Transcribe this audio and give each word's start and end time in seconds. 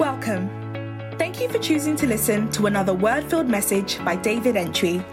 Welcome. 0.00 0.48
Thank 1.18 1.42
you 1.42 1.48
for 1.50 1.58
choosing 1.58 1.94
to 1.96 2.06
listen 2.06 2.50
to 2.52 2.64
another 2.64 2.94
word 2.94 3.22
filled 3.24 3.50
message 3.50 4.02
by 4.02 4.16
David 4.16 4.54
Antwi. 4.54 5.04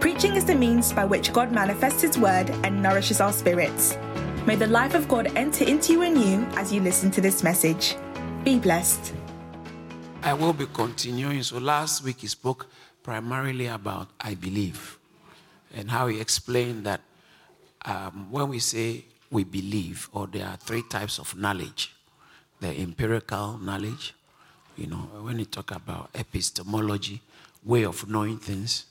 Preaching 0.00 0.36
is 0.36 0.46
the 0.46 0.54
means 0.54 0.90
by 0.90 1.04
which 1.04 1.34
God 1.34 1.52
manifests 1.52 2.00
His 2.00 2.16
word 2.16 2.48
and 2.64 2.82
nourishes 2.82 3.20
our 3.20 3.30
spirits. 3.30 3.98
May 4.46 4.56
the 4.56 4.68
life 4.68 4.94
of 4.94 5.06
God 5.06 5.26
enter 5.36 5.64
into 5.64 5.92
you 5.92 6.00
and 6.00 6.16
you 6.16 6.46
as 6.56 6.72
you 6.72 6.80
listen 6.80 7.10
to 7.10 7.20
this 7.20 7.42
message. 7.42 7.94
Be 8.42 8.58
blessed. 8.58 9.12
I 10.22 10.32
will 10.32 10.54
be 10.54 10.64
continuing. 10.72 11.42
So 11.42 11.58
last 11.58 12.02
week 12.02 12.20
he 12.20 12.26
spoke 12.26 12.68
primarily 13.02 13.66
about 13.66 14.08
I 14.18 14.32
believe 14.32 14.98
and 15.74 15.90
how 15.90 16.06
he 16.06 16.22
explained 16.22 16.86
that 16.86 17.02
um, 17.84 18.28
when 18.30 18.48
we 18.48 18.60
say 18.60 19.04
we 19.30 19.44
believe, 19.44 20.08
or 20.14 20.26
there 20.26 20.46
are 20.46 20.56
three 20.56 20.84
types 20.88 21.18
of 21.18 21.36
knowledge 21.36 21.95
the 22.60 22.78
empirical 22.80 23.58
knowledge, 23.58 24.14
you 24.76 24.86
know, 24.86 25.08
when 25.22 25.38
you 25.38 25.44
talk 25.44 25.70
about 25.70 26.10
epistemology, 26.14 27.22
way 27.64 27.84
of 27.84 28.08
knowing 28.08 28.38
things, 28.38 28.86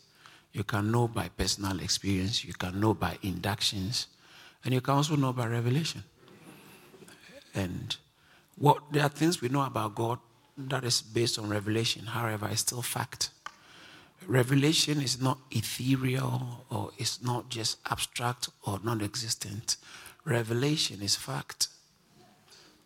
you 0.54 0.64
can 0.64 0.92
know 0.92 1.08
by 1.08 1.30
personal 1.30 1.80
experience, 1.80 2.46
you 2.46 2.54
can 2.54 2.80
know 2.80 2.94
by 2.94 3.18
inductions, 3.22 4.08
and 4.64 4.74
you 4.74 4.82
can 4.82 4.96
also 4.96 5.16
know 5.16 5.34
by 5.34 5.48
revelation. 5.48 6.04
And 7.54 7.96
what 8.58 8.82
there 8.92 9.04
are 9.04 9.10
things 9.10 9.42
we 9.42 9.50
know 9.50 9.64
about 9.64 9.96
God 9.96 10.20
that 10.58 10.84
is 10.84 11.02
based 11.02 11.38
on 11.38 11.50
revelation, 11.50 12.06
however, 12.06 12.48
it's 12.50 12.62
still 12.62 12.82
fact. 12.82 13.30
Revelation 14.28 15.02
is 15.02 15.22
not 15.22 15.38
ethereal 15.52 16.66
or 16.70 16.92
it's 16.98 17.22
not 17.22 17.50
just 17.50 17.78
abstract 17.90 18.50
or 18.66 18.80
non 18.84 19.02
existent. 19.02 19.78
Revelation 20.24 21.02
is 21.02 21.16
fact. 21.16 21.68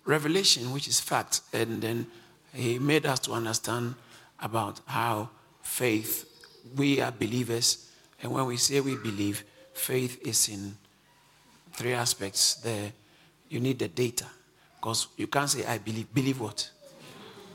Revelation, 0.06 0.72
which 0.72 0.88
is 0.88 1.00
fact, 1.00 1.42
and 1.54 1.82
then 1.82 2.08
he 2.54 2.80
made 2.80 3.06
us 3.06 3.20
to 3.20 3.34
understand 3.34 3.96
about 4.40 4.82
how 4.86 5.30
faith, 5.62 6.26
we 6.76 7.02
are 7.02 7.12
believers, 7.12 7.90
and 8.22 8.32
when 8.32 8.46
we 8.46 8.58
say 8.58 8.80
we 8.80 8.96
believe, 8.96 9.44
faith 9.74 10.20
is 10.26 10.50
in 10.50 10.76
three 11.74 11.94
aspects. 11.94 12.56
There, 12.56 12.92
you 13.50 13.60
need 13.60 13.80
the 13.80 13.88
data, 13.88 14.26
because 14.78 15.08
you 15.18 15.28
can't 15.28 15.50
say 15.50 15.66
I 15.66 15.78
believe. 15.78 16.14
Believe 16.14 16.40
what? 16.40 16.70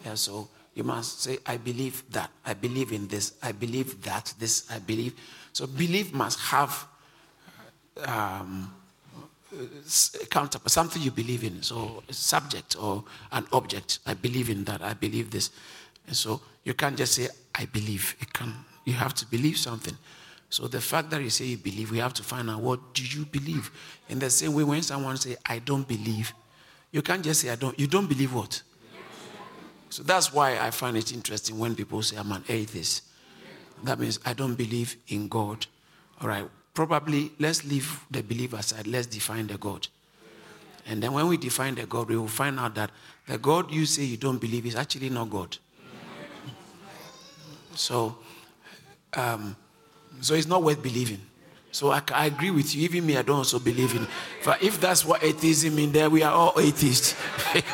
Yeah, 0.04 0.14
so 0.14 0.48
you 0.74 0.84
must 0.84 1.22
say, 1.22 1.38
I 1.46 1.56
believe 1.56 2.02
that. 2.10 2.30
I 2.44 2.54
believe 2.54 2.92
in 2.92 3.08
this. 3.08 3.34
I 3.42 3.52
believe 3.52 4.02
that. 4.02 4.34
This, 4.38 4.70
I 4.70 4.78
believe. 4.78 5.14
So 5.52 5.66
belief 5.66 6.12
must 6.12 6.38
have 6.40 6.86
um, 8.04 8.74
Uh, 9.54 10.24
counter, 10.30 10.58
something 10.66 11.02
you 11.02 11.10
believe 11.10 11.44
in. 11.44 11.62
So 11.62 12.02
subject 12.10 12.76
or 12.80 13.04
an 13.32 13.46
object. 13.52 14.00
I 14.06 14.14
believe 14.14 14.50
in 14.50 14.64
that. 14.64 14.82
I 14.82 14.94
believe 14.94 15.30
this. 15.30 15.50
And 16.06 16.16
so 16.16 16.40
you 16.64 16.74
can't 16.74 16.96
just 16.96 17.14
say, 17.14 17.28
I 17.54 17.66
believe. 17.66 18.16
It 18.20 18.32
can, 18.32 18.52
you 18.84 18.94
have 18.94 19.14
to 19.14 19.26
believe 19.26 19.56
something. 19.56 19.96
So 20.50 20.68
the 20.68 20.80
fact 20.80 21.10
that 21.10 21.22
you 21.22 21.30
say 21.30 21.46
you 21.46 21.56
believe, 21.56 21.90
we 21.90 21.98
have 21.98 22.14
to 22.14 22.22
find 22.22 22.50
out 22.50 22.60
what 22.60 22.94
do 22.94 23.04
you 23.04 23.24
believe. 23.24 23.70
In 24.08 24.18
the 24.18 24.30
same 24.30 24.54
way, 24.54 24.64
when 24.64 24.82
someone 24.82 25.16
say, 25.16 25.36
I 25.46 25.58
don't 25.58 25.86
believe, 25.86 26.32
you 26.92 27.02
can't 27.02 27.24
just 27.24 27.40
say, 27.40 27.50
I 27.50 27.56
don't. 27.56 27.78
You 27.78 27.86
don't 27.86 28.06
believe 28.06 28.32
what? 28.32 28.62
So 29.90 30.02
that's 30.02 30.32
why 30.32 30.58
I 30.58 30.70
find 30.70 30.96
it 30.96 31.12
interesting 31.12 31.58
when 31.58 31.74
people 31.74 32.02
say 32.02 32.16
I'm 32.16 32.30
an 32.32 32.44
atheist. 32.48 33.02
That 33.82 33.98
means 33.98 34.18
I 34.24 34.32
don't 34.32 34.54
believe 34.54 34.96
in 35.08 35.28
God. 35.28 35.66
All 36.20 36.28
right, 36.28 36.48
probably 36.74 37.32
let's 37.38 37.64
leave 37.64 38.04
the 38.10 38.22
belief 38.22 38.52
aside, 38.52 38.86
let's 38.86 39.06
define 39.06 39.46
the 39.46 39.56
God. 39.56 39.88
And 40.86 41.02
then 41.02 41.12
when 41.12 41.28
we 41.28 41.36
define 41.36 41.76
the 41.76 41.86
God, 41.86 42.08
we 42.08 42.16
will 42.16 42.28
find 42.28 42.60
out 42.60 42.74
that 42.74 42.90
the 43.26 43.38
God 43.38 43.70
you 43.70 43.86
say 43.86 44.02
you 44.04 44.18
don't 44.18 44.38
believe 44.38 44.66
is 44.66 44.74
actually 44.74 45.08
not 45.08 45.30
God. 45.30 45.56
So, 47.74 48.16
um, 49.14 49.56
so 50.20 50.34
it's 50.34 50.46
not 50.46 50.62
worth 50.62 50.82
believing. 50.82 51.20
So 51.72 51.90
I, 51.90 52.02
I, 52.12 52.26
agree 52.26 52.50
with 52.50 52.74
you. 52.74 52.82
Even 52.82 53.06
me, 53.06 53.16
I 53.16 53.22
don't 53.22 53.38
also 53.38 53.58
believe 53.58 53.96
in. 53.96 54.06
But 54.44 54.62
if 54.62 54.80
that's 54.80 55.04
what 55.04 55.24
atheism 55.24 55.74
means, 55.74 55.92
then 55.92 56.12
we 56.12 56.22
are 56.22 56.32
all 56.32 56.60
atheists. 56.60 57.16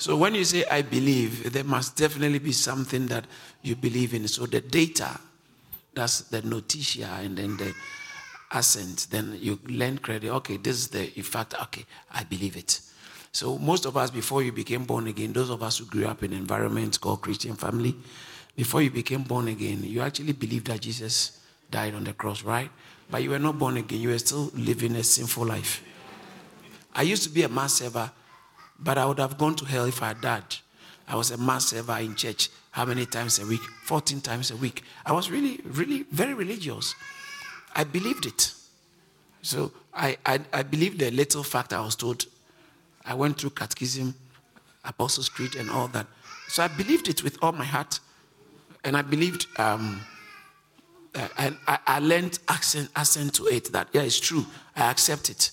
So 0.00 0.16
when 0.16 0.34
you 0.34 0.46
say 0.46 0.64
I 0.64 0.80
believe, 0.80 1.52
there 1.52 1.62
must 1.62 1.94
definitely 1.94 2.38
be 2.38 2.52
something 2.52 3.06
that 3.08 3.26
you 3.60 3.76
believe 3.76 4.14
in. 4.14 4.26
So 4.28 4.46
the 4.46 4.62
data, 4.62 5.20
that's 5.94 6.22
the 6.22 6.42
notitia 6.42 7.08
and 7.22 7.36
then 7.36 7.56
the 7.56 7.74
assent, 8.52 9.08
then 9.10 9.38
you 9.40 9.58
lend 9.68 10.02
credit. 10.02 10.30
Okay, 10.30 10.56
this 10.56 10.76
is 10.76 10.88
the 10.88 11.18
effect. 11.18 11.54
Okay, 11.62 11.84
I 12.12 12.24
believe 12.24 12.56
it. 12.56 12.80
So 13.32 13.58
most 13.58 13.86
of 13.86 13.96
us, 13.96 14.10
before 14.10 14.42
you 14.42 14.52
became 14.52 14.84
born 14.84 15.06
again, 15.06 15.32
those 15.32 15.50
of 15.50 15.62
us 15.62 15.78
who 15.78 15.84
grew 15.86 16.06
up 16.06 16.22
in 16.22 16.32
environments 16.32 16.98
called 16.98 17.22
Christian 17.22 17.54
family, 17.54 17.94
before 18.56 18.82
you 18.82 18.90
became 18.90 19.22
born 19.22 19.48
again, 19.48 19.84
you 19.84 20.00
actually 20.00 20.32
believed 20.32 20.66
that 20.66 20.80
Jesus 20.80 21.40
died 21.70 21.94
on 21.94 22.04
the 22.04 22.12
cross, 22.12 22.42
right? 22.42 22.70
But 23.10 23.22
you 23.22 23.30
were 23.30 23.38
not 23.38 23.58
born 23.58 23.76
again. 23.76 24.00
You 24.00 24.08
were 24.08 24.18
still 24.18 24.50
living 24.54 24.96
a 24.96 25.04
sinful 25.04 25.46
life. 25.46 25.84
I 26.94 27.02
used 27.02 27.22
to 27.22 27.28
be 27.28 27.44
a 27.44 27.48
mass 27.48 27.74
server 27.74 28.10
but 28.82 28.98
I 28.98 29.06
would 29.06 29.18
have 29.18 29.36
gone 29.36 29.54
to 29.56 29.64
hell 29.64 29.84
if 29.84 30.02
I 30.02 30.08
had 30.08 30.20
died. 30.20 30.56
I 31.06 31.16
was 31.16 31.30
a 31.30 31.36
mass 31.36 31.68
server 31.68 31.98
in 31.98 32.14
church. 32.14 32.48
How 32.70 32.84
many 32.84 33.06
times 33.06 33.38
a 33.38 33.46
week? 33.46 33.62
14 33.84 34.20
times 34.20 34.50
a 34.50 34.56
week. 34.56 34.84
I 35.04 35.12
was 35.12 35.30
really, 35.30 35.60
really 35.64 36.04
very 36.10 36.34
religious. 36.34 36.94
I 37.74 37.84
believed 37.84 38.26
it. 38.26 38.52
So 39.42 39.72
I, 39.92 40.16
I, 40.24 40.40
I 40.52 40.62
believed 40.62 41.00
the 41.00 41.10
little 41.10 41.42
fact 41.42 41.72
I 41.72 41.80
was 41.80 41.96
told. 41.96 42.26
I 43.04 43.14
went 43.14 43.40
through 43.40 43.50
catechism, 43.50 44.14
Apostles' 44.84 45.28
Creed, 45.28 45.56
and 45.56 45.70
all 45.70 45.88
that. 45.88 46.06
So 46.48 46.62
I 46.62 46.68
believed 46.68 47.08
it 47.08 47.24
with 47.24 47.38
all 47.42 47.52
my 47.52 47.64
heart. 47.64 48.00
And 48.84 48.96
I 48.96 49.02
believed, 49.02 49.46
um, 49.58 50.00
and 51.38 51.56
I, 51.66 51.78
I 51.86 51.98
learned 51.98 52.38
assent, 52.48 52.90
assent 52.96 53.34
to 53.34 53.46
it 53.46 53.72
that, 53.72 53.88
yeah, 53.92 54.02
it's 54.02 54.20
true. 54.20 54.46
I 54.76 54.90
accept 54.90 55.28
it. 55.28 55.50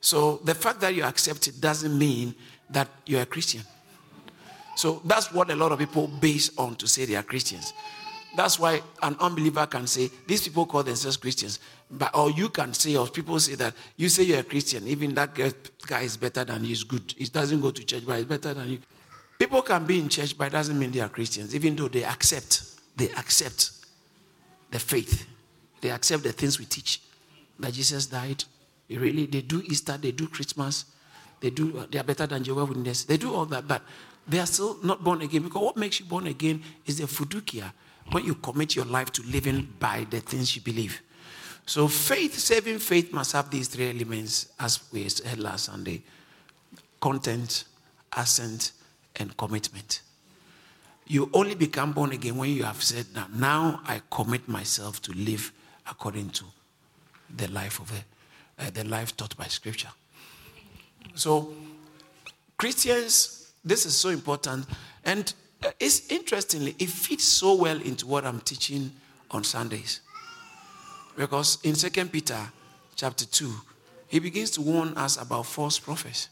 So 0.00 0.36
the 0.44 0.54
fact 0.54 0.80
that 0.80 0.94
you 0.94 1.02
accept 1.04 1.48
it 1.48 1.60
doesn't 1.60 1.96
mean 1.96 2.34
that 2.70 2.88
you're 3.06 3.22
a 3.22 3.26
Christian. 3.26 3.62
So 4.76 5.00
that's 5.04 5.32
what 5.32 5.50
a 5.50 5.56
lot 5.56 5.72
of 5.72 5.78
people 5.78 6.08
base 6.08 6.56
on 6.58 6.76
to 6.76 6.88
say 6.88 7.04
they 7.04 7.16
are 7.16 7.22
Christians. 7.22 7.72
That's 8.36 8.58
why 8.58 8.82
an 9.02 9.16
unbeliever 9.20 9.66
can 9.66 9.86
say, 9.86 10.10
these 10.26 10.42
people 10.42 10.66
call 10.66 10.82
themselves 10.82 11.16
Christians. 11.16 11.60
But 11.90 12.16
or 12.16 12.30
you 12.30 12.48
can 12.48 12.74
say, 12.74 12.96
or 12.96 13.06
people 13.06 13.38
say 13.38 13.54
that 13.54 13.74
you 13.96 14.08
say 14.08 14.24
you're 14.24 14.40
a 14.40 14.44
Christian, 14.44 14.88
even 14.88 15.14
that 15.14 15.34
guy 15.86 16.00
is 16.00 16.16
better 16.16 16.44
than 16.44 16.64
you, 16.64 16.72
is 16.72 16.82
good. 16.82 17.14
He 17.16 17.26
doesn't 17.26 17.60
go 17.60 17.70
to 17.70 17.84
church, 17.84 18.04
but 18.04 18.16
he's 18.16 18.24
better 18.24 18.52
than 18.52 18.68
you. 18.68 18.78
People 19.38 19.62
can 19.62 19.84
be 19.84 20.00
in 20.00 20.08
church, 20.08 20.36
but 20.36 20.46
it 20.46 20.50
doesn't 20.50 20.76
mean 20.76 20.90
they 20.90 21.00
are 21.00 21.08
Christians, 21.08 21.54
even 21.54 21.76
though 21.76 21.88
they 21.88 22.04
accept, 22.04 22.62
they 22.96 23.10
accept 23.10 23.70
the 24.70 24.78
faith. 24.80 25.26
They 25.80 25.90
accept 25.90 26.24
the 26.24 26.32
things 26.32 26.58
we 26.58 26.64
teach. 26.64 27.02
That 27.60 27.72
Jesus 27.72 28.06
died, 28.06 28.42
really, 28.90 29.26
they 29.26 29.42
do 29.42 29.62
Easter, 29.64 29.96
they 29.96 30.10
do 30.10 30.26
Christmas, 30.26 30.86
they 31.40 31.50
do. 31.50 31.86
They 31.90 31.98
are 31.98 32.04
better 32.04 32.26
than 32.26 32.42
Jehovah's 32.42 32.76
Witnesses. 32.76 33.04
They 33.04 33.16
do 33.16 33.34
all 33.34 33.44
that, 33.46 33.68
but 33.68 33.82
they 34.26 34.38
are 34.38 34.46
still 34.46 34.78
not 34.82 35.02
born 35.02 35.22
again. 35.22 35.42
Because 35.42 35.62
what 35.62 35.76
makes 35.76 36.00
you 36.00 36.06
born 36.06 36.26
again 36.26 36.62
is 36.86 36.98
the 36.98 37.04
fiducia, 37.04 37.72
when 38.10 38.24
you 38.24 38.34
commit 38.34 38.76
your 38.76 38.84
life 38.84 39.10
to 39.12 39.22
living 39.22 39.68
by 39.78 40.06
the 40.10 40.20
things 40.20 40.54
you 40.54 40.62
believe. 40.62 41.00
So 41.66 41.88
faith, 41.88 42.38
saving 42.38 42.78
faith, 42.78 43.12
must 43.12 43.32
have 43.32 43.50
these 43.50 43.68
three 43.68 43.90
elements, 43.90 44.52
as 44.60 44.80
we 44.92 45.08
said 45.08 45.38
last 45.38 45.66
Sunday: 45.66 46.02
content, 47.00 47.64
assent, 48.16 48.72
and 49.16 49.36
commitment. 49.36 50.02
You 51.06 51.30
only 51.32 51.54
become 51.54 51.92
born 51.92 52.12
again 52.12 52.36
when 52.36 52.50
you 52.50 52.64
have 52.64 52.82
said 52.82 53.06
that 53.14 53.32
now 53.32 53.80
I 53.86 54.00
commit 54.10 54.48
myself 54.48 55.00
to 55.02 55.12
live 55.12 55.52
according 55.88 56.30
to 56.30 56.44
the 57.34 57.48
life 57.48 57.78
of 57.80 57.90
a 57.92 58.04
uh, 58.58 58.70
the 58.70 58.84
life 58.84 59.16
taught 59.16 59.36
by 59.36 59.46
Scripture. 59.46 59.88
So, 61.14 61.52
Christians, 62.56 63.43
this 63.64 63.86
is 63.86 63.96
so 63.96 64.10
important. 64.10 64.66
And 65.04 65.32
uh, 65.64 65.70
it's 65.80 66.10
interestingly, 66.10 66.76
it 66.78 66.90
fits 66.90 67.24
so 67.24 67.54
well 67.54 67.80
into 67.80 68.06
what 68.06 68.24
I'm 68.24 68.40
teaching 68.40 68.92
on 69.30 69.44
Sundays. 69.44 70.00
Because 71.16 71.58
in 71.62 71.74
2 71.74 72.06
Peter 72.06 72.38
chapter 72.96 73.24
2, 73.24 73.52
he 74.08 74.18
begins 74.18 74.50
to 74.52 74.60
warn 74.60 74.96
us 74.96 75.20
about 75.20 75.46
false 75.46 75.78
prophets 75.78 76.28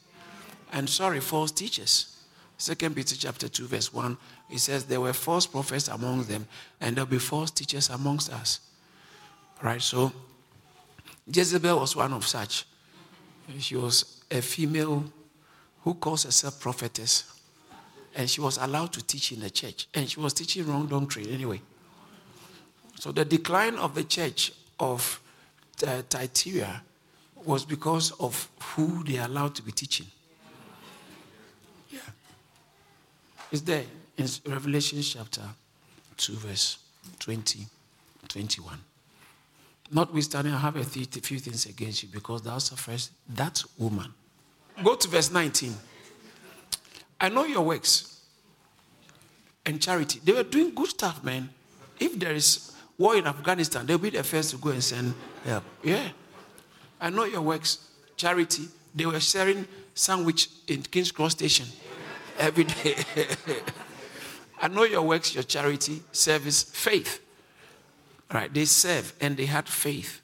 and 0.73 0.89
sorry, 0.89 1.21
false 1.21 1.53
teachers. 1.53 2.17
2 2.59 2.91
Peter 2.91 3.15
chapter 3.17 3.49
2, 3.49 3.67
verse 3.67 3.93
1, 3.93 4.17
he 4.49 4.59
says, 4.59 4.85
There 4.85 5.01
were 5.01 5.13
false 5.13 5.47
prophets 5.47 5.89
among 5.89 6.25
them, 6.25 6.47
and 6.81 6.97
there'll 6.97 7.11
be 7.11 7.19
false 7.19 7.51
teachers 7.51 7.91
amongst 7.91 8.33
us. 8.33 8.61
Right? 9.63 9.83
So 9.83 10.13
Jezebel 11.27 11.79
was 11.79 11.95
one 11.95 12.13
of 12.13 12.27
such. 12.27 12.67
She 13.59 13.77
was 13.77 14.23
a 14.31 14.41
female 14.41 15.05
who 15.85 15.95
calls 15.95 16.25
herself 16.25 16.61
prophetess. 16.61 17.25
And 18.15 18.29
she 18.29 18.41
was 18.41 18.59
allowed 18.59 18.93
to 18.93 19.07
teach 19.07 19.33
in 19.33 19.41
the 19.41 19.51
church. 19.51 19.89
And 19.95 20.09
she 20.09 20.21
was 20.21 20.35
teaching 20.35 20.67
wrong 20.67 20.87
doctrine 20.87 21.29
anyway. 21.31 21.61
So 22.99 23.11
the 23.11 23.25
decline 23.25 23.77
of 23.77 23.95
the 23.95 24.05
church 24.05 24.53
of 24.79 25.21
uh, 25.87 26.03
Thyatira 26.09 26.83
was 27.45 27.65
because 27.65 28.13
of 28.13 28.49
who 28.61 29.03
they 29.05 29.17
allowed 29.17 29.55
to 29.57 29.63
be 29.63 29.73
teaching. 29.73 30.07
Yeah. 31.91 32.01
It's 33.51 33.63
there 33.63 33.85
in 34.17 34.29
Revelation 34.47 35.01
chapter 35.03 35.43
2, 36.17 36.35
verse 36.35 36.79
20, 37.19 37.67
21. 38.29 38.79
Notwithstanding, 39.91 40.55
I 40.55 40.59
have 40.59 40.77
a 40.77 40.85
few 40.85 41.05
things 41.05 41.67
against 41.67 42.03
you 42.03 42.09
because 42.11 42.43
thou 42.43 42.59
suffers 42.59 43.11
that 43.29 43.63
woman. 43.77 44.13
Go 44.83 44.95
to 44.95 45.09
verse 45.09 45.31
19. 45.31 45.75
I 47.21 47.29
know 47.29 47.45
your 47.45 47.63
works 47.63 48.21
and 49.65 49.81
charity. 49.81 50.21
They 50.25 50.33
were 50.33 50.43
doing 50.43 50.75
good 50.75 50.89
stuff, 50.89 51.23
man. 51.23 51.51
If 52.01 52.19
there 52.19 52.33
is 52.33 52.73
war 52.99 53.17
in 53.17 53.27
Afghanistan, 53.27 53.87
they'll 53.87 53.99
be 53.99 54.11
the 54.11 54.23
first 54.23 54.51
to 54.51 54.57
go 54.57 54.71
and 54.71 54.83
send 54.83 55.15
help. 55.45 55.65
Yeah. 55.83 56.09
I 57.01 57.11
know 57.11 57.25
your 57.25 57.43
works, 57.43 57.89
charity. 58.17 58.69
They 58.95 59.07
were 59.07 59.21
sharing 59.21 59.67
sandwich 59.95 60.49
in 60.69 60.83
King's 60.83 61.13
Cross 61.13 61.33
Station 61.33 61.67
every 62.39 62.65
day. 62.65 62.97
I 64.63 64.69
know 64.69 64.85
your 64.85 65.03
works, 65.03 65.35
your 65.35 65.43
charity, 65.43 66.03
service, 66.13 66.63
faith. 66.63 67.21
Right? 68.33 68.53
They 68.53 68.65
serve 68.65 69.13
and 69.21 69.37
they 69.37 69.47
had 69.47 69.69
faith. 69.69 70.22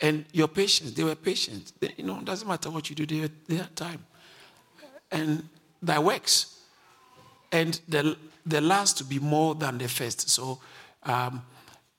And 0.00 0.24
your 0.32 0.48
patience, 0.48 0.92
they 0.92 1.02
were 1.02 1.14
patient. 1.14 1.72
They, 1.80 1.92
you 1.96 2.04
know, 2.04 2.18
it 2.18 2.24
doesn't 2.24 2.46
matter 2.46 2.70
what 2.70 2.88
you 2.88 2.96
do, 2.96 3.06
they, 3.06 3.30
they 3.48 3.56
had 3.56 3.74
time. 3.74 4.04
And 5.10 5.48
thy 5.82 5.98
works. 5.98 6.60
And 7.50 7.80
the, 7.88 8.16
the 8.46 8.60
last 8.60 8.98
to 8.98 9.04
be 9.04 9.18
more 9.18 9.54
than 9.54 9.78
the 9.78 9.88
first. 9.88 10.28
So 10.28 10.60
um, 11.02 11.42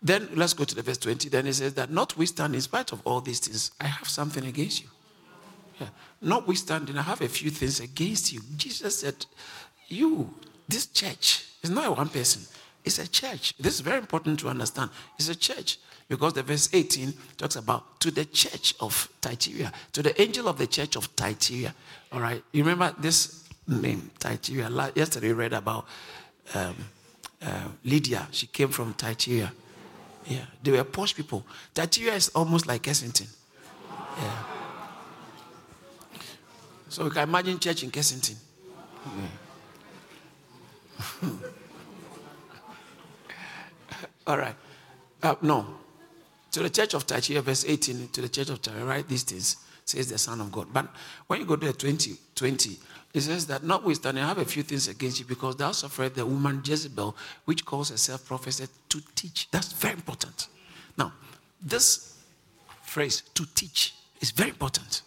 then 0.02 0.30
let's 0.36 0.54
go 0.54 0.64
to 0.64 0.76
the 0.76 0.82
verse 0.82 0.98
20. 0.98 1.30
Then 1.30 1.48
it 1.48 1.54
says 1.54 1.74
that 1.74 1.92
notwithstanding, 1.92 2.56
in 2.56 2.62
spite 2.62 2.92
of 2.92 3.02
all 3.06 3.20
these 3.22 3.40
things, 3.40 3.72
I 3.82 3.88
have 3.88 4.08
something 4.08 4.46
against 4.46 4.84
you. 4.84 4.90
Yeah. 5.80 5.88
Notwithstanding, 6.22 6.98
I 6.98 7.02
have 7.02 7.22
a 7.22 7.28
few 7.28 7.50
things 7.50 7.80
against 7.80 8.32
you. 8.32 8.42
Jesus 8.56 9.00
said, 9.00 9.26
You, 9.88 10.34
this 10.68 10.88
church, 10.88 11.46
is 11.62 11.70
not 11.70 11.98
one 11.98 12.10
person, 12.10 12.44
it's 12.84 13.00
a 13.00 13.08
church. 13.08 13.54
This 13.60 13.76
is 13.76 13.80
very 13.82 13.98
important 13.98 14.40
to 14.40 14.50
understand. 14.50 14.90
It's 15.18 15.30
a 15.30 15.36
church. 15.36 15.80
Because 16.08 16.34
the 16.34 16.42
verse 16.42 16.70
18 16.74 17.14
talks 17.38 17.56
about 17.56 18.00
to 18.00 18.10
the 18.10 18.26
church 18.26 18.74
of 18.80 19.08
Thyatira, 19.22 19.72
to 19.94 20.02
the 20.02 20.20
angel 20.20 20.48
of 20.48 20.58
the 20.58 20.66
church 20.66 20.96
of 20.96 21.06
Thyatira. 21.06 21.74
All 22.12 22.20
right. 22.20 22.44
You 22.52 22.64
remember 22.64 22.96
this 23.00 23.48
name, 23.68 24.10
Thyatira? 24.20 24.92
Yesterday 24.96 25.28
we 25.28 25.34
read 25.34 25.54
about 25.54 25.86
um, 26.56 26.76
uh, 27.46 27.68
Lydia. 27.86 28.28
She 28.32 28.48
came 28.48 28.70
from 28.70 28.94
Thyatira. 28.94 29.52
Yeah. 30.26 30.46
They 30.64 30.72
were 30.72 30.84
posh 30.84 31.16
people. 31.16 31.46
Thyatira 31.76 32.14
is 32.16 32.30
almost 32.30 32.66
like 32.66 32.82
Kensington. 32.82 33.28
Yeah. 34.18 34.44
So 36.90 37.04
you 37.04 37.12
can 37.12 37.30
imagine 37.30 37.60
church 37.60 37.84
in 37.84 37.92
Kensington. 37.92 38.36
Yeah. 41.22 41.30
All 44.30 44.38
right. 44.38 44.56
Uh, 45.24 45.36
no. 45.42 45.66
To 46.52 46.62
the 46.62 46.70
church 46.70 46.94
of 46.94 47.04
Thyatira, 47.04 47.42
verse 47.42 47.66
18, 47.68 48.10
to 48.10 48.22
the 48.22 48.30
church 48.30 48.50
of 48.52 48.60
Thyatira, 48.60 48.86
write 48.86 49.08
these 49.08 49.24
things, 49.24 49.58
says 49.86 50.08
the 50.10 50.20
Son 50.20 50.40
of 50.40 50.52
God. 50.52 50.68
But 50.72 50.88
when 51.26 51.40
you 51.40 51.48
go 51.48 51.56
to 51.56 51.74
20, 51.74 52.16
20, 52.36 52.78
it 53.16 53.22
says 53.22 53.48
that 53.48 53.64
notwithstanding, 53.64 54.24
I 54.24 54.28
have 54.28 54.38
a 54.38 54.46
few 54.46 54.62
things 54.62 54.88
against 54.88 55.20
you 55.20 55.26
because 55.26 55.56
thou 55.56 55.72
suffered 55.72 56.14
the 56.14 56.28
woman 56.28 56.62
Jezebel, 56.64 57.18
which 57.46 57.66
calls 57.66 57.90
herself 57.90 58.24
prophet, 58.28 58.68
to 58.90 59.02
teach. 59.16 59.48
That's 59.50 59.74
very 59.74 59.96
important. 59.96 60.48
Now, 60.96 61.12
this 61.60 62.16
phrase, 62.84 63.24
to 63.34 63.48
teach, 63.56 63.96
is 64.22 64.30
very 64.30 64.52
important. 64.52 65.02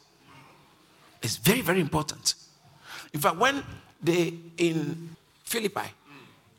It's 1.23 1.37
very, 1.37 1.61
very 1.61 1.81
important. 1.81 2.35
In 3.15 3.21
fact, 3.21 3.37
when 3.37 3.63
they, 4.03 4.35
in 4.59 5.15
Philippi, 5.45 5.93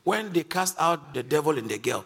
when 0.06 0.32
they 0.32 0.44
cast 0.44 0.80
out 0.80 1.14
the 1.14 1.24
devil 1.24 1.58
in 1.58 1.68
the 1.68 1.78
girl, 1.78 2.06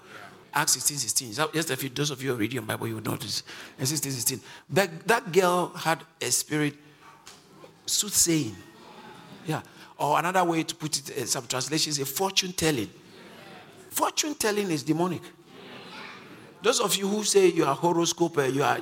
Acts 0.58 0.72
16, 0.72 0.98
16. 0.98 1.52
Just 1.54 1.70
if 1.70 1.84
you, 1.84 1.90
those 1.90 2.10
of 2.10 2.24
you 2.24 2.32
who 2.32 2.36
reading 2.36 2.56
your 2.56 2.64
Bible, 2.64 2.88
you 2.88 2.96
will 2.96 3.04
notice. 3.04 3.44
16, 3.78 4.12
16. 4.12 4.42
That, 4.72 5.08
that 5.08 5.32
girl 5.32 5.68
had 5.76 6.04
a 6.20 6.32
spirit 6.32 6.74
soothsaying. 7.86 8.56
Yeah. 9.46 9.62
Or 10.00 10.18
another 10.18 10.44
way 10.44 10.64
to 10.64 10.74
put 10.74 10.98
it, 10.98 11.16
uh, 11.16 11.26
some 11.28 11.46
translations, 11.46 12.00
a 12.00 12.06
fortune 12.06 12.54
telling. 12.54 12.90
Fortune 13.92 14.34
telling 14.34 14.72
is 14.72 14.82
demonic. 14.82 15.22
Those 16.64 16.80
of 16.80 16.96
you 16.96 17.08
who 17.08 17.24
say 17.24 17.50
you 17.50 17.64
are 17.64 17.76
horoscope, 17.76 18.40
uh, 18.40 18.46
you 18.46 18.64
are 18.64 18.80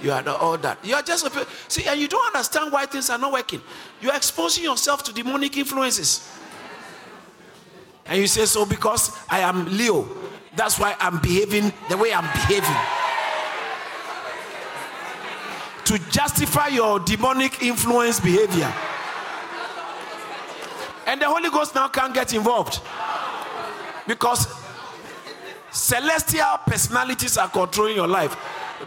you 0.00 0.10
are 0.12 0.22
the, 0.22 0.34
all 0.34 0.56
that. 0.56 0.82
You 0.82 0.94
are 0.94 1.02
just 1.02 1.26
a, 1.26 1.46
see, 1.68 1.84
and 1.84 2.00
you 2.00 2.08
don't 2.08 2.34
understand 2.34 2.72
why 2.72 2.86
things 2.86 3.10
are 3.10 3.18
not 3.18 3.30
working. 3.30 3.60
You 4.00 4.08
are 4.10 4.16
exposing 4.16 4.64
yourself 4.64 5.02
to 5.02 5.12
demonic 5.12 5.54
influences. 5.58 6.26
And 8.06 8.18
you 8.18 8.26
say 8.26 8.46
so 8.46 8.64
because 8.64 9.18
I 9.28 9.40
am 9.40 9.66
Leo. 9.76 10.08
That's 10.56 10.78
why 10.78 10.96
I'm 10.98 11.18
behaving 11.20 11.72
the 11.88 11.96
way 11.96 12.12
I'm 12.12 12.24
behaving. 12.32 12.76
To 15.84 15.98
justify 16.10 16.68
your 16.68 17.00
demonic 17.00 17.62
influence 17.62 18.20
behavior. 18.20 18.72
And 21.06 21.20
the 21.20 21.26
Holy 21.26 21.50
Ghost 21.50 21.74
now 21.74 21.88
can't 21.88 22.14
get 22.14 22.34
involved. 22.34 22.80
Because 24.06 24.46
celestial 25.70 26.58
personalities 26.66 27.36
are 27.38 27.48
controlling 27.48 27.96
your 27.96 28.08
life. 28.08 28.36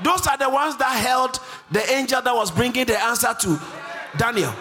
Those 0.02 0.26
are 0.28 0.38
the 0.38 0.50
ones 0.50 0.78
that 0.78 0.96
held 0.96 1.40
the 1.72 1.90
angel 1.92 2.22
that 2.22 2.34
was 2.34 2.52
bringing 2.52 2.86
the 2.86 2.98
answer 3.04 3.34
to 3.42 3.60
Daniel. 4.18 4.54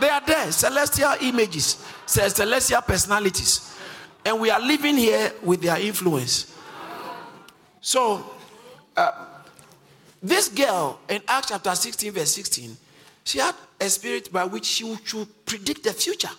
They 0.00 0.08
are 0.08 0.20
there, 0.20 0.52
celestial 0.52 1.14
images, 1.20 1.84
celestial 2.06 2.82
personalities. 2.82 3.77
And 4.24 4.40
we 4.40 4.50
are 4.50 4.60
living 4.60 4.96
here 4.96 5.32
with 5.42 5.62
their 5.62 5.78
influence. 5.80 6.54
So, 7.80 8.24
uh, 8.96 9.26
this 10.22 10.48
girl 10.48 10.98
in 11.08 11.22
Acts 11.28 11.48
chapter 11.48 11.74
16, 11.74 12.12
verse 12.12 12.34
16, 12.34 12.76
she 13.24 13.38
had 13.38 13.54
a 13.80 13.88
spirit 13.88 14.32
by 14.32 14.44
which 14.44 14.64
she 14.64 14.84
would 14.84 15.00
predict 15.46 15.84
the 15.84 15.92
future. 15.92 16.30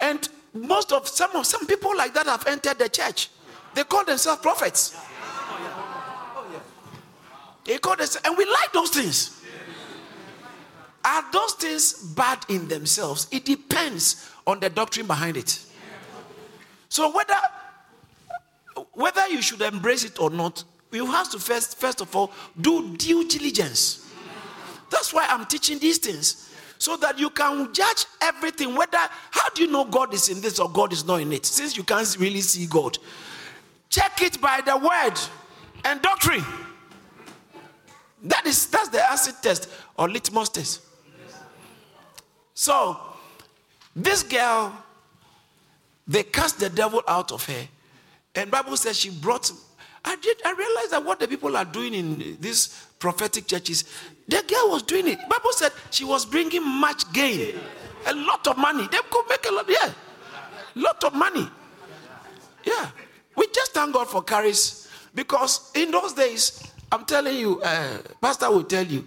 And 0.00 0.28
most 0.52 0.92
of 0.92 1.08
some 1.08 1.34
of 1.36 1.46
some 1.46 1.66
people 1.66 1.96
like 1.96 2.14
that 2.14 2.26
have 2.26 2.46
entered 2.46 2.78
the 2.78 2.88
church. 2.88 3.30
They 3.74 3.84
call 3.84 4.04
themselves 4.04 4.40
prophets. 4.40 4.96
They 7.64 7.78
call 7.78 7.96
themselves, 7.96 8.26
and 8.26 8.38
we 8.38 8.44
like 8.44 8.72
those 8.72 8.90
things. 8.90 9.42
Are 11.04 11.24
those 11.32 11.52
things 11.52 11.92
bad 11.92 12.44
in 12.48 12.68
themselves? 12.68 13.28
It 13.30 13.44
depends 13.44 14.28
on 14.46 14.60
the 14.60 14.70
doctrine 14.70 15.06
behind 15.06 15.36
it. 15.36 15.64
So 16.96 17.10
whether 17.10 17.34
whether 18.94 19.28
you 19.28 19.42
should 19.42 19.60
embrace 19.60 20.02
it 20.02 20.18
or 20.18 20.30
not, 20.30 20.64
you 20.90 21.04
have 21.04 21.30
to 21.32 21.38
first, 21.38 21.76
first 21.76 22.00
of 22.00 22.16
all, 22.16 22.32
do 22.58 22.96
due 22.96 23.28
diligence. 23.28 24.10
That's 24.90 25.12
why 25.12 25.26
I'm 25.28 25.44
teaching 25.44 25.78
these 25.78 25.98
things. 25.98 26.50
So 26.78 26.96
that 26.96 27.18
you 27.18 27.28
can 27.28 27.74
judge 27.74 28.06
everything. 28.22 28.74
Whether, 28.74 28.96
how 29.30 29.50
do 29.50 29.64
you 29.64 29.70
know 29.70 29.84
God 29.84 30.14
is 30.14 30.30
in 30.30 30.40
this 30.40 30.58
or 30.58 30.70
God 30.70 30.90
is 30.90 31.04
not 31.04 31.20
in 31.20 31.34
it? 31.34 31.44
Since 31.44 31.76
you 31.76 31.84
can't 31.84 32.16
really 32.18 32.40
see 32.40 32.64
God. 32.64 32.96
Check 33.90 34.22
it 34.22 34.40
by 34.40 34.62
the 34.64 34.78
word 34.78 35.20
and 35.84 36.00
doctrine. 36.00 36.44
That 38.22 38.46
is 38.46 38.68
that's 38.68 38.88
the 38.88 39.02
acid 39.02 39.34
test 39.42 39.68
or 39.98 40.08
litmus 40.08 40.48
test. 40.48 40.80
So, 42.54 42.98
this 43.94 44.22
girl, 44.22 44.72
they 46.06 46.22
cast 46.22 46.60
the 46.60 46.68
devil 46.68 47.02
out 47.08 47.32
of 47.32 47.44
her 47.46 47.68
and 48.36 48.50
Bible 48.50 48.76
says 48.76 48.98
she 48.98 49.10
brought. 49.10 49.50
I 50.04 50.14
did. 50.16 50.36
I 50.44 50.52
realized 50.52 50.92
that 50.92 51.04
what 51.04 51.18
the 51.18 51.26
people 51.26 51.56
are 51.56 51.64
doing 51.64 51.94
in 51.94 52.36
these 52.38 52.68
prophetic 52.98 53.48
churches, 53.48 53.84
the 54.28 54.44
girl 54.46 54.70
was 54.70 54.82
doing 54.82 55.08
it. 55.08 55.18
Bible 55.28 55.52
said 55.52 55.72
she 55.90 56.04
was 56.04 56.24
bringing 56.24 56.64
much 56.64 57.10
gain, 57.12 57.58
a 58.06 58.14
lot 58.14 58.46
of 58.46 58.56
money. 58.58 58.86
They 58.92 58.98
could 59.10 59.24
make 59.28 59.44
a 59.48 59.52
lot. 59.52 59.66
Yeah, 59.68 59.92
lot 60.76 61.02
of 61.02 61.14
money. 61.14 61.48
Yeah, 62.64 62.90
we 63.36 63.46
just 63.52 63.72
thank 63.72 63.94
God 63.94 64.08
for 64.08 64.22
carries 64.22 64.88
because 65.14 65.72
in 65.74 65.90
those 65.90 66.12
days, 66.12 66.70
I'm 66.92 67.04
telling 67.04 67.36
you, 67.36 67.60
uh, 67.62 67.98
Pastor 68.20 68.50
will 68.50 68.64
tell 68.64 68.84
you, 68.84 69.06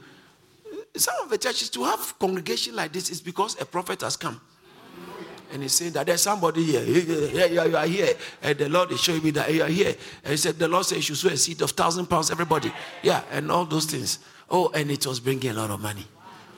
some 0.96 1.15
of 1.24 1.29
the 1.29 1.38
churches 1.38 1.70
to 1.70 1.84
have 1.84 2.18
congregation 2.20 2.75
like 2.75 2.91
this 2.91 3.10
is 3.10 3.22
because 3.22 3.62
a 3.62 3.65
prophet 3.65 4.01
has 4.01 4.18
come 4.18 4.41
and 5.51 5.63
he's 5.63 5.74
saying 5.74 5.94
that 5.94 6.06
there's 6.06 6.22
somebody 6.22 6.63
here. 6.63 6.84
Yeah, 6.84 7.46
yeah, 7.46 7.65
you 7.65 7.77
are 7.77 7.88
here. 7.88 8.13
And 8.41 8.58
the 8.58 8.70
Lord 8.70 8.91
is 8.91 9.01
showing 9.01 9.24
me 9.24 9.32
that 9.32 9.53
you 9.53 9.63
are 9.63 9.70
here. 9.70 9.96
And 10.24 10.32
he 10.32 10.38
said, 10.38 10.60
The 10.60 10.68
Lord 10.68 10.86
says 10.86 10.98
you 10.98 11.15
should 11.15 11.18
sow 11.18 11.29
a 11.29 11.38
seed 11.38 11.62
of 11.62 11.72
thousand 11.72 12.08
pounds, 12.08 12.32
everybody. 12.32 12.72
Yeah, 13.01 13.24
and 13.32 13.51
all 13.51 13.65
those 13.65 13.86
things. 13.86 14.20
Oh, 14.50 14.70
and 14.74 14.89
it 14.91 15.06
was 15.06 15.20
bringing 15.20 15.51
a 15.51 15.53
lot 15.53 15.70
of 15.70 15.79
money 15.79 16.06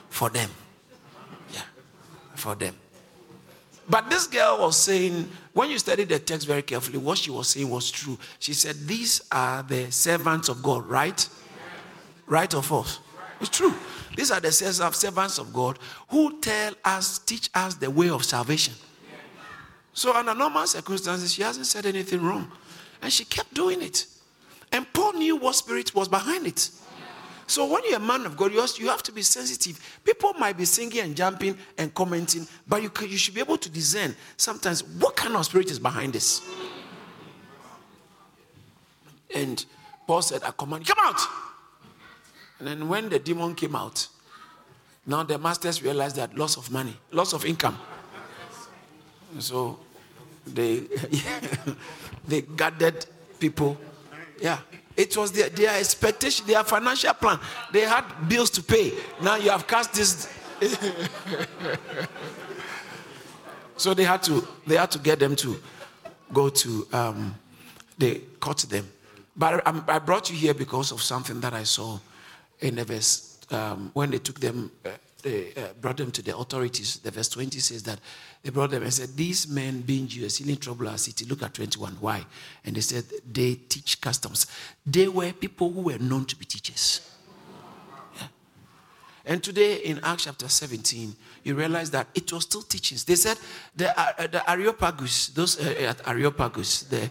for 0.08 0.30
them. 0.30 0.50
Yeah, 1.52 1.62
for 2.34 2.54
them. 2.54 2.74
But 3.88 4.08
this 4.08 4.26
girl 4.26 4.58
was 4.60 4.76
saying, 4.76 5.28
when 5.52 5.70
you 5.70 5.78
study 5.78 6.04
the 6.04 6.18
text 6.18 6.46
very 6.46 6.62
carefully, 6.62 6.98
what 6.98 7.18
she 7.18 7.30
was 7.30 7.48
saying 7.48 7.68
was 7.68 7.90
true. 7.90 8.18
She 8.38 8.54
said, 8.54 8.76
These 8.86 9.22
are 9.30 9.62
the 9.62 9.90
servants 9.90 10.48
of 10.48 10.62
God, 10.62 10.86
right? 10.86 11.28
Right 12.26 12.54
or 12.54 12.62
false? 12.62 13.00
It's 13.42 13.50
true. 13.50 13.74
These 14.16 14.30
are 14.30 14.38
the 14.38 14.52
servants 14.52 15.38
of 15.38 15.52
God 15.52 15.76
who 16.08 16.40
tell 16.40 16.74
us, 16.84 17.18
teach 17.18 17.50
us 17.52 17.74
the 17.74 17.90
way 17.90 18.08
of 18.08 18.24
salvation. 18.24 18.72
So, 19.92 20.14
under 20.14 20.32
normal 20.32 20.66
circumstances, 20.68 21.34
she 21.34 21.42
hasn't 21.42 21.66
said 21.66 21.84
anything 21.84 22.22
wrong. 22.22 22.50
And 23.02 23.12
she 23.12 23.24
kept 23.24 23.52
doing 23.52 23.82
it. 23.82 24.06
And 24.70 24.90
Paul 24.92 25.14
knew 25.14 25.36
what 25.36 25.56
spirit 25.56 25.92
was 25.92 26.06
behind 26.06 26.46
it. 26.46 26.70
So, 27.48 27.70
when 27.70 27.82
you're 27.84 27.96
a 27.96 28.00
man 28.00 28.24
of 28.26 28.36
God, 28.36 28.52
you 28.52 28.88
have 28.88 29.02
to 29.02 29.12
be 29.12 29.22
sensitive. 29.22 30.00
People 30.04 30.34
might 30.34 30.56
be 30.56 30.64
singing 30.64 31.00
and 31.00 31.16
jumping 31.16 31.58
and 31.76 31.92
commenting, 31.92 32.46
but 32.66 32.80
you, 32.80 32.92
you 33.02 33.18
should 33.18 33.34
be 33.34 33.40
able 33.40 33.58
to 33.58 33.68
discern 33.68 34.14
sometimes 34.36 34.84
what 34.84 35.16
kind 35.16 35.34
of 35.34 35.44
spirit 35.44 35.68
is 35.68 35.80
behind 35.80 36.12
this. 36.12 36.42
And 39.34 39.64
Paul 40.06 40.22
said, 40.22 40.42
I 40.44 40.52
command 40.52 40.86
come 40.86 40.98
out. 41.00 41.20
And 42.66 42.88
when 42.88 43.08
the 43.08 43.18
demon 43.18 43.54
came 43.54 43.74
out, 43.74 44.06
now 45.06 45.22
the 45.22 45.38
masters 45.38 45.82
realized 45.82 46.16
that 46.16 46.36
loss 46.36 46.56
of 46.56 46.70
money, 46.70 46.96
loss 47.10 47.32
of 47.32 47.44
income. 47.44 47.76
So 49.38 49.78
they 50.46 50.84
they 52.28 52.42
gathered 52.42 53.06
people. 53.38 53.76
Yeah. 54.40 54.58
It 54.94 55.16
was 55.16 55.32
their, 55.32 55.48
their 55.48 55.78
expectation, 55.78 56.46
their 56.46 56.62
financial 56.64 57.14
plan. 57.14 57.40
They 57.72 57.80
had 57.80 58.04
bills 58.28 58.50
to 58.50 58.62
pay. 58.62 58.92
Now 59.22 59.36
you 59.36 59.50
have 59.50 59.66
cast 59.66 59.94
this. 59.94 60.28
so 63.76 63.94
they 63.94 64.04
had 64.04 64.22
to 64.24 64.46
they 64.66 64.76
had 64.76 64.90
to 64.90 64.98
get 64.98 65.18
them 65.18 65.34
to 65.36 65.58
go 66.32 66.50
to 66.50 66.86
um, 66.92 67.34
they 67.98 68.20
caught 68.38 68.58
them. 68.58 68.86
But 69.34 69.66
I, 69.66 69.82
I 69.88 69.98
brought 69.98 70.30
you 70.30 70.36
here 70.36 70.52
because 70.54 70.92
of 70.92 71.00
something 71.00 71.40
that 71.40 71.54
I 71.54 71.62
saw 71.64 71.98
in 72.62 72.76
the 72.76 72.84
verse 72.84 73.38
um, 73.50 73.90
when 73.94 74.10
they 74.10 74.18
took 74.18 74.40
them. 74.40 74.70
Uh, 74.84 74.90
they 75.22 75.52
uh, 75.56 75.72
brought 75.80 75.98
them 75.98 76.10
to 76.10 76.20
the 76.20 76.36
authorities. 76.36 76.96
The 76.96 77.12
verse 77.12 77.28
20 77.28 77.60
says 77.60 77.84
that 77.84 78.00
they 78.42 78.50
brought 78.50 78.70
them 78.70 78.82
and 78.82 78.92
said, 78.92 79.10
These 79.16 79.46
men 79.46 79.80
being 79.82 80.08
Jews, 80.08 80.34
stealing 80.34 80.56
trouble 80.56 80.88
our 80.88 80.98
city. 80.98 81.24
Look 81.26 81.44
at 81.44 81.54
21. 81.54 81.98
Why? 82.00 82.26
And 82.64 82.74
they 82.74 82.80
said, 82.80 83.04
They 83.32 83.54
teach 83.54 84.00
customs. 84.00 84.48
They 84.84 85.06
were 85.06 85.32
people 85.32 85.70
who 85.70 85.82
were 85.82 85.98
known 85.98 86.24
to 86.24 86.34
be 86.34 86.44
teachers. 86.44 87.08
And 89.24 89.42
today 89.42 89.76
in 89.76 90.00
Acts 90.02 90.24
chapter 90.24 90.48
17, 90.48 91.14
you 91.44 91.54
realize 91.54 91.90
that 91.92 92.08
it 92.14 92.32
was 92.32 92.42
still 92.42 92.62
teachings. 92.62 93.04
They 93.04 93.14
said 93.14 93.38
the, 93.76 93.98
uh, 93.98 94.26
the 94.26 94.50
Areopagus, 94.50 95.28
those 95.28 95.60
uh, 95.60 95.74
at 95.80 96.08
Areopagus, 96.08 96.82
the 96.82 97.10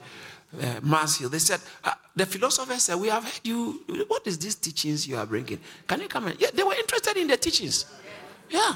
uh, 0.61 0.79
Mars 0.81 1.17
Hill, 1.17 1.29
they 1.29 1.39
said, 1.39 1.61
uh, 1.83 1.93
the 2.15 2.25
philosophers 2.25 2.83
said, 2.83 2.95
We 2.95 3.07
have 3.09 3.23
heard 3.23 3.41
you. 3.43 3.83
What 4.07 4.27
is 4.27 4.37
these 4.37 4.55
teachings 4.55 5.07
you 5.07 5.17
are 5.17 5.25
bringing? 5.25 5.59
Can 5.87 6.01
you 6.01 6.07
come 6.07 6.27
in? 6.27 6.35
Yeah, 6.39 6.49
they 6.53 6.63
were 6.63 6.73
interested 6.73 7.17
in 7.17 7.27
the 7.27 7.37
teachings. 7.37 7.85
Yeah. 8.49 8.75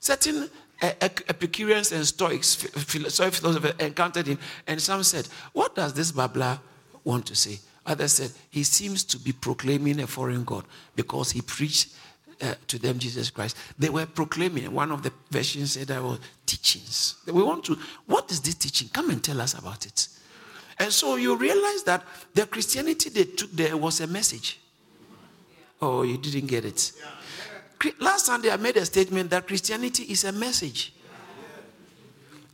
Certain 0.00 0.48
uh, 0.80 0.92
Epicureans 1.00 1.92
and 1.92 2.06
Stoics, 2.06 2.66
sorry, 3.08 3.30
philosophers 3.30 3.74
encountered 3.78 4.26
him, 4.26 4.38
and 4.66 4.80
some 4.80 5.02
said, 5.02 5.28
What 5.52 5.74
does 5.74 5.92
this 5.92 6.12
babbler 6.12 6.58
want 7.04 7.26
to 7.26 7.34
say? 7.34 7.58
Others 7.86 8.12
said, 8.12 8.32
He 8.50 8.64
seems 8.64 9.04
to 9.04 9.18
be 9.18 9.32
proclaiming 9.32 10.00
a 10.00 10.06
foreign 10.06 10.44
God 10.44 10.64
because 10.94 11.30
he 11.30 11.40
preached 11.40 11.94
uh, 12.40 12.54
to 12.66 12.78
them 12.78 12.98
Jesus 12.98 13.30
Christ. 13.30 13.56
They 13.78 13.88
were 13.88 14.06
proclaiming. 14.06 14.72
One 14.72 14.92
of 14.92 15.02
the 15.02 15.12
versions 15.30 15.72
said 15.72 15.88
that 15.88 16.02
was 16.02 16.20
teachings. 16.46 17.16
We 17.26 17.42
want 17.42 17.64
to, 17.64 17.78
what 18.06 18.30
is 18.30 18.40
this 18.40 18.54
teaching? 18.54 18.88
Come 18.88 19.10
and 19.10 19.22
tell 19.22 19.40
us 19.40 19.54
about 19.54 19.86
it. 19.86 20.08
And 20.78 20.92
so 20.92 21.16
you 21.16 21.36
realize 21.36 21.82
that 21.84 22.04
the 22.34 22.46
Christianity 22.46 23.10
they 23.10 23.24
took 23.24 23.50
there 23.50 23.76
was 23.76 24.00
a 24.00 24.06
message. 24.06 24.60
Oh, 25.80 26.02
you 26.02 26.18
didn't 26.18 26.46
get 26.46 26.64
it. 26.64 26.92
Last 28.00 28.26
Sunday, 28.26 28.50
I 28.50 28.56
made 28.56 28.76
a 28.76 28.84
statement 28.84 29.30
that 29.30 29.46
Christianity 29.46 30.04
is 30.04 30.24
a 30.24 30.32
message. 30.32 30.92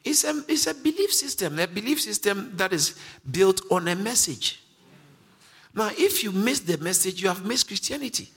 It's 0.04 0.25
a, 0.25 0.43
it's 0.49 0.66
a 0.66 0.75
belief 0.75 1.12
system, 1.12 1.59
a 1.59 1.66
belief 1.66 2.00
system 2.00 2.52
that 2.57 2.75
is 2.75 2.99
built 3.31 3.62
on 3.71 3.88
a 3.88 3.97
message. 3.97 4.61
Now, 5.75 5.90
if 5.97 6.23
you 6.23 6.31
miss 6.31 6.61
the 6.61 6.76
message, 6.76 7.23
you 7.23 7.28
have 7.28 7.45
missed 7.45 7.69
Christianity. 7.69 8.31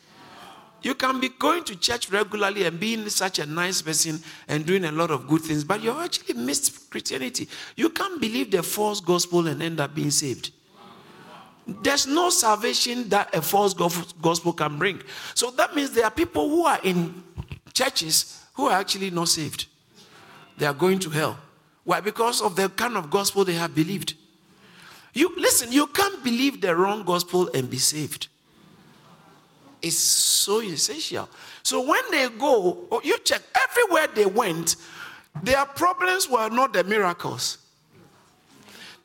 You 0.81 0.93
can 0.93 1.19
be 1.19 1.29
going 1.29 1.63
to 1.65 1.75
church 1.75 2.11
regularly 2.11 2.65
and 2.65 2.79
being 2.79 3.09
such 3.09 3.39
a 3.39 3.45
nice 3.45 3.81
person 3.81 4.19
and 4.47 4.65
doing 4.65 4.85
a 4.85 4.91
lot 4.91 5.11
of 5.11 5.27
good 5.27 5.41
things, 5.41 5.63
but 5.63 5.81
you 5.81 5.91
actually 5.99 6.35
missed 6.35 6.89
Christianity. 6.89 7.47
You 7.75 7.89
can't 7.89 8.21
believe 8.21 8.51
the 8.51 8.61
false 8.61 8.99
gospel 8.99 9.47
and 9.47 9.61
end 9.61 9.79
up 9.79 9.95
being 9.95 10.11
saved. 10.11 10.51
There's 11.65 12.07
no 12.07 12.29
salvation 12.29 13.09
that 13.09 13.35
a 13.35 13.41
false 13.41 13.73
gospel 13.73 14.53
can 14.53 14.77
bring. 14.77 15.01
So 15.33 15.51
that 15.51 15.75
means 15.75 15.91
there 15.91 16.05
are 16.05 16.11
people 16.11 16.47
who 16.47 16.65
are 16.65 16.79
in 16.83 17.23
churches 17.73 18.45
who 18.53 18.67
are 18.67 18.79
actually 18.79 19.09
not 19.09 19.27
saved. 19.27 19.65
They 20.57 20.65
are 20.65 20.73
going 20.73 20.99
to 20.99 21.09
hell. 21.09 21.37
Why? 21.83 21.99
Because 21.99 22.41
of 22.41 22.55
the 22.55 22.69
kind 22.69 22.95
of 22.95 23.09
gospel 23.09 23.43
they 23.43 23.53
have 23.53 23.75
believed. 23.75 24.13
You 25.13 25.33
listen, 25.37 25.71
you 25.71 25.87
can't 25.87 26.23
believe 26.23 26.61
the 26.61 26.75
wrong 26.75 27.03
gospel 27.03 27.49
and 27.53 27.69
be 27.69 27.77
saved 27.77 28.27
is 29.81 29.97
so 29.97 30.61
essential. 30.61 31.29
So 31.63 31.87
when 31.87 32.01
they 32.11 32.29
go, 32.29 32.87
oh, 32.91 33.01
you 33.03 33.17
check 33.19 33.41
everywhere 33.69 34.07
they 34.13 34.25
went, 34.25 34.75
their 35.43 35.65
problems 35.65 36.29
were 36.29 36.49
not 36.49 36.73
the 36.73 36.83
miracles. 36.83 37.59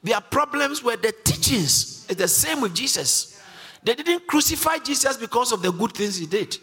Their 0.02 0.21
problems 0.21 0.83
were 0.83 0.97
the 0.97 1.12
teachings. 1.25 2.07
It's 2.09 2.21
the 2.21 2.29
same 2.29 2.61
with 2.61 2.75
Jesus. 2.75 3.41
They 3.85 3.95
didn't 3.95 4.26
crucify 4.26 4.79
Jesus 4.79 5.17
because 5.17 5.52
of 5.52 5.62
the 5.62 5.73
good 5.73 5.93
things 5.93 6.17
he 6.17 6.26
did. 6.26 6.57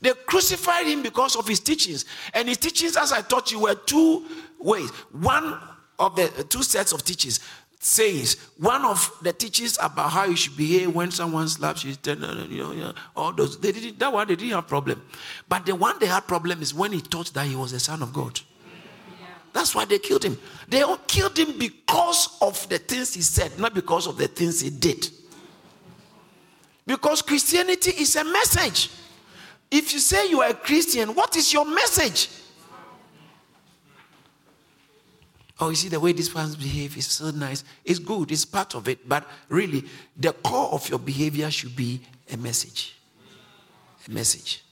They 0.00 0.12
crucified 0.26 0.86
him 0.86 1.02
because 1.02 1.36
of 1.36 1.48
his 1.48 1.60
teachings. 1.60 2.04
And 2.32 2.48
his 2.48 2.58
teachings, 2.58 2.96
as 2.96 3.12
I 3.12 3.22
taught 3.22 3.50
you, 3.50 3.60
were 3.60 3.74
two 3.74 4.24
ways. 4.58 4.90
One 5.10 5.58
of 5.98 6.14
the 6.14 6.46
two 6.48 6.62
sets 6.62 6.92
of 6.92 7.02
teachings 7.02 7.40
says 7.80 8.36
one 8.56 8.84
of 8.84 9.10
the 9.22 9.32
teachings 9.32 9.78
about 9.80 10.10
how 10.10 10.24
you 10.24 10.36
should 10.36 10.56
behave 10.56 10.94
when 10.94 11.10
someone 11.10 11.48
slaps 11.48 11.84
you, 11.84 11.96
you 12.04 12.16
know, 12.16 12.92
all 13.14 13.32
those 13.32 13.58
they 13.58 13.70
didn't 13.70 13.98
that 13.98 14.12
one 14.12 14.26
they 14.26 14.34
didn't 14.34 14.52
have 14.52 14.66
problem, 14.66 15.00
but 15.48 15.64
the 15.64 15.74
one 15.74 15.96
they 16.00 16.06
had 16.06 16.26
problem 16.26 16.60
is 16.60 16.74
when 16.74 16.92
he 16.92 17.00
taught 17.00 17.32
that 17.34 17.46
he 17.46 17.54
was 17.54 17.72
the 17.72 17.80
son 17.80 18.02
of 18.02 18.12
God. 18.12 18.40
That's 19.52 19.74
why 19.74 19.84
they 19.84 19.98
killed 19.98 20.24
him. 20.24 20.38
They 20.68 20.84
killed 21.06 21.38
him 21.38 21.58
because 21.58 22.36
of 22.40 22.68
the 22.68 22.78
things 22.78 23.14
he 23.14 23.22
said, 23.22 23.58
not 23.58 23.74
because 23.74 24.06
of 24.06 24.18
the 24.18 24.28
things 24.28 24.60
he 24.60 24.70
did. 24.70 25.08
Because 26.86 27.22
Christianity 27.22 27.92
is 27.92 28.14
a 28.16 28.24
message. 28.24 28.90
If 29.70 29.92
you 29.92 29.98
say 29.98 30.30
you 30.30 30.40
are 30.40 30.50
a 30.50 30.54
Christian, 30.54 31.14
what 31.14 31.36
is 31.36 31.52
your 31.52 31.64
message? 31.64 32.30
Oh, 35.60 35.70
you 35.70 35.76
see 35.76 35.88
the 35.88 36.00
way 36.00 36.12
these 36.12 36.28
fans 36.28 36.56
behave 36.56 36.96
is 36.96 37.06
so 37.06 37.30
nice. 37.30 37.64
It's 37.84 37.98
good, 37.98 38.30
it's 38.30 38.44
part 38.44 38.74
of 38.74 38.88
it, 38.88 39.08
but 39.08 39.26
really, 39.48 39.84
the 40.16 40.32
core 40.32 40.72
of 40.72 40.88
your 40.88 40.98
behavior 40.98 41.50
should 41.50 41.74
be 41.74 42.00
a 42.32 42.36
message. 42.36 42.96
A 44.06 44.10
message. 44.10 44.62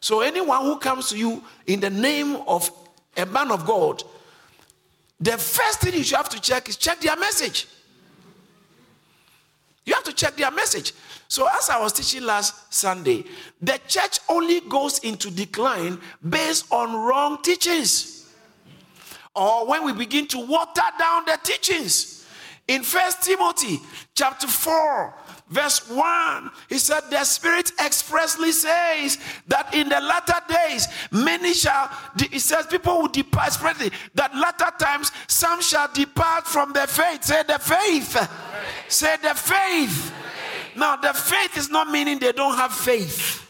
So, 0.00 0.20
anyone 0.20 0.62
who 0.62 0.78
comes 0.78 1.10
to 1.10 1.18
you 1.18 1.42
in 1.66 1.80
the 1.80 1.90
name 1.90 2.36
of 2.46 2.70
a 3.16 3.26
man 3.26 3.52
of 3.52 3.66
God, 3.66 4.02
the 5.20 5.36
first 5.36 5.80
thing 5.80 5.94
you 5.94 6.02
should 6.02 6.16
have 6.16 6.28
to 6.30 6.40
check 6.40 6.68
is 6.68 6.76
check 6.76 7.00
their 7.00 7.16
message. 7.16 7.68
You 9.84 9.94
have 9.94 10.04
to 10.04 10.12
check 10.12 10.36
their 10.36 10.50
message. 10.50 10.92
So, 11.28 11.46
as 11.46 11.70
I 11.70 11.80
was 11.80 11.92
teaching 11.92 12.24
last 12.24 12.72
Sunday, 12.72 13.24
the 13.60 13.78
church 13.86 14.18
only 14.28 14.60
goes 14.62 14.98
into 15.00 15.30
decline 15.30 16.00
based 16.28 16.72
on 16.72 16.94
wrong 16.94 17.42
teachings 17.42 18.19
or 19.34 19.66
when 19.66 19.84
we 19.84 19.92
begin 19.92 20.26
to 20.28 20.38
water 20.38 20.82
down 20.98 21.24
the 21.24 21.38
teachings. 21.42 22.26
In 22.68 22.82
First 22.82 23.22
Timothy 23.22 23.80
chapter 24.14 24.46
4, 24.46 25.14
verse 25.48 25.88
1, 25.90 26.50
he 26.68 26.78
said, 26.78 27.00
The 27.10 27.24
Spirit 27.24 27.72
expressly 27.84 28.52
says 28.52 29.18
that 29.48 29.74
in 29.74 29.88
the 29.88 30.00
latter 30.00 30.40
days, 30.48 30.86
many 31.10 31.52
shall, 31.52 31.90
he 32.30 32.38
says, 32.38 32.66
people 32.66 33.02
will 33.02 33.08
depart, 33.08 33.52
that 34.14 34.34
latter 34.36 34.70
times, 34.78 35.10
some 35.26 35.60
shall 35.60 35.88
depart 35.92 36.46
from 36.46 36.72
the 36.72 36.86
faith. 36.86 37.24
Say 37.24 37.42
the 37.42 37.58
faith. 37.58 38.12
faith. 38.12 38.30
Say 38.88 39.16
the 39.16 39.34
faith. 39.34 39.90
faith. 39.90 40.76
Now, 40.76 40.94
the 40.94 41.12
faith 41.12 41.56
is 41.56 41.70
not 41.70 41.90
meaning 41.90 42.20
they 42.20 42.32
don't 42.32 42.54
have 42.56 42.72
faith. 42.72 43.48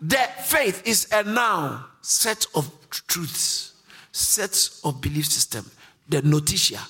The 0.00 0.28
faith 0.44 0.86
is 0.86 1.08
a 1.10 1.24
noun, 1.24 1.82
set 2.00 2.46
of 2.54 2.70
truths 2.90 3.73
sets 4.14 4.80
of 4.84 5.00
belief 5.00 5.26
system, 5.26 5.68
the 6.08 6.22
notitia. 6.22 6.80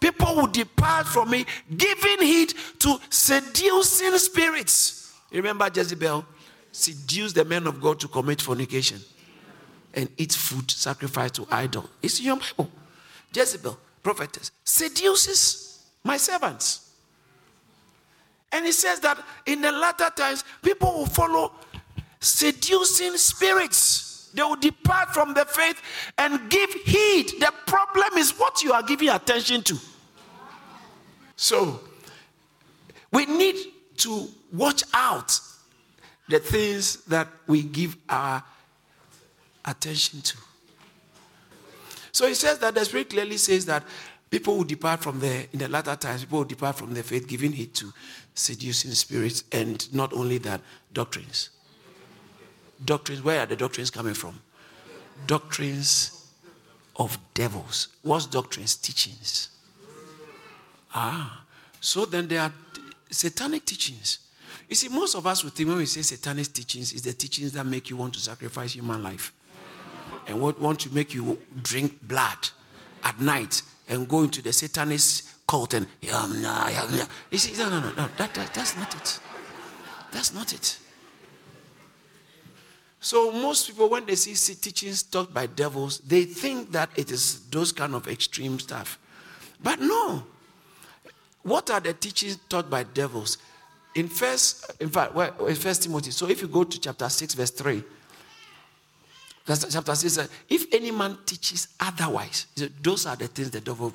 People 0.00 0.34
will 0.34 0.46
depart 0.48 1.06
from 1.06 1.30
me, 1.30 1.46
giving 1.76 2.20
heed 2.20 2.52
to 2.80 2.98
seducing 3.08 4.18
spirits. 4.18 5.14
Remember 5.30 5.70
Jezebel 5.72 6.26
seduced 6.72 7.36
the 7.36 7.44
men 7.44 7.66
of 7.66 7.80
God 7.80 8.00
to 8.00 8.08
commit 8.08 8.42
fornication 8.42 9.00
and 9.94 10.08
eat 10.18 10.32
food 10.32 10.70
sacrificed 10.70 11.34
to 11.34 11.46
idol. 11.50 11.88
It's 12.02 12.18
in 12.18 12.26
your 12.26 12.36
Bible. 12.36 12.70
Jezebel, 13.32 13.78
prophetess, 14.02 14.50
seduces 14.64 15.84
my 16.02 16.16
servants. 16.16 16.90
And 18.50 18.66
he 18.66 18.72
says 18.72 19.00
that 19.00 19.18
in 19.46 19.60
the 19.60 19.70
latter 19.70 20.10
times, 20.14 20.44
people 20.62 20.92
will 20.92 21.06
follow 21.06 21.52
seducing 22.20 23.16
spirits 23.16 24.05
they 24.36 24.42
will 24.42 24.56
depart 24.56 25.12
from 25.14 25.34
the 25.34 25.44
faith 25.44 25.80
and 26.18 26.50
give 26.50 26.72
heed. 26.72 27.28
The 27.40 27.52
problem 27.66 28.18
is 28.18 28.32
what 28.32 28.62
you 28.62 28.72
are 28.72 28.82
giving 28.82 29.08
attention 29.08 29.62
to. 29.62 29.76
So, 31.36 31.80
we 33.12 33.26
need 33.26 33.56
to 33.98 34.28
watch 34.52 34.84
out 34.92 35.38
the 36.28 36.38
things 36.38 37.04
that 37.04 37.28
we 37.46 37.62
give 37.62 37.96
our 38.08 38.42
attention 39.64 40.20
to. 40.22 40.36
So 42.12 42.26
he 42.26 42.34
says 42.34 42.58
that 42.60 42.74
the 42.74 42.84
Spirit 42.84 43.10
clearly 43.10 43.36
says 43.36 43.66
that 43.66 43.84
people 44.30 44.56
will 44.56 44.64
depart 44.64 45.02
from 45.02 45.20
the, 45.20 45.46
in 45.52 45.58
the 45.58 45.68
latter 45.68 45.96
times, 45.96 46.24
people 46.24 46.38
will 46.38 46.44
depart 46.46 46.76
from 46.76 46.94
the 46.94 47.02
faith, 47.02 47.28
giving 47.28 47.52
heed 47.52 47.74
to 47.74 47.92
seducing 48.34 48.92
spirits, 48.92 49.44
and 49.52 49.92
not 49.94 50.12
only 50.12 50.38
that, 50.38 50.60
doctrines. 50.92 51.50
Doctrines, 52.84 53.22
where 53.22 53.40
are 53.40 53.46
the 53.46 53.56
doctrines 53.56 53.90
coming 53.90 54.14
from? 54.14 54.38
Doctrines 55.26 56.30
of 56.96 57.18
devils. 57.34 57.88
What's 58.02 58.26
doctrines? 58.26 58.76
Teachings. 58.76 59.48
Ah, 60.94 61.44
so 61.80 62.04
then 62.04 62.28
there 62.28 62.40
are 62.40 62.52
satanic 63.10 63.64
teachings. 63.64 64.18
You 64.68 64.74
see, 64.74 64.88
most 64.88 65.14
of 65.14 65.26
us 65.26 65.44
would 65.44 65.52
think 65.52 65.68
when 65.68 65.78
we 65.78 65.86
say 65.86 66.02
satanic 66.02 66.52
teachings, 66.52 66.92
is 66.92 67.02
the 67.02 67.12
teachings 67.12 67.52
that 67.52 67.64
make 67.64 67.90
you 67.90 67.96
want 67.96 68.14
to 68.14 68.20
sacrifice 68.20 68.72
human 68.72 69.02
life 69.02 69.32
and 70.26 70.40
what 70.40 70.60
want 70.60 70.80
to 70.80 70.94
make 70.94 71.14
you 71.14 71.38
drink 71.62 72.00
blood 72.02 72.48
at 73.04 73.20
night 73.20 73.62
and 73.88 74.08
go 74.08 74.22
into 74.22 74.42
the 74.42 74.52
satanist 74.52 75.46
cult 75.46 75.74
and 75.74 75.86
yum, 76.00 76.42
nah, 76.42 76.68
yum, 76.68 77.08
you 77.30 77.38
see, 77.38 77.56
no, 77.56 77.68
no, 77.68 77.80
no, 77.80 77.88
no, 77.90 78.08
that, 78.16 78.34
that, 78.34 78.52
that's 78.52 78.76
not 78.76 78.94
it. 78.96 79.20
That's 80.10 80.34
not 80.34 80.52
it. 80.52 80.78
So 83.00 83.30
most 83.30 83.68
people, 83.68 83.88
when 83.88 84.06
they 84.06 84.14
see 84.14 84.54
teachings 84.54 85.02
taught 85.02 85.32
by 85.32 85.46
devils, 85.46 86.00
they 86.00 86.24
think 86.24 86.72
that 86.72 86.90
it 86.96 87.10
is 87.10 87.40
those 87.50 87.72
kind 87.72 87.94
of 87.94 88.08
extreme 88.08 88.58
stuff. 88.58 88.98
But 89.62 89.80
no. 89.80 90.24
What 91.42 91.70
are 91.70 91.80
the 91.80 91.92
teachings 91.92 92.38
taught 92.48 92.68
by 92.68 92.82
devils? 92.82 93.38
In 93.94 94.08
first, 94.08 94.72
in 94.80 94.88
fact, 94.88 95.14
well, 95.14 95.46
in 95.46 95.54
First 95.54 95.84
Timothy. 95.84 96.10
So 96.10 96.28
if 96.28 96.42
you 96.42 96.48
go 96.48 96.64
to 96.64 96.80
chapter 96.80 97.08
six, 97.08 97.34
verse 97.34 97.50
three, 97.50 97.82
chapter 99.46 99.94
six, 99.94 100.18
uh, 100.18 100.26
if 100.48 100.66
any 100.74 100.90
man 100.90 101.16
teaches 101.24 101.68
otherwise, 101.78 102.46
those 102.82 103.06
are 103.06 103.16
the 103.16 103.28
things 103.28 103.50
the 103.50 103.60
devil. 103.60 103.94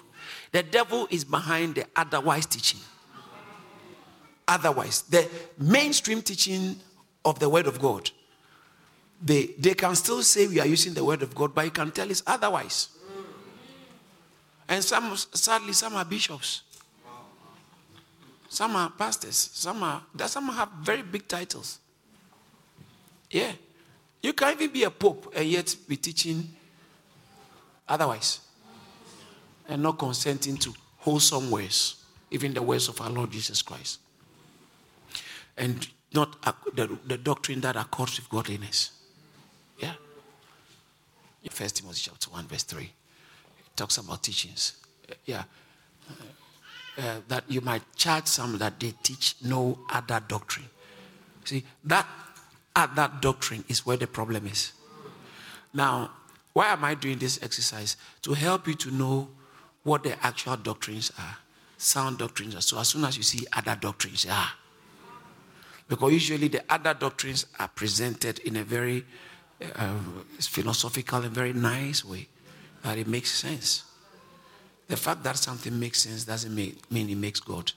The 0.51 0.63
devil 0.63 1.07
is 1.11 1.25
behind 1.25 1.75
the 1.75 1.85
otherwise 1.95 2.45
teaching. 2.45 2.79
Otherwise, 4.47 5.03
the 5.03 5.29
mainstream 5.59 6.21
teaching 6.21 6.77
of 7.25 7.39
the 7.39 7.49
word 7.49 7.67
of 7.67 7.79
God 7.79 8.09
they, 9.21 9.47
they 9.57 9.73
can 9.73 9.95
still 9.95 10.23
say 10.23 10.47
we 10.47 10.59
are 10.59 10.65
using 10.65 10.93
the 10.93 11.03
word 11.03 11.21
of 11.21 11.35
God, 11.35 11.53
but 11.53 11.65
you 11.65 11.71
can 11.71 11.91
tell 11.91 12.09
it's 12.09 12.23
otherwise. 12.25 12.89
And 14.67 14.83
some, 14.83 15.15
sadly, 15.15 15.73
some 15.73 15.95
are 15.95 16.05
bishops. 16.05 16.61
Some 18.49 18.75
are 18.75 18.89
pastors. 18.89 19.35
Some 19.35 19.83
are, 19.83 20.01
some 20.25 20.49
have 20.49 20.69
very 20.81 21.03
big 21.03 21.27
titles. 21.27 21.79
Yeah. 23.29 23.51
You 24.23 24.33
can 24.33 24.53
even 24.53 24.71
be 24.71 24.83
a 24.83 24.91
pope 24.91 25.31
and 25.35 25.45
yet 25.47 25.75
be 25.87 25.97
teaching 25.97 26.49
otherwise. 27.87 28.39
And 29.67 29.83
not 29.83 29.99
consenting 29.99 30.57
to 30.57 30.73
wholesome 30.97 31.51
ways, 31.51 32.03
even 32.29 32.53
the 32.53 32.61
ways 32.61 32.87
of 32.87 32.99
our 33.01 33.09
Lord 33.09 33.31
Jesus 33.31 33.61
Christ. 33.61 33.99
And 35.57 35.87
not 36.13 36.41
the, 36.75 36.97
the 37.05 37.17
doctrine 37.17 37.61
that 37.61 37.75
accords 37.75 38.17
with 38.17 38.29
godliness. 38.29 38.91
First 41.49 41.77
Timothy 41.77 42.01
chapter 42.05 42.29
1, 42.29 42.47
verse 42.47 42.63
3. 42.63 42.83
It 42.83 42.89
talks 43.75 43.97
about 43.97 44.23
teachings. 44.23 44.73
Yeah. 45.25 45.43
Uh, 46.97 47.17
that 47.27 47.43
you 47.47 47.61
might 47.61 47.81
charge 47.95 48.27
some 48.27 48.57
that 48.57 48.79
they 48.79 48.93
teach 49.03 49.35
no 49.43 49.79
other 49.89 50.21
doctrine. 50.27 50.67
See, 51.45 51.63
that 51.83 52.05
other 52.75 53.11
doctrine 53.21 53.63
is 53.67 53.85
where 53.85 53.97
the 53.97 54.07
problem 54.07 54.45
is. 54.45 54.73
Now, 55.73 56.11
why 56.53 56.67
am 56.67 56.83
I 56.83 56.95
doing 56.95 57.17
this 57.17 57.41
exercise? 57.41 57.95
To 58.23 58.33
help 58.33 58.67
you 58.67 58.75
to 58.75 58.91
know 58.91 59.29
what 59.83 60.03
the 60.03 60.23
actual 60.25 60.57
doctrines 60.57 61.11
are, 61.17 61.37
sound 61.77 62.17
doctrines 62.17 62.55
are. 62.55 62.61
So 62.61 62.77
as 62.77 62.89
soon 62.89 63.05
as 63.05 63.17
you 63.17 63.23
see 63.23 63.45
other 63.53 63.77
doctrines, 63.79 64.25
ah, 64.29 64.57
because 65.87 66.11
usually 66.11 66.47
the 66.47 66.63
other 66.69 66.93
doctrines 66.93 67.45
are 67.59 67.67
presented 67.67 68.39
in 68.39 68.57
a 68.57 68.63
very 68.63 69.05
uh, 69.75 69.97
philosophical 70.39 71.21
and 71.23 71.31
very 71.31 71.53
nice 71.53 72.03
way 72.03 72.27
that 72.83 72.97
it 72.97 73.07
makes 73.07 73.31
sense. 73.31 73.83
The 74.87 74.97
fact 74.97 75.23
that 75.23 75.37
something 75.37 75.79
makes 75.79 76.01
sense 76.01 76.25
doesn't 76.25 76.53
make, 76.53 76.91
mean 76.91 77.09
it 77.09 77.17
makes 77.17 77.39
God. 77.39 77.71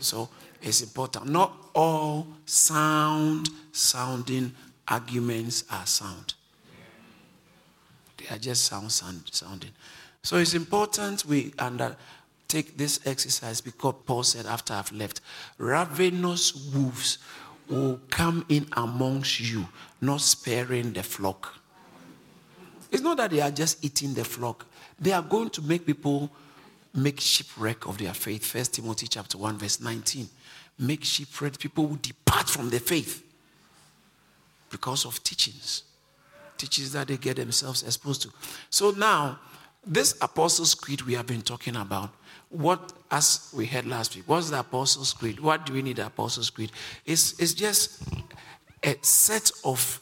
So 0.00 0.28
it's 0.60 0.82
important. 0.82 1.26
Not 1.26 1.52
all 1.74 2.26
sound 2.44 3.48
sounding 3.72 4.52
arguments 4.88 5.64
are 5.70 5.86
sound. 5.86 6.34
They 8.16 8.34
are 8.34 8.38
just 8.38 8.64
sound, 8.64 8.92
sound 8.92 9.22
sounding. 9.30 9.70
So 10.22 10.36
it's 10.36 10.54
important 10.54 11.24
we 11.24 11.54
undertake 11.58 12.76
this 12.76 13.00
exercise 13.06 13.60
because 13.60 13.94
Paul 14.06 14.22
said 14.22 14.46
after 14.46 14.74
I've 14.74 14.92
left, 14.92 15.20
ravenous 15.58 16.54
wolves 16.74 17.18
will 17.68 18.00
come 18.10 18.44
in 18.48 18.66
amongst 18.72 19.40
you, 19.40 19.66
not 20.00 20.20
sparing 20.20 20.92
the 20.92 21.02
flock. 21.02 21.54
It's 22.90 23.02
not 23.02 23.16
that 23.16 23.30
they 23.30 23.40
are 23.40 23.50
just 23.50 23.84
eating 23.84 24.14
the 24.14 24.24
flock. 24.24 24.66
They 24.98 25.12
are 25.12 25.22
going 25.22 25.50
to 25.50 25.62
make 25.62 25.84
people 25.84 26.30
make 26.94 27.20
shipwreck 27.20 27.86
of 27.86 27.98
their 27.98 28.14
faith. 28.14 28.44
First 28.44 28.74
Timothy 28.74 29.06
chapter 29.06 29.36
1, 29.38 29.58
verse 29.58 29.80
19. 29.80 30.28
Make 30.78 31.04
shipwreck. 31.04 31.58
People 31.58 31.86
will 31.86 31.98
depart 32.00 32.48
from 32.48 32.70
the 32.70 32.80
faith 32.80 33.22
because 34.70 35.04
of 35.04 35.22
teachings. 35.22 35.82
Teachings 36.56 36.92
that 36.92 37.08
they 37.08 37.16
get 37.16 37.36
themselves 37.36 37.82
exposed 37.82 38.22
to. 38.22 38.30
So 38.70 38.92
now, 38.92 39.38
this 39.84 40.16
Apostles' 40.20 40.74
Creed 40.74 41.02
we 41.02 41.14
have 41.14 41.26
been 41.26 41.42
talking 41.42 41.76
about 41.76 42.10
what, 42.50 42.92
as 43.10 43.52
we 43.54 43.66
had 43.66 43.86
last 43.86 44.14
week, 44.16 44.24
what's 44.26 44.50
the 44.50 44.60
Apostles' 44.60 45.12
Creed? 45.12 45.40
What 45.40 45.66
do 45.66 45.72
we 45.72 45.82
need 45.82 45.96
the 45.96 46.06
Apostles' 46.06 46.50
Creed? 46.50 46.72
It's, 47.04 47.38
it's 47.38 47.54
just 47.54 48.02
a 48.82 48.96
set 49.02 49.50
of 49.64 50.00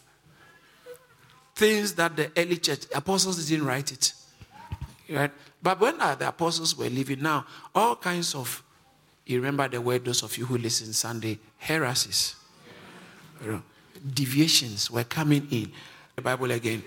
things 1.55 1.95
that 1.95 2.17
the 2.17 2.31
early 2.37 2.57
church, 2.57 2.85
apostles 2.95 3.49
didn't 3.49 3.67
write 3.67 3.93
it. 3.93 4.13
Right? 5.09 5.31
But 5.63 5.81
when 5.81 5.99
the 5.99 6.29
apostles 6.29 6.77
were 6.77 6.89
living 6.91 7.23
now, 7.23 7.47
all 7.75 7.97
kinds 7.97 8.35
of, 8.35 8.63
you 9.25 9.39
remember 9.39 9.69
the 9.69 9.81
word, 9.81 10.05
those 10.05 10.23
of 10.23 10.37
you 10.37 10.45
who 10.45 10.59
listen 10.59 10.93
Sunday, 10.93 11.39
heresies, 11.57 12.37
deviations 14.13 14.91
were 14.91 15.05
coming 15.05 15.47
in. 15.51 15.73
The 16.17 16.23
Bible 16.23 16.51
again. 16.51 16.83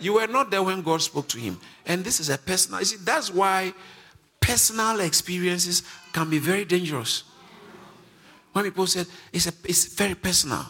You 0.00 0.14
were 0.14 0.26
not 0.26 0.50
there 0.50 0.62
when 0.62 0.82
God 0.82 1.00
spoke 1.00 1.28
to 1.28 1.38
him. 1.38 1.58
And 1.86 2.04
this 2.04 2.20
is 2.20 2.28
a 2.28 2.38
personal, 2.38 2.84
see, 2.84 2.96
that's 2.96 3.32
why 3.32 3.72
personal 4.48 5.00
experiences 5.00 5.82
can 6.10 6.30
be 6.30 6.38
very 6.38 6.64
dangerous. 6.64 7.24
When 8.54 8.64
people 8.64 8.86
said 8.86 9.06
it's, 9.30 9.46
a, 9.46 9.52
it's 9.64 9.94
very 9.94 10.14
personal, 10.14 10.64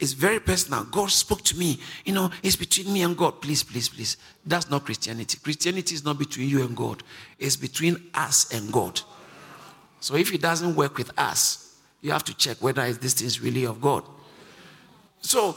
it's 0.00 0.14
very 0.14 0.40
personal. 0.40 0.82
God 0.84 1.08
spoke 1.10 1.42
to 1.42 1.56
me. 1.56 1.78
You 2.04 2.12
know, 2.12 2.30
it's 2.42 2.56
between 2.56 2.92
me 2.92 3.02
and 3.02 3.16
God. 3.16 3.40
Please, 3.40 3.62
please, 3.62 3.88
please. 3.88 4.16
That's 4.44 4.68
not 4.68 4.84
Christianity. 4.84 5.38
Christianity 5.40 5.94
is 5.94 6.04
not 6.04 6.18
between 6.18 6.48
you 6.48 6.64
and 6.64 6.76
God, 6.76 7.04
it's 7.38 7.56
between 7.56 8.10
us 8.14 8.52
and 8.52 8.72
God. 8.72 9.00
So 10.00 10.16
if 10.16 10.34
it 10.34 10.40
doesn't 10.40 10.74
work 10.74 10.98
with 10.98 11.16
us, 11.16 11.78
you 12.00 12.10
have 12.10 12.24
to 12.24 12.34
check 12.34 12.56
whether 12.60 12.92
this 12.92 13.14
thing 13.14 13.28
is 13.28 13.40
really 13.40 13.64
of 13.64 13.80
God. 13.80 14.02
So 15.20 15.54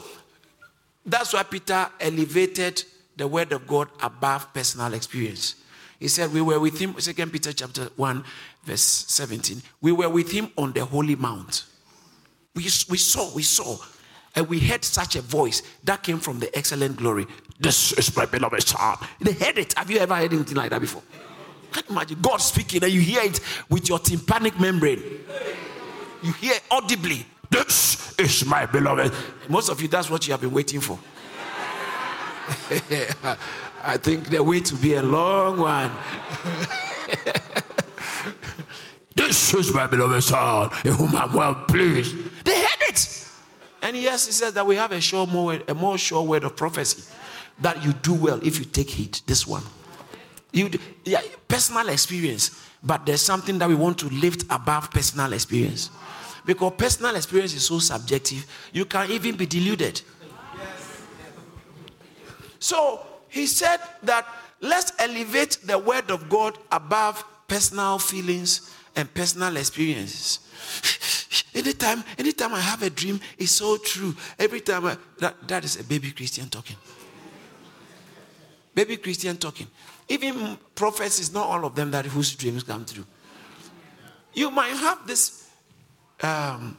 that's 1.04 1.32
why 1.32 1.42
Peter 1.42 1.88
elevated 1.98 2.84
the 3.16 3.26
word 3.26 3.50
of 3.50 3.66
God 3.66 3.88
above 4.00 4.54
personal 4.54 4.94
experience. 4.94 5.56
He 5.98 6.08
said, 6.08 6.32
We 6.32 6.40
were 6.40 6.60
with 6.60 6.78
him, 6.78 6.98
Second 7.00 7.32
Peter 7.32 7.52
chapter 7.52 7.84
1, 7.96 8.24
verse 8.64 8.82
17. 8.82 9.62
We 9.80 9.92
were 9.92 10.08
with 10.08 10.30
him 10.30 10.50
on 10.56 10.72
the 10.72 10.84
holy 10.84 11.16
mount. 11.16 11.64
We, 12.54 12.62
we 12.62 12.98
saw, 12.98 13.34
we 13.34 13.42
saw, 13.42 13.76
and 14.34 14.48
we 14.48 14.58
heard 14.60 14.84
such 14.84 15.16
a 15.16 15.22
voice 15.22 15.62
that 15.84 16.02
came 16.02 16.18
from 16.18 16.38
the 16.38 16.56
excellent 16.56 16.96
glory. 16.96 17.26
This 17.58 17.92
is 17.92 18.14
my 18.16 18.26
beloved 18.26 18.62
son. 18.62 18.96
They 19.20 19.32
heard 19.32 19.58
it. 19.58 19.74
Have 19.74 19.90
you 19.90 19.98
ever 19.98 20.14
heard 20.14 20.32
anything 20.32 20.56
like 20.56 20.70
that 20.70 20.80
before? 20.80 21.02
Can 21.72 21.84
you 21.88 21.94
imagine 21.94 22.18
God 22.20 22.38
speaking 22.38 22.82
and 22.84 22.92
you 22.92 23.00
hear 23.00 23.22
it 23.22 23.40
with 23.68 23.88
your 23.88 23.98
tympanic 23.98 24.58
membrane? 24.60 25.02
You 26.22 26.32
hear 26.32 26.54
audibly, 26.70 27.26
This 27.50 28.18
is 28.18 28.44
my 28.46 28.66
beloved. 28.66 29.12
Most 29.48 29.68
of 29.68 29.80
you, 29.80 29.88
that's 29.88 30.10
what 30.10 30.26
you 30.26 30.32
have 30.32 30.40
been 30.40 30.52
waiting 30.52 30.80
for. 30.80 30.98
I 33.86 33.96
think 33.96 34.30
the 34.30 34.42
wait 34.42 34.72
will 34.72 34.80
be 34.80 34.94
a 34.94 35.02
long 35.02 35.58
one. 35.58 35.92
this 39.14 39.54
is 39.54 39.72
my 39.72 39.86
beloved 39.86 40.24
son, 40.24 40.70
in 40.84 40.92
whom 40.92 41.14
I'm 41.14 41.32
well 41.32 41.54
pleased. 41.54 42.16
They 42.44 42.58
heard 42.58 42.82
it. 42.88 43.28
And 43.82 43.96
yes, 43.96 44.26
he 44.26 44.32
says 44.32 44.54
that 44.54 44.66
we 44.66 44.74
have 44.74 44.90
a 44.90 45.00
sure 45.00 45.28
more 45.28 45.60
a 45.68 45.74
more 45.74 45.98
sure 45.98 46.24
word 46.24 46.42
of 46.42 46.56
prophecy 46.56 47.04
that 47.60 47.84
you 47.84 47.92
do 47.92 48.14
well 48.14 48.40
if 48.42 48.58
you 48.58 48.64
take 48.64 48.90
heed. 48.90 49.20
This 49.26 49.46
one. 49.46 49.62
You 50.52 50.68
yeah, 51.04 51.20
personal 51.46 51.88
experience, 51.88 52.60
but 52.82 53.06
there's 53.06 53.22
something 53.22 53.56
that 53.58 53.68
we 53.68 53.76
want 53.76 53.98
to 53.98 54.08
lift 54.08 54.46
above 54.50 54.90
personal 54.90 55.32
experience. 55.32 55.90
Because 56.44 56.72
personal 56.76 57.14
experience 57.14 57.54
is 57.54 57.64
so 57.64 57.78
subjective, 57.78 58.46
you 58.72 58.84
can 58.84 59.12
even 59.12 59.36
be 59.36 59.46
deluded. 59.46 60.02
So 62.58 63.05
he 63.36 63.46
said 63.46 63.78
that 64.02 64.26
let's 64.60 64.92
elevate 64.98 65.58
the 65.64 65.78
word 65.78 66.10
of 66.10 66.28
God 66.28 66.58
above 66.72 67.24
personal 67.46 67.98
feelings 67.98 68.72
and 68.96 69.12
personal 69.12 69.56
experiences. 69.56 70.40
anytime, 71.54 72.02
anytime 72.18 72.54
I 72.54 72.60
have 72.60 72.82
a 72.82 72.90
dream, 72.90 73.20
it's 73.38 73.52
so 73.52 73.76
true. 73.76 74.14
Every 74.38 74.60
time 74.60 74.86
I, 74.86 74.96
that, 75.18 75.46
that 75.48 75.64
is 75.64 75.78
a 75.78 75.84
baby 75.84 76.10
Christian 76.12 76.48
talking. 76.48 76.76
Baby 78.74 78.96
Christian 78.96 79.36
talking. 79.36 79.66
Even 80.08 80.58
prophets 80.74 81.18
is 81.18 81.32
not 81.32 81.46
all 81.46 81.64
of 81.64 81.74
them 81.74 81.90
that 81.90 82.06
whose 82.06 82.34
dreams 82.34 82.62
come 82.62 82.84
true. 82.84 83.04
You 84.32 84.50
might 84.50 84.76
have 84.76 85.06
this 85.06 85.50
um, 86.22 86.76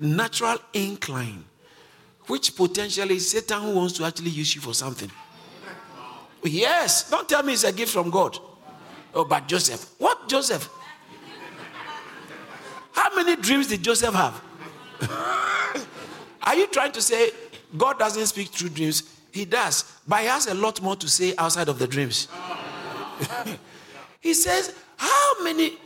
natural 0.00 0.58
incline, 0.72 1.44
which 2.28 2.54
potentially 2.54 3.18
Satan 3.18 3.62
who 3.62 3.72
wants 3.72 3.94
to 3.94 4.04
actually 4.04 4.30
use 4.30 4.54
you 4.54 4.60
for 4.60 4.74
something. 4.74 5.10
Yes, 6.44 7.10
don't 7.10 7.28
tell 7.28 7.42
me 7.42 7.54
it's 7.54 7.64
a 7.64 7.72
gift 7.72 7.92
from 7.92 8.10
God. 8.10 8.38
Oh, 9.14 9.24
but 9.24 9.48
Joseph. 9.48 9.94
What 9.98 10.28
Joseph? 10.28 10.68
How 12.92 13.14
many 13.16 13.36
dreams 13.36 13.68
did 13.68 13.82
Joseph 13.82 14.14
have? 14.14 14.42
Are 16.42 16.54
you 16.54 16.66
trying 16.68 16.92
to 16.92 17.02
say 17.02 17.30
God 17.76 17.98
doesn't 17.98 18.26
speak 18.26 18.48
through 18.48 18.70
dreams? 18.70 19.16
He 19.32 19.44
does, 19.44 19.84
but 20.06 20.20
he 20.20 20.26
has 20.26 20.46
a 20.46 20.54
lot 20.54 20.80
more 20.80 20.96
to 20.96 21.08
say 21.08 21.34
outside 21.36 21.68
of 21.68 21.78
the 21.78 21.86
dreams. 21.86 22.28
he 24.20 24.34
says, 24.34 24.74
How 24.96 25.42
many 25.42 25.78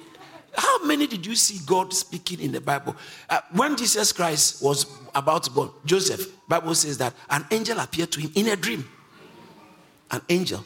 how 0.55 0.85
many 0.85 1.07
did 1.07 1.25
you 1.25 1.35
see 1.35 1.65
God 1.67 1.93
speaking 1.95 2.41
in 2.41 2.53
the 2.53 2.61
Bible? 2.61 2.95
Uh, 3.29 3.41
when 3.53 3.77
Jesus 3.77 4.13
Christ 4.13 4.63
was 4.63 4.85
about 5.15 5.49
Joseph, 5.85 6.27
Bible 6.49 6.75
says 6.75 6.99
that 6.99 7.15
an 7.31 7.45
angel 7.51 7.79
appeared 7.79 8.13
to 8.13 8.21
him 8.21 8.33
in 8.35 8.49
a 8.49 8.57
dream. 8.57 8.89
An 10.11 10.21
angel. 10.29 10.65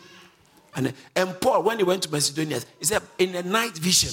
And, 0.74 0.92
and 1.14 1.40
Paul, 1.40 1.62
when 1.62 1.78
he 1.78 1.84
went 1.84 2.02
to 2.02 2.10
Macedonia, 2.12 2.60
he 2.78 2.84
said, 2.84 3.02
in 3.18 3.34
a 3.34 3.42
night 3.42 3.76
vision. 3.78 4.10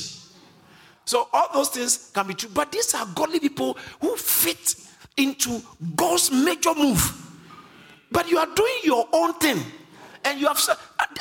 So 1.05 1.27
all 1.33 1.49
those 1.53 1.69
things 1.69 2.11
can 2.13 2.27
be 2.27 2.33
true. 2.33 2.49
But 2.53 2.71
these 2.71 2.93
are 2.93 3.05
godly 3.13 3.39
people 3.39 3.77
who 3.99 4.15
fit 4.15 4.75
into 5.17 5.61
God's 5.95 6.31
major 6.31 6.73
move. 6.73 7.19
But 8.11 8.29
you 8.29 8.37
are 8.37 8.47
doing 8.55 8.77
your 8.83 9.07
own 9.11 9.33
thing. 9.33 9.59
And 10.23 10.39
you 10.39 10.47
have, 10.47 10.57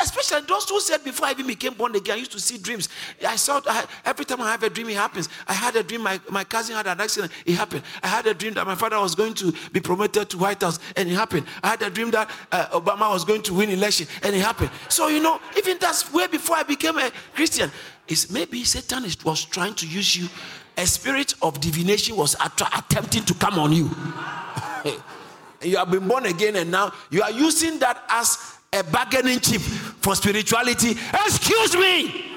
especially 0.00 0.46
those 0.46 0.68
who 0.68 0.80
said 0.80 1.04
before 1.04 1.26
I 1.26 1.32
even 1.32 1.46
became 1.46 1.74
born 1.74 1.94
again, 1.94 2.16
I 2.16 2.18
used 2.18 2.32
to 2.32 2.40
see 2.40 2.58
dreams. 2.58 2.88
I 3.26 3.36
saw 3.36 3.60
I, 3.66 3.84
every 4.04 4.24
time 4.24 4.40
I 4.40 4.50
have 4.50 4.62
a 4.62 4.70
dream, 4.70 4.88
it 4.88 4.96
happens. 4.96 5.28
I 5.46 5.52
had 5.52 5.76
a 5.76 5.82
dream, 5.82 6.02
my, 6.02 6.20
my 6.30 6.44
cousin 6.44 6.76
had 6.76 6.86
an 6.86 7.00
accident, 7.00 7.32
it 7.46 7.54
happened. 7.54 7.82
I 8.02 8.08
had 8.08 8.26
a 8.26 8.34
dream 8.34 8.54
that 8.54 8.66
my 8.66 8.74
father 8.74 8.98
was 8.98 9.14
going 9.14 9.34
to 9.34 9.52
be 9.72 9.80
promoted 9.80 10.28
to 10.30 10.38
White 10.38 10.62
House, 10.62 10.78
and 10.96 11.08
it 11.08 11.14
happened. 11.14 11.46
I 11.62 11.68
had 11.70 11.82
a 11.82 11.90
dream 11.90 12.10
that 12.12 12.30
uh, 12.50 12.66
Obama 12.80 13.10
was 13.12 13.24
going 13.24 13.42
to 13.42 13.54
win 13.54 13.70
election, 13.70 14.06
and 14.22 14.34
it 14.34 14.40
happened. 14.40 14.70
So, 14.88 15.08
you 15.08 15.22
know, 15.22 15.40
even 15.56 15.78
that's 15.78 16.12
way 16.12 16.26
before 16.26 16.56
I 16.56 16.62
became 16.62 16.98
a 16.98 17.10
Christian. 17.34 17.70
It's 18.08 18.30
maybe 18.30 18.64
Satan 18.64 19.04
was 19.24 19.44
trying 19.44 19.74
to 19.74 19.86
use 19.86 20.16
you. 20.16 20.28
A 20.76 20.86
spirit 20.86 21.34
of 21.42 21.60
divination 21.60 22.16
was 22.16 22.34
attempting 22.40 23.24
to 23.24 23.34
come 23.34 23.58
on 23.58 23.72
you. 23.72 23.90
you 25.62 25.76
have 25.76 25.90
been 25.90 26.08
born 26.08 26.26
again, 26.26 26.56
and 26.56 26.70
now 26.70 26.92
you 27.10 27.22
are 27.22 27.30
using 27.30 27.78
that 27.78 28.02
as 28.08 28.58
a 28.72 28.82
bargaining 28.84 29.40
chip 29.40 29.60
for 29.60 30.14
spirituality. 30.14 30.90
Excuse 30.90 31.76
me. 31.76 32.32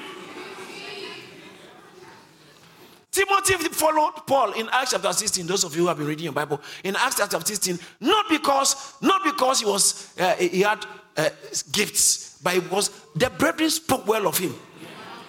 Timothy 3.46 3.68
followed 3.68 4.12
Paul 4.26 4.52
in 4.52 4.68
Acts 4.70 4.90
chapter 4.90 5.12
16. 5.12 5.46
Those 5.46 5.64
of 5.64 5.74
you 5.74 5.82
who 5.82 5.88
have 5.88 5.96
been 5.96 6.06
reading 6.06 6.24
your 6.24 6.32
Bible 6.32 6.60
in 6.84 6.96
Acts 6.96 7.16
chapter 7.16 7.40
16, 7.40 7.78
not 8.00 8.28
because 8.28 8.94
not 9.00 9.24
because 9.24 9.60
he 9.60 9.66
was 9.66 10.12
uh, 10.18 10.34
he 10.34 10.60
had 10.60 10.84
uh, 11.16 11.30
gifts, 11.72 12.38
but 12.42 12.56
it 12.56 12.70
was 12.70 12.90
the 13.14 13.30
brethren 13.30 13.70
spoke 13.70 14.06
well 14.06 14.26
of 14.26 14.36
him. 14.36 14.54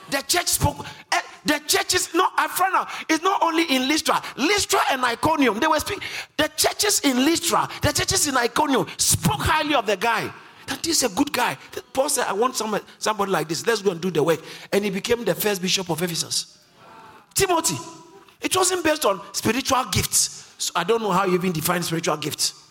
The 0.09 0.21
church 0.21 0.47
spoke. 0.47 0.79
Uh, 1.11 1.21
the 1.45 1.59
churches, 1.65 2.13
no, 2.13 2.27
out 2.37 2.89
it's 3.07 3.23
not 3.23 3.41
only 3.41 3.63
in 3.63 3.87
Lystra, 3.87 4.21
Lystra 4.35 4.79
and 4.91 5.03
Iconium. 5.05 5.59
They 5.59 5.67
were 5.67 5.79
speaking. 5.79 6.03
The 6.35 6.49
churches 6.57 6.99
in 7.01 7.23
Lystra, 7.23 7.69
the 7.81 7.93
churches 7.93 8.27
in 8.27 8.35
Iconium 8.35 8.85
spoke 8.97 9.39
highly 9.39 9.75
of 9.75 9.85
the 9.85 9.95
guy 9.95 10.29
that 10.67 10.85
is 10.87 11.03
a 11.03 11.09
good 11.09 11.31
guy. 11.33 11.57
Paul 11.93 12.09
said, 12.09 12.25
I 12.27 12.33
want 12.33 12.55
somebody, 12.55 12.85
somebody 12.99 13.31
like 13.31 13.47
this. 13.47 13.65
Let's 13.65 13.81
go 13.81 13.91
and 13.91 14.01
do 14.01 14.11
the 14.11 14.21
work. 14.21 14.39
And 14.71 14.83
he 14.83 14.91
became 14.91 15.25
the 15.25 15.33
first 15.33 15.61
bishop 15.61 15.89
of 15.89 16.01
Ephesus. 16.01 16.59
Timothy. 17.33 17.77
It 18.41 18.55
wasn't 18.55 18.83
based 18.83 19.05
on 19.05 19.21
spiritual 19.33 19.83
gifts. 19.85 20.53
So 20.57 20.71
I 20.75 20.83
don't 20.83 21.01
know 21.01 21.11
how 21.11 21.25
you 21.25 21.35
even 21.35 21.51
define 21.51 21.83
spiritual 21.83 22.17
gifts. 22.17 22.63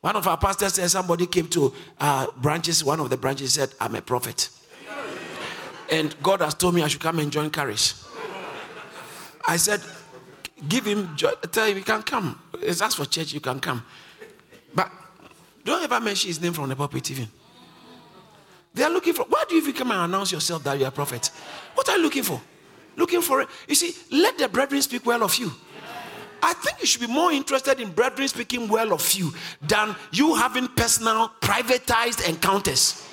One 0.00 0.16
of 0.16 0.26
our 0.26 0.38
pastors 0.38 0.74
said 0.74 0.90
somebody 0.90 1.26
came 1.26 1.46
to 1.48 1.74
uh, 1.98 2.26
branches, 2.38 2.82
one 2.82 3.00
of 3.00 3.10
the 3.10 3.16
branches 3.16 3.52
said, 3.52 3.70
I'm 3.78 3.94
a 3.94 4.00
prophet. 4.00 4.48
And 5.90 6.14
God 6.22 6.40
has 6.40 6.54
told 6.54 6.74
me 6.74 6.82
I 6.82 6.88
should 6.88 7.00
come 7.00 7.18
and 7.18 7.30
join 7.30 7.50
Courage. 7.50 7.94
I 9.46 9.56
said, 9.56 9.80
give 10.68 10.86
him, 10.86 11.16
tell 11.16 11.66
him 11.66 11.76
he 11.76 11.82
can 11.82 12.02
come. 12.02 12.40
It's 12.62 12.80
asked 12.80 12.96
for 12.96 13.04
church, 13.04 13.32
you 13.32 13.40
can 13.40 13.60
come. 13.60 13.84
But 14.74 14.90
don't 15.64 15.82
ever 15.82 16.00
mention 16.00 16.28
his 16.28 16.40
name 16.40 16.52
from 16.52 16.68
the 16.68 16.76
pulpit, 16.76 17.10
even. 17.10 17.28
They 18.72 18.84
are 18.84 18.90
looking 18.90 19.14
for. 19.14 19.24
Why 19.24 19.44
do 19.48 19.56
you 19.56 19.62
even 19.62 19.74
come 19.74 19.90
and 19.90 20.00
announce 20.00 20.32
yourself 20.32 20.62
that 20.64 20.78
you 20.78 20.84
are 20.84 20.88
a 20.88 20.92
prophet? 20.92 21.30
What 21.74 21.88
are 21.88 21.96
you 21.96 22.02
looking 22.02 22.22
for? 22.22 22.40
Looking 22.96 23.20
for 23.20 23.42
it. 23.42 23.48
You 23.68 23.74
see, 23.74 23.94
let 24.16 24.38
the 24.38 24.48
brethren 24.48 24.80
speak 24.82 25.06
well 25.06 25.22
of 25.22 25.34
you. 25.36 25.50
I 26.42 26.54
think 26.54 26.80
you 26.80 26.86
should 26.86 27.02
be 27.02 27.06
more 27.06 27.32
interested 27.32 27.80
in 27.80 27.90
brethren 27.90 28.26
speaking 28.28 28.68
well 28.68 28.92
of 28.92 29.12
you 29.12 29.32
than 29.60 29.94
you 30.12 30.34
having 30.34 30.68
personal, 30.68 31.30
privatized 31.40 32.26
encounters. 32.28 33.06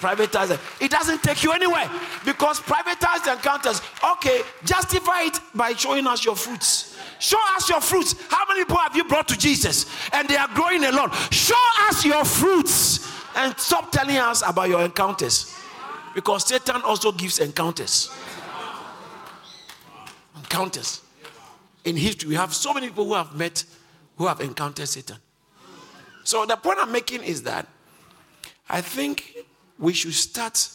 Privatized. 0.00 0.58
It 0.80 0.90
doesn't 0.90 1.22
take 1.22 1.42
you 1.42 1.52
anywhere 1.52 1.90
because 2.24 2.60
privatized 2.60 3.32
encounters, 3.32 3.80
okay, 4.12 4.42
justify 4.64 5.22
it 5.22 5.40
by 5.54 5.72
showing 5.72 6.06
us 6.06 6.24
your 6.24 6.36
fruits. 6.36 6.98
Show 7.18 7.38
us 7.56 7.68
your 7.68 7.80
fruits. 7.80 8.14
How 8.28 8.44
many 8.48 8.60
people 8.64 8.76
have 8.76 8.94
you 8.96 9.04
brought 9.04 9.28
to 9.28 9.38
Jesus 9.38 9.86
and 10.12 10.28
they 10.28 10.36
are 10.36 10.48
growing 10.48 10.84
a 10.84 10.92
lot? 10.92 11.14
Show 11.32 11.54
us 11.88 12.04
your 12.04 12.24
fruits 12.24 13.10
and 13.36 13.58
stop 13.58 13.90
telling 13.90 14.16
us 14.16 14.42
about 14.46 14.68
your 14.68 14.82
encounters. 14.82 15.56
Because 16.14 16.46
Satan 16.46 16.82
also 16.82 17.10
gives 17.12 17.38
encounters. 17.38 18.10
Encounters. 20.36 21.00
In 21.84 21.96
history, 21.96 22.30
we 22.30 22.34
have 22.34 22.54
so 22.54 22.72
many 22.72 22.88
people 22.88 23.04
who 23.04 23.14
have 23.14 23.34
met, 23.34 23.64
who 24.16 24.26
have 24.26 24.40
encountered 24.40 24.88
Satan. 24.88 25.16
So 26.24 26.46
the 26.46 26.56
point 26.56 26.78
I'm 26.80 26.92
making 26.92 27.22
is 27.22 27.42
that 27.42 27.66
I 28.68 28.80
think 28.80 29.36
we 29.78 29.92
should 29.92 30.14
start 30.14 30.68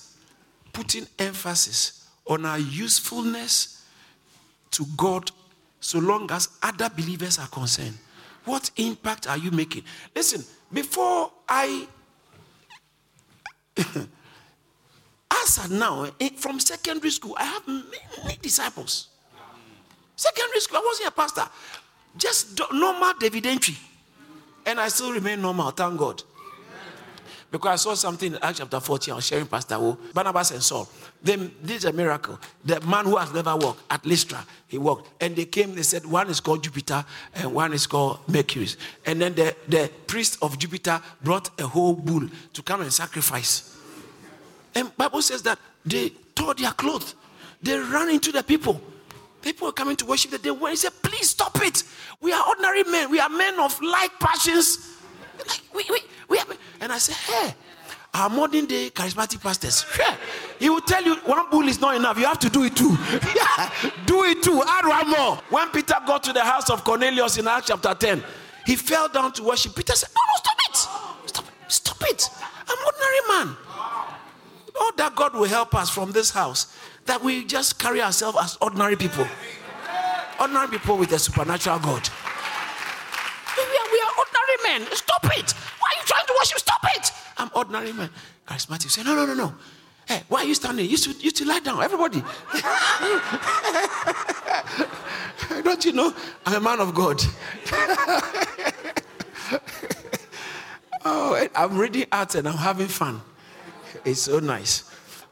putting 0.73 1.07
emphasis 1.17 2.07
on 2.27 2.45
our 2.45 2.59
usefulness 2.59 3.85
to 4.71 4.85
God 4.95 5.31
so 5.79 5.99
long 5.99 6.29
as 6.31 6.49
other 6.61 6.89
believers 6.89 7.39
are 7.39 7.47
concerned. 7.47 7.97
What 8.45 8.69
impact 8.77 9.27
are 9.27 9.37
you 9.37 9.51
making? 9.51 9.83
Listen, 10.15 10.43
before 10.71 11.31
I. 11.47 11.87
as 15.31 15.69
now, 15.69 16.07
eh, 16.19 16.29
from 16.35 16.59
secondary 16.59 17.11
school, 17.11 17.35
I 17.37 17.45
have 17.45 17.67
many 17.67 18.37
disciples. 18.41 19.07
Secondary 20.15 20.59
school, 20.59 20.77
I 20.79 20.83
wasn't 20.85 21.07
a 21.09 21.11
pastor, 21.11 21.45
just 22.17 22.59
normal 22.73 23.13
David. 23.19 23.45
And 24.65 24.79
I 24.79 24.89
still 24.89 25.13
remain 25.13 25.41
normal, 25.41 25.71
thank 25.71 25.97
God. 25.97 26.23
Because 27.51 27.71
I 27.71 27.75
saw 27.77 27.95
something 27.95 28.33
in 28.33 28.39
Acts 28.43 28.59
chapter 28.59 28.79
14, 28.79 29.11
I 29.11 29.15
was 29.15 29.25
sharing 29.25 29.47
Pastor 29.47 29.79
Wo, 29.79 29.97
Barnabas 30.13 30.51
and 30.51 30.61
Saul. 30.61 30.87
They 31.21 31.35
did 31.35 31.83
a 31.85 31.91
miracle. 31.91 32.39
The 32.63 32.79
man 32.81 33.05
who 33.05 33.15
has 33.17 33.33
never 33.33 33.55
walked 33.55 33.81
at 33.89 34.05
Lystra, 34.05 34.45
he 34.67 34.77
walked. 34.77 35.09
And 35.19 35.35
they 35.35 35.45
came, 35.45 35.73
they 35.73 35.81
said, 35.81 36.05
one 36.05 36.29
is 36.29 36.39
called 36.39 36.63
Jupiter 36.63 37.03
and 37.35 37.53
one 37.53 37.73
is 37.73 37.87
called 37.87 38.19
Mercury. 38.27 38.67
And 39.05 39.19
then 39.19 39.33
the, 39.33 39.55
the 39.67 39.89
priest 40.05 40.37
of 40.43 40.59
Jupiter 40.59 41.01
brought 41.23 41.49
a 41.59 41.65
whole 41.65 41.93
bull 41.93 42.29
to 42.53 42.61
come 42.61 42.81
and 42.81 42.93
sacrifice. 42.93 43.75
And 44.75 44.95
Bible 44.95 45.23
says 45.23 45.41
that 45.43 45.57
they 45.83 46.09
tore 46.35 46.53
their 46.53 46.71
clothes. 46.71 47.15
They 47.63 47.79
ran 47.79 48.09
into 48.09 48.31
the 48.31 48.43
people. 48.43 48.79
People 49.41 49.67
were 49.67 49.73
coming 49.73 49.95
to 49.95 50.05
worship 50.05 50.31
that 50.31 50.43
they 50.43 50.51
went. 50.51 50.71
He 50.71 50.75
said, 50.75 50.91
please 51.01 51.29
stop 51.29 51.57
it. 51.63 51.83
We 52.21 52.31
are 52.31 52.47
ordinary 52.47 52.83
men. 52.83 53.09
We 53.09 53.19
are 53.19 53.29
men 53.29 53.59
of 53.59 53.81
like 53.81 54.19
passions. 54.19 54.97
And 56.81 56.91
I 56.93 56.97
said, 56.97 57.15
hey, 57.15 57.53
our 58.13 58.29
modern 58.29 58.65
day 58.65 58.89
charismatic 58.89 59.41
pastors, 59.41 59.85
He 60.59 60.69
will 60.69 60.81
tell 60.81 61.03
you 61.03 61.15
one 61.17 61.49
bull 61.49 61.67
is 61.67 61.79
not 61.79 61.95
enough. 61.95 62.17
You 62.17 62.25
have 62.25 62.39
to 62.39 62.49
do 62.49 62.63
it 62.63 62.75
too. 62.75 62.89
yeah, 63.35 63.69
do 64.05 64.23
it 64.23 64.41
too. 64.41 64.63
Add 64.65 64.85
one 64.85 65.09
more. 65.09 65.35
When 65.49 65.69
Peter 65.69 65.95
got 66.07 66.23
to 66.23 66.33
the 66.33 66.43
house 66.43 66.69
of 66.69 66.83
Cornelius 66.83 67.37
in 67.37 67.47
Acts 67.47 67.67
chapter 67.67 67.93
10, 67.93 68.23
he 68.65 68.75
fell 68.75 69.09
down 69.09 69.33
to 69.33 69.43
worship. 69.43 69.75
Peter 69.75 69.93
said, 69.93 70.09
No, 70.15 70.21
no, 70.27 70.35
stop 70.37 70.57
it. 70.67 71.29
Stop 71.29 71.45
it. 71.45 71.71
Stop 71.71 72.03
it. 72.09 72.29
I'm 72.67 72.85
ordinary 72.85 73.45
man. 73.45 73.57
Oh, 74.75 74.93
that 74.97 75.15
God 75.15 75.33
will 75.33 75.45
help 75.45 75.75
us 75.75 75.89
from 75.89 76.11
this 76.11 76.31
house. 76.31 76.73
That 77.05 77.21
we 77.21 77.43
just 77.45 77.77
carry 77.77 78.01
ourselves 78.01 78.37
as 78.41 78.57
ordinary 78.61 78.95
people. 78.95 79.27
Ordinary 80.39 80.67
people 80.69 80.97
with 80.97 81.11
a 81.11 81.19
supernatural 81.19 81.79
God. 81.79 82.09
We 83.57 83.63
are, 83.63 83.91
we 83.91 83.99
are 83.99 84.13
ordinary 84.17 84.79
men. 84.79 84.87
Ordinary 87.59 87.93
man. 87.93 88.09
Charismatic 88.47 88.89
say, 88.89 89.03
no, 89.03 89.15
no, 89.15 89.25
no, 89.25 89.33
no. 89.33 89.53
Hey, 90.07 90.23
why 90.27 90.39
are 90.39 90.45
you 90.45 90.55
standing? 90.55 90.89
You 90.89 90.97
should, 90.97 91.23
you 91.23 91.29
should 91.29 91.47
lie 91.47 91.59
down, 91.59 91.83
everybody. 91.83 92.19
Don't 95.63 95.85
you 95.85 95.93
know? 95.93 96.13
I'm 96.45 96.55
a 96.55 96.59
man 96.59 96.79
of 96.79 96.95
God. 96.95 97.21
oh, 101.05 101.47
I'm 101.55 101.77
reading 101.77 102.07
out 102.11 102.35
and 102.35 102.47
I'm 102.47 102.57
having 102.57 102.87
fun. 102.87 103.21
It's 104.03 104.21
so 104.21 104.39
nice. 104.39 104.83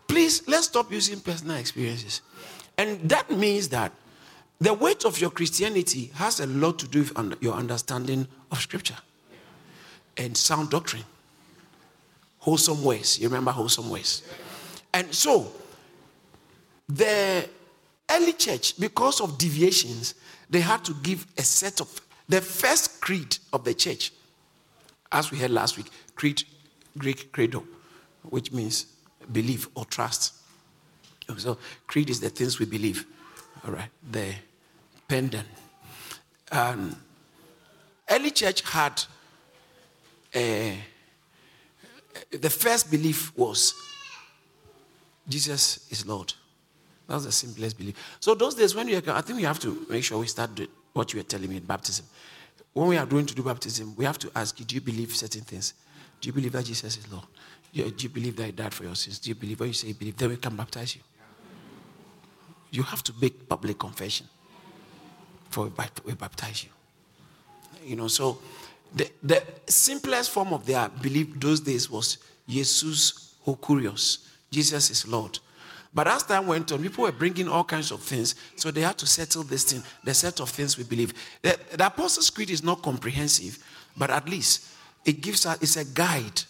Please, 0.08 0.48
let's 0.48 0.68
stop 0.68 0.92
using 0.92 1.22
personal 1.22 1.58
experiences. 1.58 2.22
And 2.78 3.10
that 3.10 3.32
means 3.32 3.70
that 3.70 3.92
the 4.60 4.74
weight 4.74 5.06
of 5.06 5.20
your 5.20 5.32
Christianity 5.32 6.12
has 6.16 6.40
a 6.40 6.46
lot 6.46 6.78
to 6.80 6.88
do 6.88 7.00
with 7.00 7.42
your 7.42 7.56
understanding 7.56 8.28
of 8.52 8.60
Scripture 8.60 8.98
and 10.18 10.38
sound 10.38 10.70
doctrine. 10.70 11.04
Wholesome 12.48 12.82
ways. 12.82 13.20
You 13.20 13.28
remember 13.28 13.52
wholesome 13.52 13.90
ways? 13.90 14.24
And 14.94 15.14
so, 15.14 15.52
the 16.88 17.46
early 18.10 18.32
church, 18.32 18.80
because 18.80 19.20
of 19.20 19.38
deviations, 19.38 20.16
they 20.50 20.62
had 20.62 20.86
to 20.86 20.94
give 21.04 21.28
a 21.38 21.42
set 21.42 21.82
of 21.82 22.00
the 22.30 22.40
first 22.40 23.02
creed 23.02 23.38
of 23.52 23.66
the 23.66 23.74
church, 23.74 24.14
as 25.12 25.30
we 25.30 25.40
heard 25.40 25.52
last 25.52 25.76
week, 25.76 25.88
creed, 26.16 26.42
Greek 26.98 27.34
credo, 27.34 27.66
which 28.30 28.54
means 28.54 28.86
believe 29.30 29.68
or 29.76 29.84
trust. 29.84 30.34
So, 31.36 31.58
creed 31.86 32.10
is 32.10 32.22
the 32.22 32.30
things 32.30 32.60
we 32.60 32.66
believe. 32.66 33.06
All 33.66 33.74
right, 33.74 33.90
the 34.10 34.34
pendant. 35.06 35.48
Um, 36.50 36.96
early 38.10 38.32
church 38.32 38.62
had 38.62 39.04
a, 40.34 40.78
the 42.32 42.50
first 42.50 42.90
belief 42.92 43.36
was 43.38 43.74
Jesus 45.28 45.88
is 45.92 46.06
Lord. 46.06 46.34
That's 47.08 47.26
the 47.26 47.32
simplest 47.32 47.78
belief. 47.78 47.96
So 48.20 48.36
those 48.36 48.56
days 48.56 48.76
when 48.76 48.88
you, 48.88 49.02
I 49.08 49.22
think 49.22 49.38
we 49.38 49.44
have 49.44 49.60
to 49.60 49.86
make 49.90 50.04
sure 50.04 50.20
we 50.20 50.28
start 50.28 50.52
what 50.94 51.14
you 51.14 51.20
were 51.20 51.24
telling 51.24 51.50
me 51.50 51.58
in 51.58 51.64
baptism. 51.64 52.06
When 52.74 52.88
we 52.88 52.98
are 52.98 53.06
going 53.06 53.26
to 53.26 53.36
do 53.36 53.44
baptism, 53.44 53.96
we 53.96 54.06
have 54.06 54.20
to 54.20 54.32
ask 54.36 54.60
you, 54.60 54.66
do 54.66 54.76
you 54.76 54.82
believe 54.82 55.16
certain 55.16 55.42
things? 55.42 55.74
Do 56.22 56.28
you 56.28 56.34
believe 56.34 56.52
that 56.52 56.66
Jesus 56.66 56.98
is 56.98 57.12
Lord? 57.12 57.26
Do 57.74 57.82
you 57.98 58.10
believe 58.10 58.36
that 58.38 58.46
He 58.46 58.52
died 58.52 58.74
for 58.74 58.84
your 58.84 58.96
sins? 58.96 59.20
Do 59.20 59.30
you 59.30 59.36
believe 59.36 59.60
when 59.60 59.70
you 59.70 59.74
say 59.74 59.94
believe, 59.94 60.18
then 60.18 60.30
we 60.30 60.38
can 60.38 60.56
baptize 60.56 60.96
you? 60.96 61.02
You 62.72 62.84
have 62.84 63.04
to 63.04 63.14
make 63.22 63.48
public 63.48 63.80
confession 63.80 64.28
before 65.48 65.72
we 66.06 66.14
baptize 66.14 66.64
you. 66.64 66.70
You 67.86 67.96
know, 67.96 68.08
so 68.08 68.40
the, 68.96 69.10
the 69.24 69.44
simplest 69.68 70.32
form 70.32 70.54
of 70.54 70.66
their 70.66 70.90
belief 70.90 71.40
those 71.40 71.60
days 71.60 71.90
was 71.90 72.18
Jesus 72.48 73.36
Hokurios. 73.46 74.26
Jesus 74.52 74.90
is 74.90 75.08
Lord. 75.08 75.40
But 75.94 76.08
as 76.08 76.24
time 76.24 76.48
went 76.48 76.72
on, 76.72 76.82
people 76.82 77.06
were 77.06 77.12
bringing 77.12 77.48
all 77.48 77.64
kinds 77.64 77.92
of 77.92 78.02
things. 78.02 78.36
So 78.56 78.72
they 78.72 78.82
had 78.82 78.98
to 79.00 79.08
settle 79.08 79.44
this 79.44 79.64
thing, 79.64 79.82
the 80.04 80.14
set 80.14 80.40
of 80.40 80.50
things 80.50 80.78
we 80.78 80.84
believe. 80.84 81.14
The, 81.42 81.58
the 81.76 81.88
Apostles' 81.88 82.30
Creed 82.30 82.50
is 82.50 82.64
not 82.64 82.82
comprehensive, 82.84 83.58
but 83.98 84.10
at 84.10 84.30
least 84.30 84.70
it 85.06 85.22
gives 85.22 85.46
us, 85.46 85.58
it's 85.62 85.78
a 85.78 85.86
guide. 85.86 86.42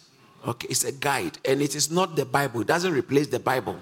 Okay, 0.46 0.68
it's 0.68 0.84
a 0.84 0.92
guide. 0.92 1.38
And 1.44 1.62
it 1.62 1.74
is 1.74 1.90
not 1.90 2.14
the 2.14 2.24
Bible. 2.24 2.60
It 2.60 2.66
doesn't 2.66 2.92
replace 2.92 3.28
the 3.28 3.40
Bible. 3.40 3.76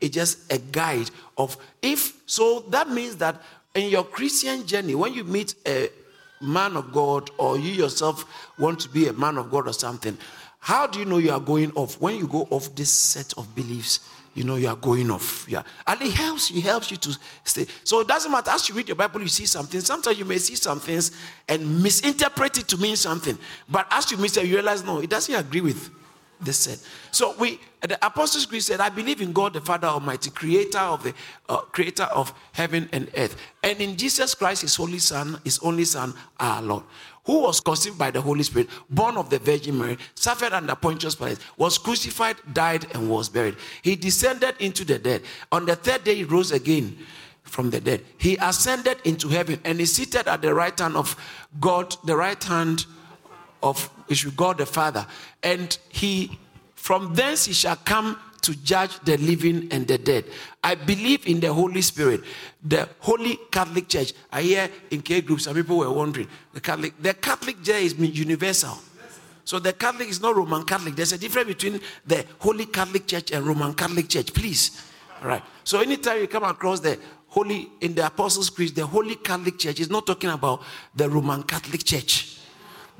It's 0.00 0.14
just 0.14 0.52
a 0.52 0.58
guide 0.58 1.10
of 1.38 1.56
if, 1.80 2.20
so 2.26 2.60
that 2.70 2.88
means 2.90 3.16
that 3.16 3.40
in 3.74 3.88
your 3.90 4.04
Christian 4.04 4.66
journey, 4.66 4.94
when 4.94 5.14
you 5.14 5.24
meet 5.24 5.54
a 5.66 5.88
man 6.42 6.76
of 6.76 6.92
God 6.92 7.30
or 7.38 7.58
you 7.58 7.70
yourself 7.70 8.24
want 8.58 8.80
to 8.80 8.88
be 8.88 9.08
a 9.08 9.12
man 9.12 9.38
of 9.38 9.50
God 9.50 9.68
or 9.68 9.72
something, 9.72 10.16
how 10.60 10.86
do 10.86 10.98
you 10.98 11.04
know 11.04 11.18
you 11.18 11.32
are 11.32 11.40
going 11.40 11.72
off? 11.72 12.00
When 12.00 12.16
you 12.16 12.26
go 12.26 12.46
off 12.50 12.74
this 12.74 12.90
set 12.90 13.32
of 13.36 13.54
beliefs, 13.54 14.00
you 14.34 14.44
know 14.44 14.56
you 14.56 14.68
are 14.68 14.76
going 14.76 15.10
off. 15.10 15.46
Yeah. 15.48 15.62
And 15.86 16.00
it 16.00 16.12
helps 16.12 16.50
you, 16.50 16.62
helps 16.62 16.90
you 16.90 16.96
to 16.98 17.18
stay. 17.44 17.66
So 17.84 18.00
it 18.00 18.08
doesn't 18.08 18.30
matter. 18.30 18.50
As 18.50 18.68
you 18.68 18.74
read 18.74 18.88
your 18.88 18.96
Bible, 18.96 19.20
you 19.20 19.28
see 19.28 19.46
something. 19.46 19.80
Sometimes 19.80 20.18
you 20.18 20.24
may 20.24 20.38
see 20.38 20.54
some 20.54 20.80
things 20.80 21.10
and 21.48 21.82
misinterpret 21.82 22.58
it 22.58 22.68
to 22.68 22.76
mean 22.78 22.96
something. 22.96 23.36
But 23.68 23.86
as 23.90 24.10
you 24.10 24.16
miss 24.16 24.36
it, 24.36 24.46
you 24.46 24.54
realize 24.54 24.84
no, 24.84 25.00
it 25.00 25.10
doesn't 25.10 25.34
agree 25.34 25.60
with 25.60 25.90
this 26.44 26.58
said. 26.58 26.78
So 27.10 27.34
we 27.38 27.60
the 27.80 27.98
Apostles' 28.04 28.46
Creed 28.46 28.62
said, 28.62 28.80
I 28.80 28.90
believe 28.90 29.20
in 29.20 29.32
God 29.32 29.54
the 29.54 29.60
Father 29.60 29.88
Almighty, 29.88 30.30
creator 30.30 30.78
of 30.78 31.02
the 31.02 31.14
uh, 31.48 31.58
creator 31.58 32.04
of 32.04 32.32
heaven 32.52 32.88
and 32.92 33.10
earth. 33.16 33.36
And 33.64 33.80
in 33.80 33.96
Jesus 33.96 34.36
Christ, 34.36 34.62
his 34.62 34.76
holy 34.76 35.00
son, 35.00 35.40
his 35.42 35.58
only 35.60 35.84
son, 35.84 36.14
our 36.38 36.62
Lord 36.62 36.84
who 37.24 37.40
was 37.40 37.60
conceived 37.60 37.98
by 37.98 38.10
the 38.10 38.20
Holy 38.20 38.42
Spirit, 38.42 38.68
born 38.90 39.16
of 39.16 39.30
the 39.30 39.38
Virgin 39.38 39.78
Mary, 39.78 39.96
suffered 40.14 40.52
under 40.52 40.74
Pontius 40.74 41.14
Pilate, 41.14 41.38
was 41.56 41.78
crucified, 41.78 42.36
died, 42.52 42.86
and 42.94 43.08
was 43.08 43.28
buried. 43.28 43.56
He 43.82 43.94
descended 43.96 44.56
into 44.58 44.84
the 44.84 44.98
dead. 44.98 45.22
On 45.52 45.64
the 45.64 45.76
third 45.76 46.04
day, 46.04 46.16
he 46.16 46.24
rose 46.24 46.50
again 46.50 46.98
from 47.44 47.70
the 47.70 47.80
dead. 47.80 48.04
He 48.18 48.36
ascended 48.40 48.98
into 49.04 49.28
heaven 49.28 49.60
and 49.64 49.80
is 49.80 49.94
seated 49.94 50.26
at 50.26 50.42
the 50.42 50.54
right 50.54 50.76
hand 50.78 50.96
of 50.96 51.16
God, 51.60 51.94
the 52.04 52.16
right 52.16 52.42
hand 52.42 52.86
of 53.62 53.88
God 54.36 54.58
the 54.58 54.66
Father. 54.66 55.06
And 55.42 55.76
he, 55.88 56.38
from 56.74 57.14
thence, 57.14 57.46
he 57.46 57.52
shall 57.52 57.76
come 57.76 58.18
to 58.42 58.54
judge 58.56 58.98
the 59.04 59.16
living 59.18 59.68
and 59.70 59.86
the 59.86 59.98
dead. 59.98 60.24
I 60.62 60.74
believe 60.74 61.26
in 61.26 61.40
the 61.40 61.52
Holy 61.52 61.80
Spirit, 61.80 62.22
the 62.62 62.88
Holy 62.98 63.38
Catholic 63.50 63.88
Church. 63.88 64.12
I 64.30 64.42
hear 64.42 64.68
in 64.90 65.00
K 65.00 65.20
groups, 65.20 65.44
some 65.44 65.54
people 65.54 65.78
were 65.78 65.92
wondering. 65.92 66.28
The 66.52 66.60
Catholic, 66.60 67.00
the 67.00 67.14
Catholic 67.14 67.62
Church 67.62 67.82
is 67.82 67.94
universal. 67.98 68.78
So 69.44 69.58
the 69.58 69.72
Catholic 69.72 70.08
is 70.08 70.20
not 70.20 70.36
Roman 70.36 70.64
Catholic. 70.64 70.94
There's 70.94 71.12
a 71.12 71.18
difference 71.18 71.48
between 71.48 71.80
the 72.06 72.24
Holy 72.38 72.66
Catholic 72.66 73.06
Church 73.06 73.32
and 73.32 73.44
Roman 73.44 73.74
Catholic 73.74 74.08
Church. 74.08 74.32
Please. 74.32 74.82
All 75.20 75.28
right. 75.28 75.42
So 75.64 75.80
anytime 75.80 76.20
you 76.20 76.28
come 76.28 76.44
across 76.44 76.80
the 76.80 76.98
Holy 77.28 77.68
in 77.80 77.94
the 77.94 78.06
Apostles' 78.06 78.50
Creed, 78.50 78.74
the 78.74 78.86
Holy 78.86 79.16
Catholic 79.16 79.58
Church 79.58 79.80
is 79.80 79.90
not 79.90 80.06
talking 80.06 80.30
about 80.30 80.62
the 80.94 81.08
Roman 81.08 81.42
Catholic 81.42 81.82
Church. 81.84 82.38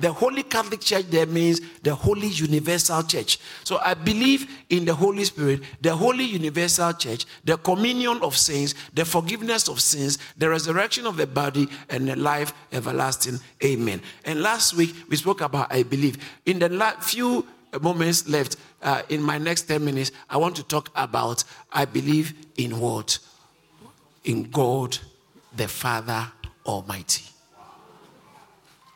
The 0.02 0.12
Holy 0.12 0.42
Catholic 0.42 0.80
Church 0.80 1.06
there 1.10 1.26
means 1.26 1.60
the 1.84 1.94
Holy 1.94 2.26
Universal 2.26 3.04
Church. 3.04 3.38
So 3.62 3.78
I 3.78 3.94
believe 3.94 4.50
in 4.68 4.84
the 4.84 4.92
Holy 4.92 5.22
Spirit, 5.24 5.60
the 5.80 5.94
Holy 5.94 6.24
Universal 6.24 6.94
Church, 6.94 7.24
the 7.44 7.56
communion 7.56 8.18
of 8.20 8.36
saints, 8.36 8.74
the 8.92 9.04
forgiveness 9.04 9.68
of 9.68 9.80
sins, 9.80 10.18
the 10.36 10.50
resurrection 10.50 11.06
of 11.06 11.16
the 11.16 11.26
body, 11.28 11.68
and 11.88 12.08
the 12.08 12.16
life 12.16 12.52
everlasting. 12.72 13.38
Amen. 13.62 14.02
And 14.24 14.42
last 14.42 14.74
week 14.74 14.92
we 15.08 15.14
spoke 15.14 15.40
about 15.40 15.72
I 15.72 15.84
believe. 15.84 16.18
In 16.46 16.58
the 16.58 16.96
few 17.00 17.46
moments 17.80 18.28
left, 18.28 18.56
uh, 18.82 19.02
in 19.08 19.22
my 19.22 19.38
next 19.38 19.62
10 19.62 19.84
minutes, 19.84 20.10
I 20.28 20.36
want 20.36 20.56
to 20.56 20.64
talk 20.64 20.90
about 20.96 21.44
I 21.72 21.84
believe 21.84 22.34
in 22.56 22.80
what? 22.80 23.20
In 24.24 24.50
God 24.50 24.98
the 25.54 25.68
Father 25.68 26.26
Almighty. 26.66 27.31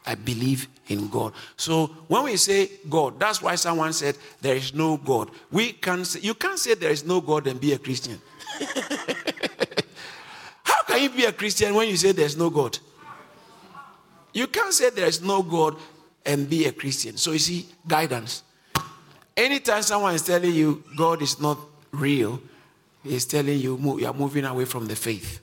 I 0.07 0.15
believe 0.15 0.69
in 0.89 1.09
God. 1.09 1.33
So 1.57 1.87
when 2.07 2.25
we 2.25 2.37
say 2.37 2.71
God, 2.89 3.19
that's 3.19 3.43
why 3.43 3.57
someone 3.57 3.93
said 3.93 4.17
there 4.41 4.55
is 4.55 4.73
no 4.73 4.97
God. 4.97 5.31
We 5.51 5.73
can 5.73 6.05
say, 6.05 6.21
you 6.21 6.35
can't 6.35 6.59
say 6.59 6.75
there 6.75 6.91
is 6.91 7.05
no 7.05 7.21
God 7.21 7.47
and 7.47 7.61
be 7.61 7.73
a 7.73 7.79
Christian. 7.79 8.21
How 10.63 10.83
can 10.85 11.03
you 11.03 11.11
be 11.11 11.25
a 11.25 11.33
Christian 11.33 11.75
when 11.75 11.89
you 11.89 11.97
say 11.97 12.13
there's 12.13 12.37
no 12.37 12.51
God? 12.51 12.79
You 14.33 14.47
can't 14.47 14.73
say 14.73 14.91
there 14.91 15.09
is 15.09 15.23
no 15.23 15.43
God 15.43 15.77
and 16.25 16.49
be 16.49 16.67
a 16.67 16.73
Christian. 16.73 17.17
So 17.17 17.33
you 17.33 17.39
see, 17.39 17.67
guidance. 17.87 18.43
Anytime 19.37 19.83
someone 19.83 20.15
is 20.15 20.23
telling 20.23 20.55
you 20.55 20.85
God 20.97 21.21
is 21.21 21.41
not 21.41 21.59
real, 21.91 22.41
he's 23.03 23.27
telling 23.27 23.59
you 23.59 23.77
you 23.99 24.07
are 24.07 24.15
moving 24.15 24.45
away 24.45 24.65
from 24.65 24.87
the 24.87 24.97
faith. 24.97 25.41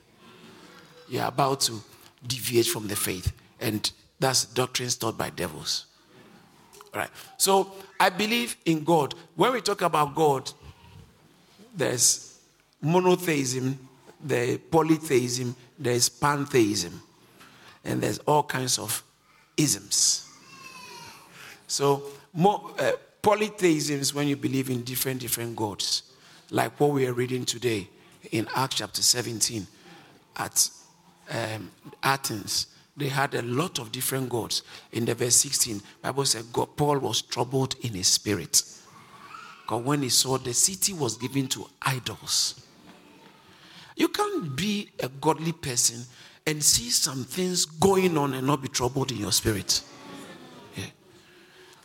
You're 1.08 1.26
about 1.26 1.60
to 1.62 1.80
deviate 2.26 2.66
from 2.66 2.88
the 2.88 2.96
faith. 2.96 3.32
And 3.60 3.90
that's 4.24 4.46
doctrines 4.46 4.96
taught 4.96 5.18
by 5.18 5.28
devils. 5.28 5.84
All 6.94 7.00
right. 7.00 7.10
So 7.36 7.72
I 8.00 8.08
believe 8.08 8.56
in 8.64 8.82
God. 8.82 9.14
When 9.36 9.52
we 9.52 9.60
talk 9.60 9.82
about 9.82 10.14
God, 10.14 10.50
there's 11.76 12.38
monotheism, 12.80 13.78
there's 14.18 14.56
polytheism, 14.56 15.54
there's 15.78 16.08
pantheism, 16.08 17.02
and 17.84 18.00
there's 18.02 18.18
all 18.20 18.42
kinds 18.44 18.78
of 18.78 19.02
isms. 19.58 20.26
So 21.66 22.04
more, 22.32 22.70
uh, 22.78 22.92
polytheism 23.20 24.00
is 24.00 24.14
when 24.14 24.26
you 24.26 24.36
believe 24.36 24.70
in 24.70 24.84
different 24.84 25.20
different 25.20 25.54
gods, 25.54 26.04
like 26.50 26.80
what 26.80 26.92
we 26.92 27.06
are 27.06 27.12
reading 27.12 27.44
today 27.44 27.90
in 28.30 28.48
Acts 28.54 28.76
chapter 28.76 29.02
17 29.02 29.66
at 30.36 30.70
um, 31.30 31.70
Athens. 32.02 32.68
They 32.96 33.08
had 33.08 33.34
a 33.34 33.42
lot 33.42 33.78
of 33.78 33.90
different 33.90 34.28
gods. 34.28 34.62
In 34.92 35.04
the 35.04 35.14
verse 35.14 35.36
16, 35.36 35.80
Bible 36.02 36.24
said 36.24 36.44
God, 36.52 36.76
Paul 36.76 36.98
was 36.98 37.22
troubled 37.22 37.74
in 37.82 37.94
his 37.94 38.06
spirit. 38.06 38.62
Because 39.62 39.84
when 39.84 40.02
he 40.02 40.10
saw 40.10 40.38
the 40.38 40.54
city 40.54 40.92
was 40.92 41.16
given 41.16 41.48
to 41.48 41.66
idols. 41.82 42.64
You 43.96 44.08
can't 44.08 44.54
be 44.56 44.90
a 45.00 45.08
godly 45.08 45.52
person 45.52 46.04
and 46.46 46.62
see 46.62 46.90
some 46.90 47.24
things 47.24 47.64
going 47.64 48.18
on 48.18 48.34
and 48.34 48.46
not 48.46 48.60
be 48.62 48.68
troubled 48.68 49.10
in 49.10 49.18
your 49.18 49.32
spirit. 49.32 49.82
Yeah. 50.76 50.84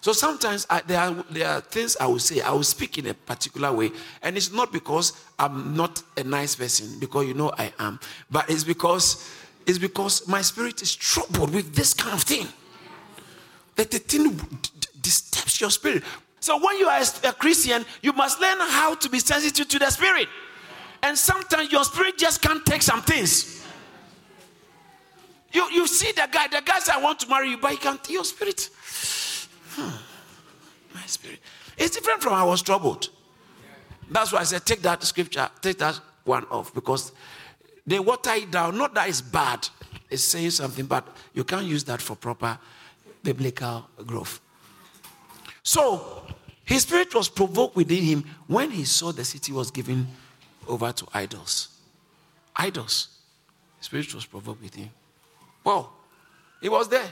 So 0.02 0.12
sometimes 0.12 0.68
I, 0.70 0.82
there, 0.82 1.00
are, 1.00 1.26
there 1.30 1.48
are 1.48 1.62
things 1.62 1.96
I 1.98 2.08
will 2.08 2.20
say, 2.20 2.42
I 2.42 2.52
will 2.52 2.64
speak 2.64 2.98
in 2.98 3.08
a 3.08 3.14
particular 3.14 3.72
way, 3.72 3.92
and 4.22 4.36
it's 4.36 4.52
not 4.52 4.74
because 4.74 5.14
I'm 5.38 5.76
not 5.76 6.04
a 6.18 6.24
nice 6.24 6.56
person, 6.56 7.00
because 7.00 7.28
you 7.28 7.34
know 7.34 7.54
I 7.58 7.72
am, 7.80 8.00
but 8.30 8.50
it's 8.50 8.64
because 8.64 9.30
it's 9.70 9.78
because 9.78 10.28
my 10.28 10.42
spirit 10.42 10.82
is 10.82 10.96
troubled 10.96 11.54
with 11.54 11.76
this 11.76 11.94
kind 11.94 12.16
of 12.16 12.24
thing. 12.24 12.48
That 13.76 13.92
the 13.92 14.00
thing 14.00 14.36
disturbs 15.00 15.62
your 15.62 15.70
spirit. 15.70 16.02
So 16.40 16.58
when 16.58 16.80
you 16.80 16.88
are 16.88 17.00
a 17.00 17.34
Christian, 17.34 17.86
you 18.02 18.12
must 18.14 18.42
learn 18.42 18.58
how 18.60 18.96
to 18.96 19.08
be 19.10 19.20
sensitive 19.20 19.68
to 19.68 19.78
the 19.78 19.92
spirit. 19.92 20.28
And 21.04 21.16
sometimes 21.16 21.72
your 21.72 21.84
spirit 21.84 22.18
just 22.18 22.42
can't 22.42 22.66
take 22.66 22.82
some 22.82 23.04
things. 23.04 23.64
You, 25.52 25.70
you 25.72 25.86
see 25.86 26.14
the 26.14 26.28
guy, 26.32 26.48
the 26.48 26.64
guy 26.66 26.80
says, 26.80 26.90
I 26.90 27.00
want 27.00 27.20
to 27.20 27.30
marry 27.30 27.52
you, 27.52 27.58
but 27.60 27.70
he 27.70 27.78
can't. 27.78 28.10
Your 28.10 28.24
spirit, 28.24 28.72
hmm, 29.76 29.90
my 30.96 31.06
spirit. 31.06 31.42
It's 31.78 31.96
different 31.96 32.24
from 32.24 32.34
I 32.34 32.44
was 32.44 32.64
troubled. 32.64 33.10
That's 34.10 34.32
why 34.32 34.40
I 34.40 34.44
said, 34.46 34.66
take 34.66 34.82
that 34.82 35.04
scripture, 35.04 35.48
take 35.62 35.78
that 35.78 36.00
one 36.24 36.46
off, 36.46 36.74
because 36.74 37.12
they 37.90 38.00
water 38.00 38.34
it 38.34 38.52
down. 38.52 38.78
Not 38.78 38.94
that 38.94 39.10
it's 39.10 39.22
bad, 39.22 39.68
it's 40.10 40.24
saying 40.24 40.52
something, 40.52 40.86
but 40.86 41.08
you 41.34 41.44
can't 41.44 41.66
use 41.66 41.84
that 41.86 42.02
for 42.02 42.16
proper 42.16 42.58
biblical 43.24 43.88
growth. 44.06 44.40
So, 45.64 46.24
his 46.64 46.84
spirit 46.84 47.14
was 47.16 47.30
provoked 47.30 47.76
within 47.76 48.04
him 48.04 48.24
when 48.48 48.72
he 48.72 48.84
saw 48.86 49.12
the 49.12 49.26
city 49.26 49.52
was 49.52 49.72
given 49.72 50.08
over 50.68 50.92
to 50.92 51.08
idols. 51.14 51.70
Idols. 52.56 53.10
His 53.78 53.88
spirit 53.88 54.14
was 54.14 54.26
provoked 54.26 54.62
within 54.62 54.84
him. 54.84 54.92
Well, 55.64 55.92
he 56.62 56.70
was 56.70 56.88
there. 56.90 57.10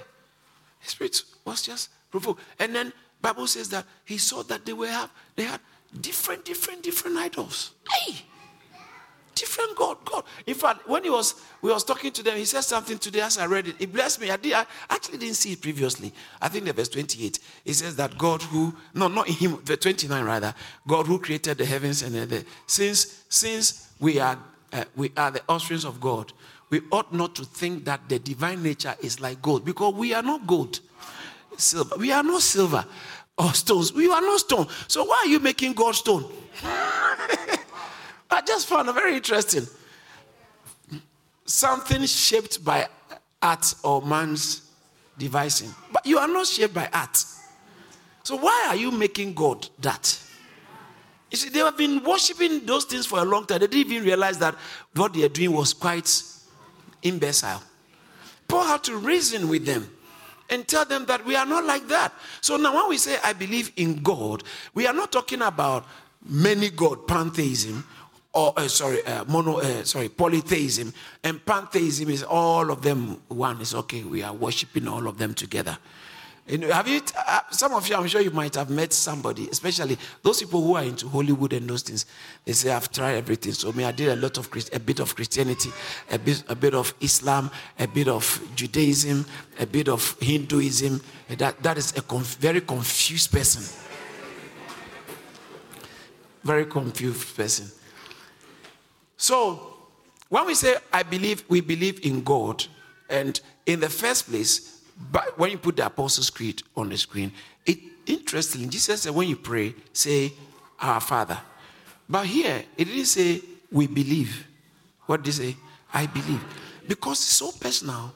His 0.79 0.91
spirit 0.91 1.21
was 1.43 1.61
just 1.61 1.89
provoked. 2.11 2.41
And 2.59 2.75
then 2.75 2.93
Bible 3.21 3.47
says 3.47 3.69
that 3.69 3.85
he 4.05 4.17
saw 4.17 4.43
that 4.43 4.65
they 4.65 4.73
were 4.73 4.87
have 4.87 5.11
they 5.35 5.43
had 5.43 5.59
different, 5.99 6.45
different, 6.45 6.83
different 6.83 7.17
idols. 7.17 7.71
Hey! 7.91 8.17
Different 9.39 9.75
God. 9.75 9.97
God. 10.05 10.23
In 10.45 10.55
fact, 10.55 10.87
when 10.87 11.03
he 11.03 11.09
was 11.09 11.35
we 11.61 11.71
was 11.71 11.83
talking 11.83 12.11
to 12.11 12.23
them, 12.23 12.37
he 12.37 12.45
said 12.45 12.61
something 12.61 12.97
today 12.97 13.21
as 13.21 13.37
I 13.37 13.45
read 13.45 13.67
it. 13.67 13.75
It 13.79 13.93
blessed 13.93 14.21
me. 14.21 14.31
I, 14.31 14.37
did, 14.37 14.53
I 14.53 14.65
actually 14.89 15.19
didn't 15.19 15.35
see 15.35 15.53
it 15.53 15.61
previously. 15.61 16.13
I 16.41 16.47
think 16.49 16.65
the 16.65 16.73
verse 16.73 16.89
28. 16.89 17.39
It 17.65 17.73
says 17.73 17.95
that 17.97 18.17
God 18.17 18.41
who 18.41 18.73
no, 18.93 19.07
not 19.07 19.27
in 19.27 19.33
him, 19.33 19.61
the 19.65 19.77
29 19.77 20.23
rather, 20.23 20.53
God 20.87 21.07
who 21.07 21.19
created 21.19 21.57
the 21.57 21.65
heavens 21.65 22.01
and 22.01 22.15
the 22.15 22.45
since 22.65 23.23
since 23.29 23.93
we 23.99 24.19
are 24.19 24.37
uh, 24.73 24.83
we 24.95 25.11
are 25.15 25.31
the 25.31 25.41
offsprings 25.47 25.85
of 25.85 26.01
God, 26.01 26.33
we 26.69 26.81
ought 26.91 27.13
not 27.13 27.35
to 27.35 27.45
think 27.45 27.85
that 27.85 28.09
the 28.09 28.19
divine 28.19 28.61
nature 28.63 28.95
is 29.01 29.19
like 29.19 29.41
gold 29.41 29.63
because 29.65 29.93
we 29.93 30.13
are 30.13 30.23
not 30.23 30.45
gold, 30.45 30.79
silver. 31.57 31.95
We 31.97 32.11
are 32.11 32.23
not 32.23 32.41
silver 32.41 32.85
or 33.37 33.53
stones. 33.53 33.93
We 33.93 34.11
are 34.11 34.21
not 34.21 34.39
stone. 34.39 34.67
So 34.87 35.05
why 35.05 35.23
are 35.25 35.29
you 35.29 35.39
making 35.39 35.73
God 35.73 35.95
stone? 35.95 36.25
I 38.29 38.41
just 38.41 38.67
found 38.67 38.89
it 38.89 38.93
very 38.93 39.15
interesting. 39.15 39.65
Something 41.45 42.05
shaped 42.05 42.63
by 42.63 42.87
art 43.41 43.73
or 43.83 44.01
man's 44.01 44.69
devising. 45.17 45.73
But 45.91 46.05
you 46.05 46.17
are 46.17 46.27
not 46.27 46.47
shaped 46.47 46.73
by 46.73 46.89
art. 46.91 47.23
So 48.23 48.35
why 48.35 48.65
are 48.69 48.75
you 48.75 48.91
making 48.91 49.33
God 49.33 49.67
that? 49.79 50.21
You 51.31 51.37
see, 51.37 51.49
they 51.49 51.59
have 51.59 51.77
been 51.77 52.03
worshiping 52.03 52.65
those 52.65 52.85
things 52.85 53.05
for 53.05 53.19
a 53.19 53.25
long 53.25 53.45
time. 53.45 53.59
They 53.59 53.67
didn't 53.67 53.91
even 53.91 54.03
realize 54.05 54.37
that 54.39 54.55
what 54.95 55.13
they 55.13 55.23
are 55.23 55.29
doing 55.29 55.51
was 55.51 55.73
quite 55.73 56.23
imbecile. 57.01 57.61
Paul 58.47 58.63
had 58.63 58.83
to 58.85 58.97
reason 58.97 59.49
with 59.49 59.65
them 59.65 59.89
and 60.49 60.67
tell 60.67 60.85
them 60.85 61.05
that 61.05 61.25
we 61.25 61.35
are 61.35 61.45
not 61.45 61.65
like 61.65 61.87
that. 61.89 62.13
So 62.41 62.55
now, 62.55 62.73
when 62.73 62.89
we 62.89 62.97
say 62.97 63.17
I 63.23 63.33
believe 63.33 63.71
in 63.75 64.01
God, 64.01 64.43
we 64.73 64.87
are 64.87 64.93
not 64.93 65.11
talking 65.11 65.41
about 65.41 65.85
many 66.25 66.69
God 66.69 67.07
pantheism 67.07 67.85
or 68.37 68.53
uh, 68.55 68.67
sorry, 68.67 69.03
uh, 69.05 69.25
mono, 69.25 69.57
uh, 69.57 69.83
sorry, 69.83 70.09
polytheism, 70.09 70.93
and 71.23 71.43
pantheism 71.43 72.09
is 72.09 72.23
all 72.23 72.69
of 72.69 72.83
them 72.83 73.19
one. 73.29 73.59
It's 73.59 73.73
okay. 73.73 74.03
We 74.03 74.21
are 74.21 74.33
worshiping 74.33 74.87
all 74.87 75.07
of 75.07 75.17
them 75.17 75.33
together. 75.33 75.75
Have 76.47 76.87
you? 76.87 77.01
Uh, 77.27 77.39
some 77.49 77.73
of 77.73 77.85
you, 77.89 77.95
I'm 77.95 78.07
sure 78.07 78.21
you 78.21 78.31
might 78.31 78.55
have 78.55 78.69
met 78.69 78.93
somebody, 78.93 79.49
especially 79.49 79.97
those 80.21 80.39
people 80.39 80.63
who 80.63 80.75
are 80.75 80.83
into 80.83 81.09
Hollywood 81.09 81.51
and 81.51 81.67
those 81.67 81.81
things. 81.81 82.05
They 82.45 82.53
say, 82.53 82.71
"I've 82.71 82.89
tried 82.91 83.15
everything." 83.15 83.53
So, 83.53 83.71
me, 83.73 83.83
I 83.83 83.91
did 83.91 84.09
a 84.09 84.15
lot 84.15 84.37
of 84.37 84.49
Christ- 84.49 84.69
a 84.71 84.79
bit 84.79 84.99
of 84.99 85.15
Christianity, 85.15 85.71
a 86.11 86.19
bit, 86.19 86.43
a 86.47 86.55
bit 86.55 86.75
of 86.75 86.93
Islam, 87.01 87.49
a 87.79 87.87
bit 87.87 88.07
of 88.07 88.39
Judaism, 88.55 89.25
a 89.59 89.65
bit 89.65 89.89
of 89.89 90.15
Hinduism. 90.21 91.01
That 91.37 91.61
that 91.63 91.77
is 91.77 91.91
a 91.97 92.01
conf- 92.01 92.37
very 92.39 92.61
confused 92.61 93.31
person. 93.31 93.63
Very 96.43 96.65
confused 96.65 97.35
person. 97.35 97.71
So, 99.17 99.73
when 100.29 100.45
we 100.45 100.55
say, 100.55 100.75
I 100.93 101.03
believe, 101.03 101.43
we 101.49 101.61
believe 101.61 102.05
in 102.05 102.23
God, 102.23 102.65
and 103.09 103.39
in 103.65 103.79
the 103.79 103.89
first 103.89 104.29
place, 104.29 104.81
but 105.11 105.37
when 105.37 105.51
you 105.51 105.57
put 105.57 105.75
the 105.75 105.85
Apostles' 105.85 106.29
Creed 106.29 106.63
on 106.75 106.89
the 106.89 106.97
screen, 106.97 107.31
it 107.65 107.79
interestingly, 108.05 108.67
Jesus 108.67 109.01
said, 109.01 109.13
when 109.13 109.27
you 109.27 109.35
pray, 109.35 109.73
say, 109.93 110.33
Our 110.79 110.99
Father. 111.01 111.39
But 112.09 112.25
here, 112.25 112.63
it 112.77 112.85
didn't 112.85 113.05
say, 113.05 113.41
We 113.71 113.87
believe. 113.87 114.45
What 115.05 115.23
did 115.23 115.29
it 115.29 115.33
say? 115.33 115.55
I 115.93 116.05
believe. 116.05 116.43
Because 116.87 117.19
it's 117.19 117.33
so 117.33 117.51
personal. 117.51 118.13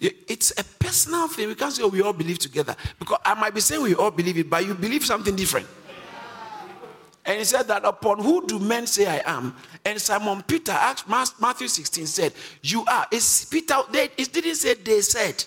It's 0.00 0.52
a 0.58 0.64
personal 0.64 1.28
thing. 1.28 1.48
We 1.48 1.54
can't 1.54 1.72
say, 1.72 1.82
oh, 1.82 1.88
we 1.88 2.02
all 2.02 2.12
believe 2.12 2.38
together. 2.38 2.76
Because 2.98 3.18
I 3.24 3.34
might 3.34 3.54
be 3.54 3.60
saying 3.60 3.82
we 3.82 3.94
all 3.94 4.10
believe 4.10 4.36
it, 4.36 4.50
but 4.50 4.66
you 4.66 4.74
believe 4.74 5.04
something 5.04 5.34
different. 5.34 5.66
And 7.26 7.38
he 7.38 7.44
said 7.44 7.64
that 7.64 7.84
upon 7.84 8.20
who 8.20 8.46
do 8.46 8.60
men 8.60 8.86
say 8.86 9.06
I 9.06 9.36
am? 9.36 9.54
And 9.84 10.00
Simon 10.00 10.42
Peter 10.42 10.72
asked 10.72 11.08
Matthew 11.08 11.66
16 11.66 12.06
said, 12.06 12.32
You 12.62 12.84
are. 12.86 13.06
It's 13.10 13.44
Peter, 13.44 13.74
they, 13.90 14.08
it 14.16 14.32
didn't 14.32 14.54
say 14.54 14.74
they 14.74 15.00
said. 15.00 15.44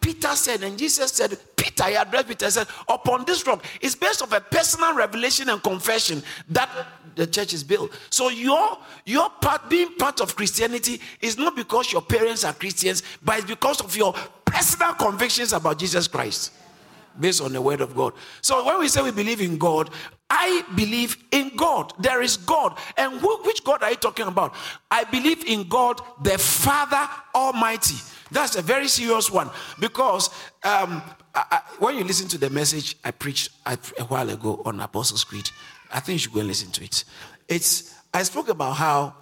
Peter 0.00 0.28
said, 0.36 0.62
and 0.62 0.76
Jesus 0.76 1.12
said, 1.12 1.34
Peter, 1.56 1.84
he 1.84 1.94
addressed 1.94 2.28
Peter, 2.28 2.50
said, 2.50 2.66
Upon 2.88 3.24
this 3.24 3.46
rock, 3.46 3.64
it's 3.80 3.94
based 3.94 4.20
of 4.20 4.32
a 4.34 4.40
personal 4.40 4.94
revelation 4.94 5.48
and 5.48 5.62
confession 5.62 6.22
that 6.50 6.68
the 7.14 7.26
church 7.26 7.54
is 7.54 7.64
built. 7.64 7.90
So 8.10 8.28
your 8.28 8.76
your 9.06 9.30
part 9.30 9.70
being 9.70 9.94
part 9.94 10.20
of 10.20 10.36
Christianity 10.36 11.00
is 11.22 11.38
not 11.38 11.56
because 11.56 11.90
your 11.90 12.02
parents 12.02 12.44
are 12.44 12.52
Christians, 12.52 13.02
but 13.22 13.38
it's 13.38 13.46
because 13.46 13.80
of 13.80 13.96
your 13.96 14.12
personal 14.44 14.92
convictions 14.94 15.52
about 15.54 15.78
Jesus 15.78 16.06
Christ 16.06 16.52
based 17.18 17.40
on 17.40 17.52
the 17.52 17.60
word 17.62 17.80
of 17.80 17.94
God. 17.94 18.12
So 18.40 18.64
when 18.64 18.78
we 18.80 18.88
say 18.88 19.02
we 19.02 19.10
believe 19.10 19.40
in 19.40 19.56
God, 19.56 19.90
I 20.36 20.64
believe 20.74 21.16
in 21.30 21.52
God. 21.56 21.92
There 22.00 22.20
is 22.20 22.36
God. 22.36 22.76
And 22.96 23.20
wh- 23.20 23.46
which 23.46 23.62
God 23.62 23.84
are 23.84 23.90
you 23.90 23.96
talking 23.96 24.26
about? 24.26 24.52
I 24.90 25.04
believe 25.04 25.44
in 25.46 25.68
God, 25.68 26.00
the 26.22 26.36
Father 26.38 27.08
Almighty. 27.32 27.94
That's 28.32 28.56
a 28.56 28.62
very 28.62 28.88
serious 28.88 29.30
one 29.30 29.48
because 29.78 30.30
um, 30.64 31.02
I, 31.36 31.44
I, 31.52 31.60
when 31.78 31.96
you 31.96 32.02
listen 32.02 32.26
to 32.28 32.38
the 32.38 32.50
message 32.50 32.96
I 33.04 33.12
preached 33.12 33.50
a 33.64 33.76
while 34.08 34.28
ago 34.28 34.60
on 34.64 34.80
Apostles' 34.80 35.22
Creed, 35.22 35.48
I 35.92 36.00
think 36.00 36.14
you 36.14 36.18
should 36.18 36.32
go 36.32 36.40
and 36.40 36.48
listen 36.48 36.72
to 36.72 36.82
it. 36.82 37.04
It's 37.48 37.94
I 38.12 38.24
spoke 38.24 38.48
about 38.48 38.72
how 38.72 39.14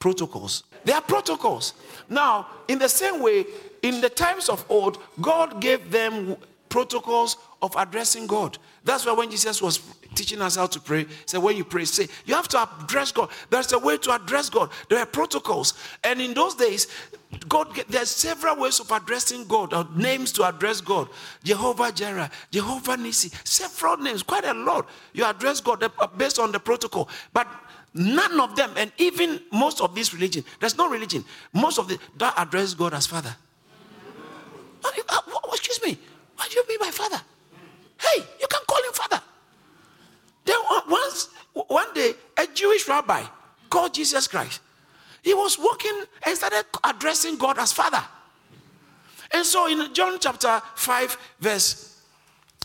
protocols. 0.00 0.64
There 0.84 0.96
are 0.96 1.02
protocols. 1.02 1.74
Now, 2.08 2.48
in 2.66 2.80
the 2.80 2.88
same 2.88 3.22
way, 3.22 3.46
in 3.82 4.00
the 4.00 4.08
times 4.10 4.48
of 4.48 4.64
old, 4.68 4.98
God 5.20 5.60
gave 5.60 5.92
them 5.92 6.36
protocols 6.68 7.36
of 7.60 7.74
addressing 7.76 8.26
God. 8.26 8.58
That's 8.82 9.06
why 9.06 9.12
when 9.12 9.30
Jesus 9.30 9.62
was 9.62 9.80
teaching 10.14 10.40
us 10.40 10.56
how 10.56 10.66
to 10.66 10.80
pray, 10.80 11.06
said 11.26 11.42
when 11.42 11.56
you 11.56 11.64
pray, 11.64 11.84
say 11.84 12.08
you 12.24 12.34
have 12.34 12.48
to 12.48 12.68
address 12.82 13.12
God. 13.12 13.30
There's 13.50 13.72
a 13.72 13.78
way 13.78 13.98
to 13.98 14.12
address 14.12 14.48
God. 14.50 14.70
There 14.88 14.98
are 14.98 15.06
protocols, 15.06 15.74
and 16.04 16.20
in 16.20 16.34
those 16.34 16.54
days, 16.54 16.86
God 17.48 17.68
there's 17.88 18.10
several 18.10 18.56
ways 18.56 18.80
of 18.80 18.90
addressing 18.90 19.46
God 19.46 19.72
or 19.72 19.86
names 19.96 20.32
to 20.32 20.44
address 20.48 20.80
God. 20.80 21.08
Jehovah 21.42 21.92
Jireh, 21.92 22.30
Jehovah 22.50 22.96
Nissi, 22.96 23.32
several 23.46 23.96
names, 23.96 24.22
quite 24.22 24.44
a 24.44 24.54
lot. 24.54 24.88
You 25.12 25.24
address 25.24 25.60
God 25.60 25.82
uh, 25.82 26.06
based 26.16 26.38
on 26.38 26.52
the 26.52 26.60
protocol, 26.60 27.08
but 27.32 27.46
none 27.94 28.40
of 28.40 28.56
them, 28.56 28.70
and 28.76 28.92
even 28.98 29.40
most 29.50 29.80
of 29.80 29.94
this 29.94 30.12
religion, 30.12 30.44
there's 30.60 30.76
no 30.76 30.88
religion. 30.88 31.24
Most 31.52 31.78
of 31.78 31.88
the 31.88 31.98
that 32.18 32.34
address 32.36 32.74
God 32.74 32.94
as 32.94 33.06
Father. 33.06 33.34
Uh, 34.84 34.90
excuse 35.52 35.80
me. 35.84 35.98
Why 36.36 36.48
do 36.48 36.56
you 36.56 36.64
be 36.64 36.76
my 36.80 36.90
father? 36.90 37.20
Hey, 38.00 38.20
you 38.40 38.46
can 38.48 38.60
call 38.66 38.82
him 38.82 38.92
father. 38.92 39.22
Then 40.44 40.56
once 40.88 41.28
one 41.54 41.92
day 41.94 42.12
a 42.36 42.46
Jewish 42.46 42.88
rabbi 42.88 43.22
called 43.70 43.94
Jesus 43.94 44.26
Christ. 44.28 44.60
He 45.22 45.34
was 45.34 45.58
walking 45.58 46.04
and 46.26 46.36
started 46.36 46.64
addressing 46.84 47.36
God 47.36 47.58
as 47.58 47.72
Father. 47.72 48.02
And 49.32 49.46
so 49.46 49.66
in 49.66 49.94
John 49.94 50.18
chapter 50.20 50.60
5, 50.74 51.16
verse 51.40 52.02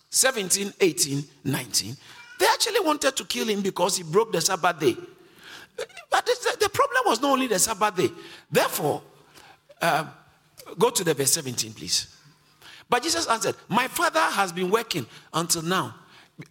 17, 0.10 0.74
18, 0.80 1.24
19, 1.44 1.98
they 2.40 2.46
actually 2.48 2.80
wanted 2.82 3.16
to 3.16 3.26
kill 3.26 3.48
him 3.48 3.62
because 3.62 3.98
he 3.98 4.04
broke 4.04 4.32
the 4.32 4.42
Sabbath 4.42 4.80
day. 4.80 4.98
But 6.10 6.26
the 6.26 6.70
problem 6.74 7.04
was 7.06 7.22
not 7.22 7.32
only 7.32 7.48
the 7.48 7.60
Sabbath 7.60 7.96
day. 7.96 8.10
Therefore, 8.52 9.02
uh, 9.82 10.06
go 10.78 10.90
to 10.90 11.04
the 11.04 11.14
verse 11.14 11.32
17, 11.34 11.74
please. 11.74 12.16
But 12.90 13.04
Jesus 13.04 13.28
answered, 13.28 13.56
My 13.70 13.88
father 13.88 14.20
has 14.20 14.52
been 14.52 14.72
working 14.72 15.06
until 15.34 15.62
now 15.62 15.96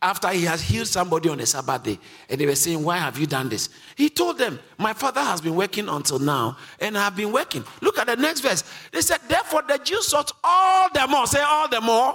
after 0.03 0.28
he 0.28 0.45
has 0.45 0.61
healed 0.61 0.89
somebody 0.89 1.28
on 1.28 1.39
the 1.39 1.47
Sabbath 1.47 1.84
day, 1.84 1.99
and 2.28 2.41
they 2.41 2.47
were 2.47 2.57
saying, 2.57 2.82
Why 2.82 2.97
have 2.97 3.18
you 3.18 3.26
done 3.26 3.49
this? 3.49 3.68
He 3.95 4.09
told 4.11 4.37
them, 4.37 4.59
My 4.78 4.93
father 4.93 5.20
has 5.20 5.41
been 5.41 5.55
working 5.55 5.89
until 5.89 6.18
now, 6.18 6.57
and 6.80 6.99
I 6.99 7.05
have 7.05 7.16
been 7.16 7.30
working. 7.30 7.64
Look 7.80 7.99
at 7.99 8.09
the 8.09 8.16
next 8.16 8.41
verse. 8.41 8.64
They 8.93 9.01
said, 9.01 9.20
Therefore, 9.28 9.62
the 9.62 9.78
Jews 9.78 10.09
sought 10.09 10.32
all 10.43 10.89
the 10.93 11.07
more, 11.07 11.26
say 11.28 11.41
all 11.41 11.68
the 11.68 11.80
more, 11.80 12.14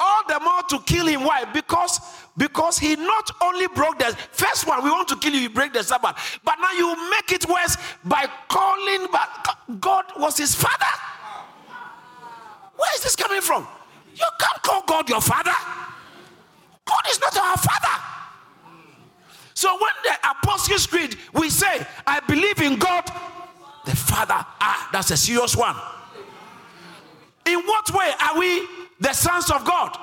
all 0.00 0.22
the 0.26 0.40
more 0.40 0.62
to 0.70 0.80
kill 0.86 1.06
him. 1.06 1.24
Why? 1.24 1.44
Because 1.52 2.00
because 2.38 2.78
he 2.78 2.96
not 2.96 3.30
only 3.42 3.66
broke 3.68 3.98
the 3.98 4.16
first 4.32 4.66
one, 4.66 4.82
we 4.82 4.90
want 4.90 5.08
to 5.08 5.16
kill 5.16 5.34
you, 5.34 5.40
you 5.40 5.50
break 5.50 5.74
the 5.74 5.82
Sabbath, 5.82 6.40
but 6.42 6.56
now 6.60 6.72
you 6.72 7.10
make 7.10 7.32
it 7.32 7.46
worse 7.46 7.76
by 8.04 8.26
calling 8.48 9.06
but 9.12 9.80
God 9.80 10.06
was 10.16 10.38
his 10.38 10.54
father. 10.54 10.86
Where 12.76 12.94
is 12.94 13.02
this 13.02 13.14
coming 13.14 13.42
from? 13.42 13.66
You 14.14 14.24
can't 14.38 14.62
call 14.62 14.82
God 14.86 15.10
your 15.10 15.20
father. 15.20 15.52
God 16.90 17.10
is 17.10 17.20
not 17.20 17.36
our 17.36 17.56
father. 17.56 18.02
So 19.54 19.68
when 19.72 19.92
the 20.04 20.30
Apostles' 20.30 20.86
Creed, 20.86 21.16
we 21.34 21.50
say, 21.50 21.86
I 22.06 22.20
believe 22.20 22.60
in 22.60 22.78
God, 22.78 23.04
the 23.84 23.94
Father. 23.94 24.34
Ah, 24.36 24.88
that's 24.92 25.10
a 25.10 25.16
serious 25.16 25.54
one. 25.56 25.76
In 27.46 27.58
what 27.66 27.90
way 27.94 28.10
are 28.22 28.38
we 28.38 28.66
the 29.00 29.12
sons 29.12 29.50
of 29.50 29.64
God? 29.64 29.96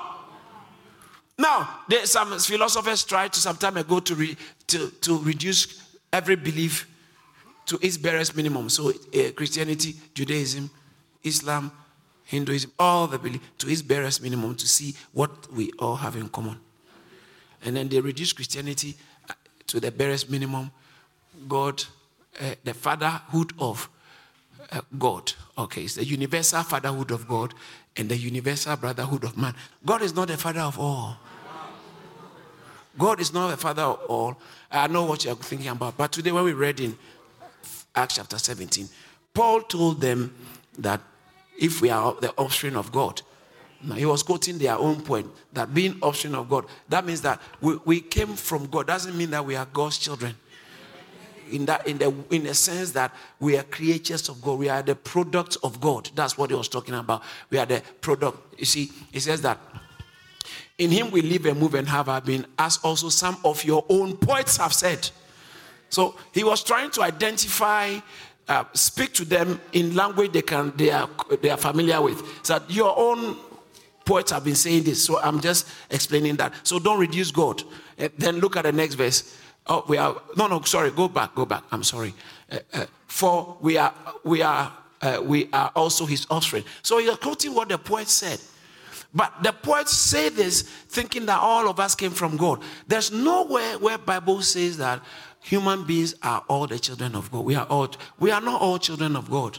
Now, 1.38 1.80
there, 1.88 2.06
some 2.06 2.38
philosophers 2.38 3.04
tried 3.04 3.32
to 3.32 3.40
some 3.40 3.56
time 3.56 3.76
ago 3.76 4.00
to, 4.00 4.14
re, 4.14 4.36
to, 4.68 4.90
to 5.02 5.18
reduce 5.18 5.82
every 6.12 6.36
belief 6.36 6.88
to 7.66 7.78
its 7.82 7.96
barest 7.96 8.36
minimum. 8.36 8.68
So, 8.68 8.90
uh, 8.90 9.32
Christianity, 9.36 9.94
Judaism, 10.14 10.70
Islam, 11.22 11.70
Hinduism, 12.24 12.72
all 12.78 13.06
the 13.06 13.18
belief 13.18 13.40
to 13.58 13.68
its 13.68 13.82
barest 13.82 14.22
minimum 14.22 14.54
to 14.56 14.66
see 14.66 14.94
what 15.12 15.52
we 15.52 15.72
all 15.78 15.96
have 15.96 16.16
in 16.16 16.28
common. 16.28 16.58
And 17.64 17.76
then 17.76 17.88
they 17.88 18.00
reduce 18.00 18.32
Christianity 18.32 18.96
uh, 19.28 19.34
to 19.66 19.80
the 19.80 19.90
barest 19.90 20.30
minimum. 20.30 20.70
God, 21.48 21.84
uh, 22.40 22.54
the 22.64 22.74
fatherhood 22.74 23.52
of 23.58 23.88
uh, 24.72 24.80
God. 24.98 25.32
Okay, 25.56 25.82
it's 25.82 25.94
the 25.94 26.04
universal 26.04 26.62
fatherhood 26.62 27.10
of 27.10 27.26
God 27.28 27.54
and 27.96 28.08
the 28.08 28.16
universal 28.16 28.76
brotherhood 28.76 29.24
of 29.24 29.36
man. 29.36 29.54
God 29.84 30.02
is 30.02 30.14
not 30.14 30.28
the 30.28 30.36
father 30.36 30.60
of 30.60 30.78
all. 30.78 31.16
God 32.98 33.20
is 33.20 33.32
not 33.32 33.50
the 33.50 33.56
father 33.56 33.82
of 33.82 34.00
all. 34.08 34.36
I 34.70 34.88
know 34.88 35.04
what 35.04 35.24
you're 35.24 35.36
thinking 35.36 35.68
about. 35.68 35.96
But 35.96 36.12
today, 36.12 36.32
when 36.32 36.44
we 36.44 36.52
read 36.52 36.80
in 36.80 36.98
Acts 37.94 38.16
chapter 38.16 38.38
17, 38.38 38.88
Paul 39.32 39.62
told 39.62 40.00
them 40.00 40.34
that 40.78 41.00
if 41.58 41.80
we 41.80 41.90
are 41.90 42.14
the 42.14 42.32
offspring 42.36 42.76
of 42.76 42.90
God, 42.90 43.22
now, 43.82 43.94
he 43.94 44.04
was 44.04 44.22
quoting 44.22 44.58
their 44.58 44.76
own 44.76 45.02
point 45.02 45.30
that 45.52 45.72
being 45.72 45.98
offspring 46.02 46.34
of 46.34 46.48
God, 46.48 46.66
that 46.88 47.04
means 47.04 47.22
that 47.22 47.40
we, 47.60 47.76
we 47.84 48.00
came 48.00 48.34
from 48.34 48.66
God. 48.66 48.88
Doesn't 48.88 49.16
mean 49.16 49.30
that 49.30 49.44
we 49.44 49.54
are 49.54 49.66
God's 49.66 49.98
children. 49.98 50.34
In 51.50 51.64
that, 51.64 51.86
in 51.86 51.96
the 51.96 52.12
in 52.30 52.44
the 52.44 52.52
sense 52.52 52.90
that 52.90 53.14
we 53.40 53.56
are 53.56 53.62
creatures 53.62 54.28
of 54.28 54.42
God, 54.42 54.58
we 54.58 54.68
are 54.68 54.82
the 54.82 54.94
product 54.94 55.56
of 55.62 55.80
God. 55.80 56.10
That's 56.14 56.36
what 56.36 56.50
he 56.50 56.56
was 56.56 56.68
talking 56.68 56.94
about. 56.94 57.22
We 57.48 57.56
are 57.56 57.64
the 57.64 57.82
product. 58.02 58.58
You 58.58 58.66
see, 58.66 58.90
he 59.12 59.20
says 59.20 59.40
that 59.42 59.58
in 60.76 60.90
him 60.90 61.10
we 61.10 61.22
live 61.22 61.46
and 61.46 61.58
move 61.58 61.74
and 61.74 61.88
have 61.88 62.10
our 62.10 62.20
being, 62.20 62.44
as 62.58 62.78
also 62.78 63.08
some 63.08 63.38
of 63.44 63.64
your 63.64 63.86
own 63.88 64.16
poets 64.18 64.58
have 64.58 64.74
said. 64.74 65.08
So 65.88 66.16
he 66.32 66.44
was 66.44 66.62
trying 66.62 66.90
to 66.90 67.02
identify 67.02 67.98
uh, 68.46 68.64
speak 68.74 69.14
to 69.14 69.24
them 69.24 69.58
in 69.72 69.94
language 69.94 70.32
they 70.32 70.42
can 70.42 70.72
they 70.76 70.90
are 70.90 71.08
they 71.40 71.48
are 71.48 71.56
familiar 71.56 72.02
with. 72.02 72.22
So 72.42 72.60
your 72.68 72.92
own 72.98 73.38
poets 74.08 74.30
have 74.30 74.42
been 74.42 74.54
saying 74.54 74.84
this, 74.84 75.04
so 75.04 75.20
I'm 75.20 75.38
just 75.38 75.68
explaining 75.90 76.36
that. 76.36 76.54
So 76.62 76.78
don't 76.78 76.98
reduce 76.98 77.30
God. 77.30 77.62
Uh, 77.98 78.08
then 78.16 78.38
look 78.38 78.56
at 78.56 78.62
the 78.62 78.72
next 78.72 78.94
verse. 78.94 79.36
Oh, 79.66 79.84
we 79.86 79.98
are 79.98 80.16
no, 80.34 80.46
no. 80.46 80.62
Sorry, 80.62 80.90
go 80.90 81.08
back, 81.08 81.34
go 81.34 81.44
back. 81.44 81.62
I'm 81.70 81.84
sorry. 81.84 82.14
Uh, 82.50 82.58
uh, 82.72 82.86
for 83.06 83.58
we 83.60 83.76
are, 83.76 83.92
we 84.24 84.40
are, 84.40 84.72
we 85.22 85.50
are 85.52 85.70
also 85.76 86.06
His 86.06 86.26
offspring. 86.30 86.64
So 86.82 86.98
you're 86.98 87.18
quoting 87.18 87.54
what 87.54 87.68
the 87.68 87.76
poet 87.76 88.08
said. 88.08 88.40
But 89.14 89.42
the 89.42 89.52
poets 89.52 89.92
say 89.92 90.30
this 90.30 90.62
thinking 90.62 91.26
that 91.26 91.40
all 91.40 91.68
of 91.68 91.78
us 91.78 91.94
came 91.94 92.10
from 92.10 92.38
God. 92.38 92.62
There's 92.86 93.12
nowhere 93.12 93.78
where 93.78 93.98
Bible 93.98 94.40
says 94.40 94.78
that 94.78 95.02
human 95.42 95.84
beings 95.84 96.14
are 96.22 96.42
all 96.48 96.66
the 96.66 96.78
children 96.78 97.14
of 97.14 97.30
God. 97.30 97.44
We 97.44 97.56
are 97.56 97.66
all. 97.66 97.90
We 98.18 98.30
are 98.30 98.40
not 98.40 98.62
all 98.62 98.78
children 98.78 99.16
of 99.16 99.30
God. 99.30 99.58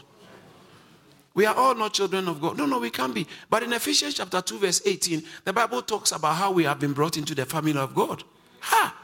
We 1.34 1.46
are 1.46 1.54
all 1.54 1.74
not 1.74 1.92
children 1.92 2.26
of 2.28 2.40
God. 2.40 2.58
No, 2.58 2.66
no, 2.66 2.78
we 2.80 2.90
can't 2.90 3.14
be. 3.14 3.26
But 3.48 3.62
in 3.62 3.72
Ephesians 3.72 4.14
chapter 4.14 4.40
2, 4.40 4.58
verse 4.58 4.82
18, 4.84 5.22
the 5.44 5.52
Bible 5.52 5.80
talks 5.82 6.12
about 6.12 6.34
how 6.34 6.50
we 6.50 6.64
have 6.64 6.80
been 6.80 6.92
brought 6.92 7.16
into 7.16 7.34
the 7.34 7.46
family 7.46 7.76
of 7.76 7.94
God. 7.94 8.24
Ha! 8.60 8.96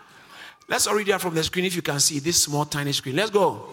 Let's 0.68 0.88
all 0.88 0.96
read 0.96 1.08
from 1.20 1.34
the 1.34 1.44
screen 1.44 1.64
if 1.64 1.76
you 1.76 1.82
can 1.82 2.00
see 2.00 2.18
this 2.18 2.42
small, 2.42 2.64
tiny 2.64 2.92
screen. 2.92 3.14
Let's 3.14 3.30
go. 3.30 3.68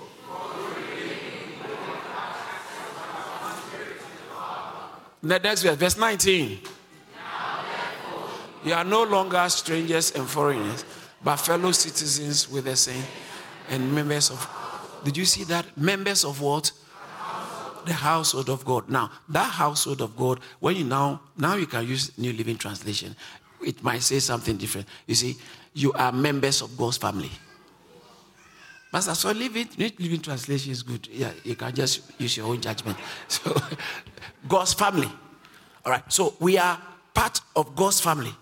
The 5.23 5.39
next 5.39 5.63
verse, 5.63 5.77
verse 5.77 5.97
19. 5.97 6.59
You 8.65 8.73
are 8.73 8.83
no 8.83 9.03
longer 9.03 9.47
strangers 9.49 10.11
and 10.11 10.27
foreigners, 10.27 10.85
but 11.23 11.37
fellow 11.37 11.71
citizens 11.71 12.49
with 12.49 12.65
the 12.65 12.75
saints 12.75 13.07
and 13.69 13.93
members 13.93 14.29
of. 14.29 14.49
Did 15.03 15.17
you 15.17 15.25
see 15.25 15.43
that? 15.45 15.77
Members 15.77 16.23
of 16.23 16.41
what? 16.41 16.71
The 17.85 17.93
household 17.93 18.49
of 18.49 18.65
God. 18.65 18.89
Now, 18.89 19.11
that 19.29 19.51
household 19.51 20.01
of 20.01 20.15
God, 20.15 20.39
when 20.59 20.75
you 20.75 20.83
now, 20.83 21.21
now 21.37 21.55
you 21.55 21.65
can 21.65 21.87
use 21.87 22.17
New 22.17 22.33
Living 22.33 22.57
Translation, 22.57 23.15
it 23.65 23.83
might 23.83 24.01
say 24.01 24.19
something 24.19 24.57
different. 24.57 24.87
You 25.07 25.15
see, 25.15 25.35
you 25.73 25.93
are 25.93 26.11
members 26.11 26.61
of 26.61 26.77
God's 26.77 26.97
family. 26.97 27.31
Pastor, 28.91 29.15
so 29.15 29.31
leave 29.31 29.57
it. 29.57 29.77
New 29.77 29.89
Living 29.97 30.21
Translation 30.21 30.71
is 30.71 30.83
good. 30.83 31.07
Yeah, 31.11 31.31
you 31.43 31.55
can 31.55 31.73
just 31.73 32.11
use 32.19 32.37
your 32.37 32.47
own 32.47 32.61
judgment. 32.61 32.97
So, 33.27 33.55
God's 34.47 34.73
family. 34.73 35.09
All 35.85 35.91
right. 35.91 36.03
So 36.11 36.35
we 36.39 36.57
are 36.57 36.79
part 37.13 37.39
of 37.55 37.75
God's 37.75 37.99
family. 37.99 38.33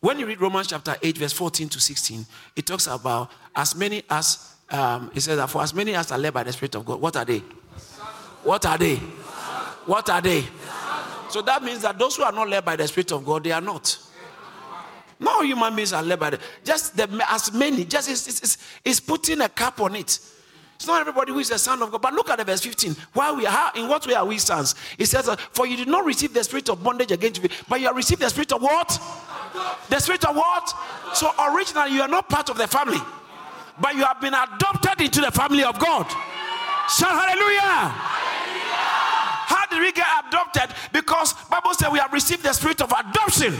When 0.00 0.18
you 0.18 0.26
read 0.26 0.40
Romans 0.40 0.68
chapter 0.68 0.96
8, 1.02 1.18
verse 1.18 1.32
14 1.32 1.68
to 1.68 1.80
16, 1.80 2.24
it 2.56 2.66
talks 2.66 2.86
about 2.86 3.30
as 3.54 3.74
many 3.76 4.02
as, 4.08 4.54
um, 4.70 5.10
it 5.14 5.20
says 5.20 5.36
that 5.36 5.50
for 5.50 5.62
as 5.62 5.74
many 5.74 5.94
as 5.94 6.10
are 6.10 6.18
led 6.18 6.32
by 6.32 6.42
the 6.42 6.52
Spirit 6.52 6.74
of 6.76 6.86
God, 6.86 7.00
what 7.00 7.16
are 7.16 7.24
they? 7.24 7.42
What 8.42 8.66
are 8.66 8.78
they? 8.78 8.96
What 9.86 10.08
are 10.10 10.20
they? 10.20 10.44
So 11.28 11.42
that 11.42 11.62
means 11.62 11.82
that 11.82 11.98
those 11.98 12.16
who 12.16 12.24
are 12.24 12.32
not 12.32 12.48
led 12.48 12.64
by 12.64 12.76
the 12.76 12.86
Spirit 12.88 13.12
of 13.12 13.24
God, 13.24 13.44
they 13.44 13.52
are 13.52 13.60
not. 13.60 13.96
No 15.20 15.42
human 15.42 15.76
beings 15.76 15.92
are 15.92 16.02
led 16.02 16.18
by 16.18 16.30
the 16.30 16.40
just 16.64 16.96
the, 16.96 17.26
as 17.28 17.52
many. 17.52 17.84
Just 17.84 18.08
it's, 18.08 18.26
it's, 18.26 18.58
it's 18.84 19.00
putting 19.00 19.42
a 19.42 19.48
cap 19.48 19.80
on 19.80 19.94
it. 19.94 20.18
It's 20.80 20.86
not 20.86 20.98
everybody 21.02 21.30
who 21.30 21.40
is 21.40 21.50
a 21.50 21.58
son 21.58 21.82
of 21.82 21.90
God. 21.90 22.00
But 22.00 22.14
look 22.14 22.30
at 22.30 22.38
the 22.38 22.44
verse 22.44 22.62
15. 22.62 22.96
Why 23.12 23.30
we 23.32 23.44
are 23.44 23.70
in 23.76 23.86
what 23.86 24.06
way 24.06 24.14
are 24.14 24.24
we 24.24 24.38
sons? 24.38 24.74
It 24.96 25.06
says, 25.06 25.28
For 25.52 25.66
you 25.66 25.76
did 25.76 25.88
not 25.88 26.06
receive 26.06 26.32
the 26.32 26.42
spirit 26.42 26.70
of 26.70 26.82
bondage 26.82 27.12
against 27.12 27.42
me, 27.42 27.50
but 27.68 27.80
you 27.80 27.86
have 27.88 27.96
received 27.96 28.22
the 28.22 28.30
spirit 28.30 28.50
of 28.52 28.62
what? 28.62 28.98
The 29.90 30.00
spirit 30.00 30.24
of 30.24 30.34
what? 30.34 30.72
So 31.12 31.30
originally 31.38 31.94
you 31.94 32.00
are 32.00 32.08
not 32.08 32.30
part 32.30 32.48
of 32.48 32.56
the 32.56 32.66
family, 32.66 33.00
but 33.78 33.94
you 33.94 34.04
have 34.04 34.22
been 34.22 34.32
adopted 34.32 35.02
into 35.02 35.20
the 35.20 35.30
family 35.30 35.64
of 35.64 35.78
God. 35.78 36.06
Shout 36.88 37.10
hallelujah! 37.10 38.19
How 39.50 39.66
did 39.66 39.80
we 39.80 39.90
get 39.90 40.06
adopted? 40.28 40.76
Because 40.92 41.32
Bible 41.50 41.74
said 41.74 41.90
we 41.90 41.98
have 41.98 42.12
received 42.12 42.44
the 42.44 42.52
spirit 42.52 42.80
of 42.82 42.92
adoption. 42.92 43.52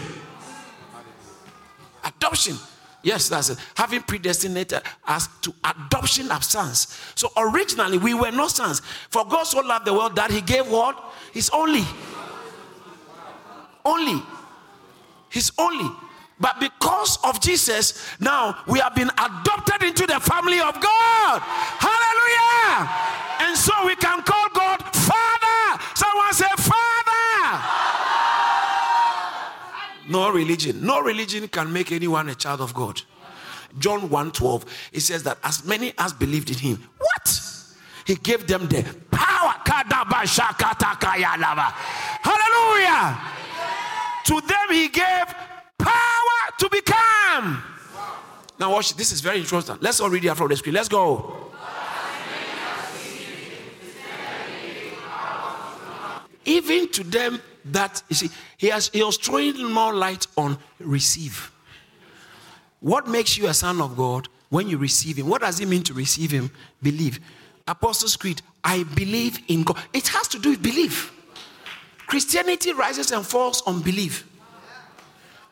Adoption. 2.04 2.56
Yes, 3.02 3.28
that's 3.28 3.50
it. 3.50 3.58
Having 3.74 4.02
predestinated 4.02 4.82
us 5.04 5.26
to 5.42 5.52
adoption 5.64 6.30
of 6.30 6.44
sons. 6.44 6.96
So 7.16 7.32
originally 7.36 7.98
we 7.98 8.14
were 8.14 8.30
not 8.30 8.52
sons. 8.52 8.82
For 9.08 9.24
God 9.24 9.42
so 9.42 9.62
loved 9.62 9.84
the 9.84 9.92
world 9.92 10.14
that 10.14 10.30
he 10.30 10.40
gave 10.42 10.70
what? 10.70 11.12
His 11.32 11.50
only. 11.50 11.82
Only. 13.84 14.22
His 15.28 15.50
only. 15.58 15.90
But 16.38 16.60
because 16.60 17.18
of 17.24 17.40
Jesus, 17.40 18.00
now 18.20 18.62
we 18.68 18.78
have 18.78 18.94
been 18.94 19.10
adopted 19.10 19.82
into 19.82 20.06
the 20.06 20.20
family 20.20 20.60
of 20.60 20.80
God. 20.80 21.40
Hallelujah. 21.42 22.88
And 23.40 23.58
so 23.58 23.72
we 23.84 23.96
can 23.96 24.22
call 24.22 24.48
God 24.54 24.80
Someone 25.94 26.32
say, 26.32 26.46
Father. 26.56 27.60
No 30.30 30.36
religion. 30.36 30.86
No 30.86 31.00
religion 31.00 31.48
can 31.48 31.72
make 31.72 31.90
anyone 31.90 32.28
a 32.28 32.36
child 32.36 32.60
of 32.60 32.72
God. 32.72 33.02
John 33.78 34.08
1 34.08 34.30
12, 34.30 34.64
it 34.92 35.00
says 35.00 35.24
that 35.24 35.38
as 35.42 35.64
many 35.64 35.92
as 35.98 36.12
believed 36.12 36.50
in 36.50 36.56
him, 36.56 36.88
what? 36.98 37.40
He 38.06 38.14
gave 38.14 38.46
them 38.46 38.68
the 38.68 38.84
power. 39.10 39.54
Hallelujah. 42.22 43.18
To 44.26 44.40
them, 44.40 44.68
he 44.70 44.88
gave 44.88 45.24
power 45.78 46.38
to 46.58 46.68
become. 46.70 47.64
Now, 48.58 48.70
watch, 48.70 48.94
this 48.94 49.10
is 49.10 49.20
very 49.20 49.40
interesting. 49.40 49.78
Let's 49.80 50.00
all 50.00 50.10
read 50.10 50.24
it 50.24 50.34
from 50.36 50.48
the 50.48 50.56
screen. 50.56 50.74
Let's 50.74 50.88
go. 50.88 51.49
Even 56.50 56.88
to 56.88 57.04
them 57.04 57.40
that, 57.66 58.02
you 58.08 58.16
see, 58.16 58.30
he, 58.56 58.68
has, 58.70 58.88
he 58.88 59.02
was 59.04 59.16
throwing 59.16 59.70
more 59.72 59.94
light 59.94 60.26
on 60.36 60.58
receive. 60.80 61.52
What 62.80 63.06
makes 63.06 63.38
you 63.38 63.46
a 63.46 63.54
son 63.54 63.80
of 63.80 63.96
God 63.96 64.28
when 64.48 64.68
you 64.68 64.76
receive 64.76 65.16
him? 65.16 65.28
What 65.28 65.42
does 65.42 65.60
it 65.60 65.68
mean 65.68 65.84
to 65.84 65.94
receive 65.94 66.32
him? 66.32 66.50
Believe. 66.82 67.20
Apostles' 67.68 68.16
Creed, 68.16 68.42
I 68.64 68.82
believe 68.82 69.38
in 69.46 69.62
God. 69.62 69.78
It 69.92 70.08
has 70.08 70.26
to 70.28 70.40
do 70.40 70.50
with 70.50 70.62
belief. 70.62 71.12
Christianity 72.08 72.72
rises 72.72 73.12
and 73.12 73.24
falls 73.24 73.62
on 73.62 73.80
belief. 73.80 74.26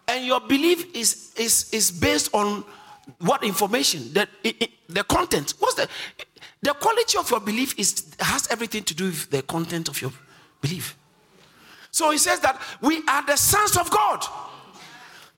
And 0.09 0.27
your 0.27 0.41
belief 0.41 0.97
is, 0.97 1.33
is, 1.37 1.73
is 1.73 1.93
based 1.93 2.35
on 2.35 2.65
what 3.21 3.45
information? 3.45 4.13
That 4.15 4.29
the 4.89 5.05
content. 5.05 5.55
What's 5.61 5.75
the 5.75 5.89
the 6.61 6.75
quality 6.75 7.17
of 7.19 7.31
your 7.31 7.41
belief 7.41 7.79
is 7.79 8.15
has 8.19 8.49
everything 8.49 8.83
to 8.85 8.95
do 8.95 9.05
with 9.07 9.31
the 9.31 9.43
content 9.43 9.89
of 9.89 10.01
your 10.03 10.13
belief. 10.61 10.97
So 11.91 12.11
he 12.11 12.19
says 12.19 12.41
that 12.41 12.61
we 12.81 13.03
are 13.09 13.25
the 13.27 13.37
sons 13.37 13.77
of 13.77 13.91
God. 13.91 14.25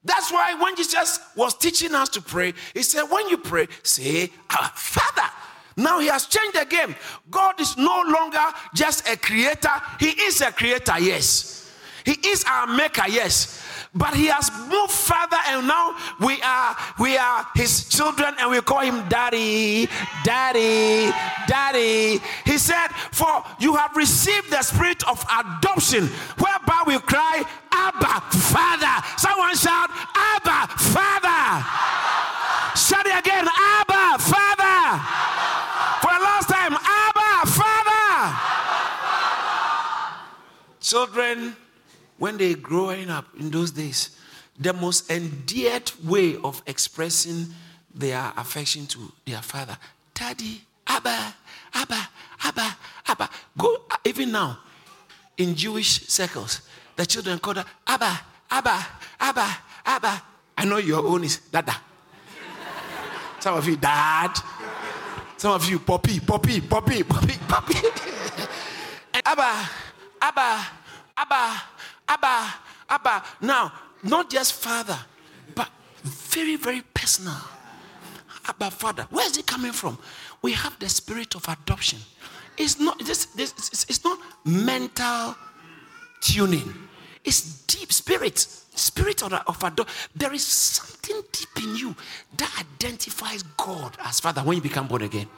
That's 0.04 0.32
why 0.32 0.54
when 0.54 0.76
Jesus 0.76 1.20
was 1.36 1.54
teaching 1.54 1.94
us 1.94 2.08
to 2.10 2.22
pray, 2.22 2.54
he 2.74 2.82
said, 2.82 3.04
when 3.04 3.28
you 3.28 3.38
pray, 3.38 3.68
say, 3.82 4.30
Our 4.58 4.70
Father. 4.74 5.28
Now 5.76 6.00
he 6.00 6.08
has 6.08 6.26
changed 6.26 6.58
the 6.58 6.66
game. 6.66 6.94
God 7.30 7.60
is 7.60 7.76
no 7.76 8.02
longer 8.06 8.44
just 8.74 9.08
a 9.08 9.16
creator, 9.16 9.70
he 9.98 10.10
is 10.10 10.40
a 10.40 10.52
creator, 10.52 10.98
yes. 10.98 11.56
He 12.04 12.12
is 12.12 12.44
our 12.44 12.66
maker, 12.66 13.04
yes 13.08 13.64
but 13.94 14.14
he 14.14 14.26
has 14.26 14.50
moved 14.68 14.92
further 14.92 15.36
and 15.48 15.66
now 15.66 15.96
we 16.20 16.40
are 16.42 16.76
we 16.98 17.16
are 17.16 17.44
his 17.56 17.88
children 17.88 18.34
and 18.38 18.50
we 18.50 18.60
call 18.60 18.80
him 18.80 19.08
daddy 19.08 19.88
daddy 20.24 21.10
daddy. 21.48 22.20
He 22.44 22.58
said 22.58 22.88
for 23.10 23.44
you 23.58 23.74
have 23.74 23.96
received 23.96 24.50
the 24.50 24.62
spirit 24.62 25.02
of 25.08 25.24
adoption 25.24 26.06
whereby 26.38 26.84
we 26.86 26.98
cry 27.00 27.42
abba 27.72 28.20
father. 28.30 29.06
Someone 29.18 29.56
shout 29.56 29.90
abba 30.14 30.68
father. 30.78 31.66
Shout 32.76 33.06
it 33.06 33.18
again 33.18 33.48
abba 33.48 34.22
father. 34.22 35.02
For 36.00 36.12
the 36.14 36.22
last 36.22 36.48
time 36.48 36.74
abba 36.78 37.50
father. 37.50 38.38
Children 40.80 41.56
when 42.20 42.36
they 42.36 42.52
growing 42.54 43.08
up 43.08 43.24
in 43.40 43.50
those 43.50 43.70
days, 43.70 44.10
the 44.58 44.74
most 44.74 45.10
endeared 45.10 45.90
way 46.04 46.36
of 46.44 46.62
expressing 46.66 47.46
their 47.94 48.30
affection 48.36 48.86
to 48.86 49.10
their 49.24 49.40
father, 49.40 49.76
Daddy, 50.12 50.60
Abba, 50.86 51.34
Abba, 51.72 52.08
Abba, 52.44 52.76
Abba. 53.08 53.30
Go 53.56 53.74
uh, 53.90 53.96
even 54.04 54.32
now 54.32 54.58
in 55.38 55.54
Jewish 55.54 56.06
circles, 56.08 56.60
the 56.94 57.06
children 57.06 57.38
call 57.38 57.54
her 57.54 57.64
Abba, 57.86 58.20
Abba, 58.50 58.86
Abba, 59.18 59.56
Abba. 59.86 60.22
I 60.58 60.66
know 60.66 60.76
your 60.76 61.02
own 61.06 61.24
is 61.24 61.38
Dada. 61.50 61.74
Some 63.38 63.56
of 63.56 63.66
you, 63.66 63.76
Dad. 63.76 64.34
Some 65.38 65.52
of 65.52 65.66
you, 65.70 65.78
Poppy, 65.78 66.20
Poppy, 66.20 66.60
Poppy, 66.60 67.02
Poppy, 67.02 67.38
Poppy. 67.48 67.78
Abba, 69.24 69.70
Abba, 70.20 70.66
Abba, 71.16 71.62
Abba, 72.10 72.54
Abba. 72.88 73.22
Now, 73.40 73.72
not 74.02 74.28
just 74.28 74.54
father, 74.54 74.98
but 75.54 75.68
very, 76.02 76.56
very 76.56 76.82
personal. 76.92 77.36
Abba, 78.48 78.72
father. 78.72 79.06
Where 79.10 79.26
is 79.26 79.38
it 79.38 79.46
coming 79.46 79.72
from? 79.72 79.96
We 80.42 80.52
have 80.52 80.76
the 80.80 80.88
spirit 80.88 81.36
of 81.36 81.46
adoption. 81.48 82.00
It's 82.58 82.80
not 82.80 82.98
this, 82.98 83.26
this 83.26 83.52
it's 83.88 84.02
not 84.04 84.18
mental 84.44 85.36
tuning. 86.20 86.74
It's 87.24 87.62
deep 87.66 87.92
spirit. 87.92 88.38
Spirit 88.38 89.22
of, 89.22 89.32
of 89.32 89.62
adoption. 89.62 89.94
There 90.16 90.32
is 90.32 90.44
something 90.44 91.22
deep 91.30 91.64
in 91.64 91.76
you 91.76 91.94
that 92.36 92.52
identifies 92.58 93.44
God 93.56 93.96
as 94.02 94.18
Father 94.18 94.40
when 94.40 94.56
you 94.56 94.62
become 94.62 94.88
born 94.88 95.02
again 95.02 95.28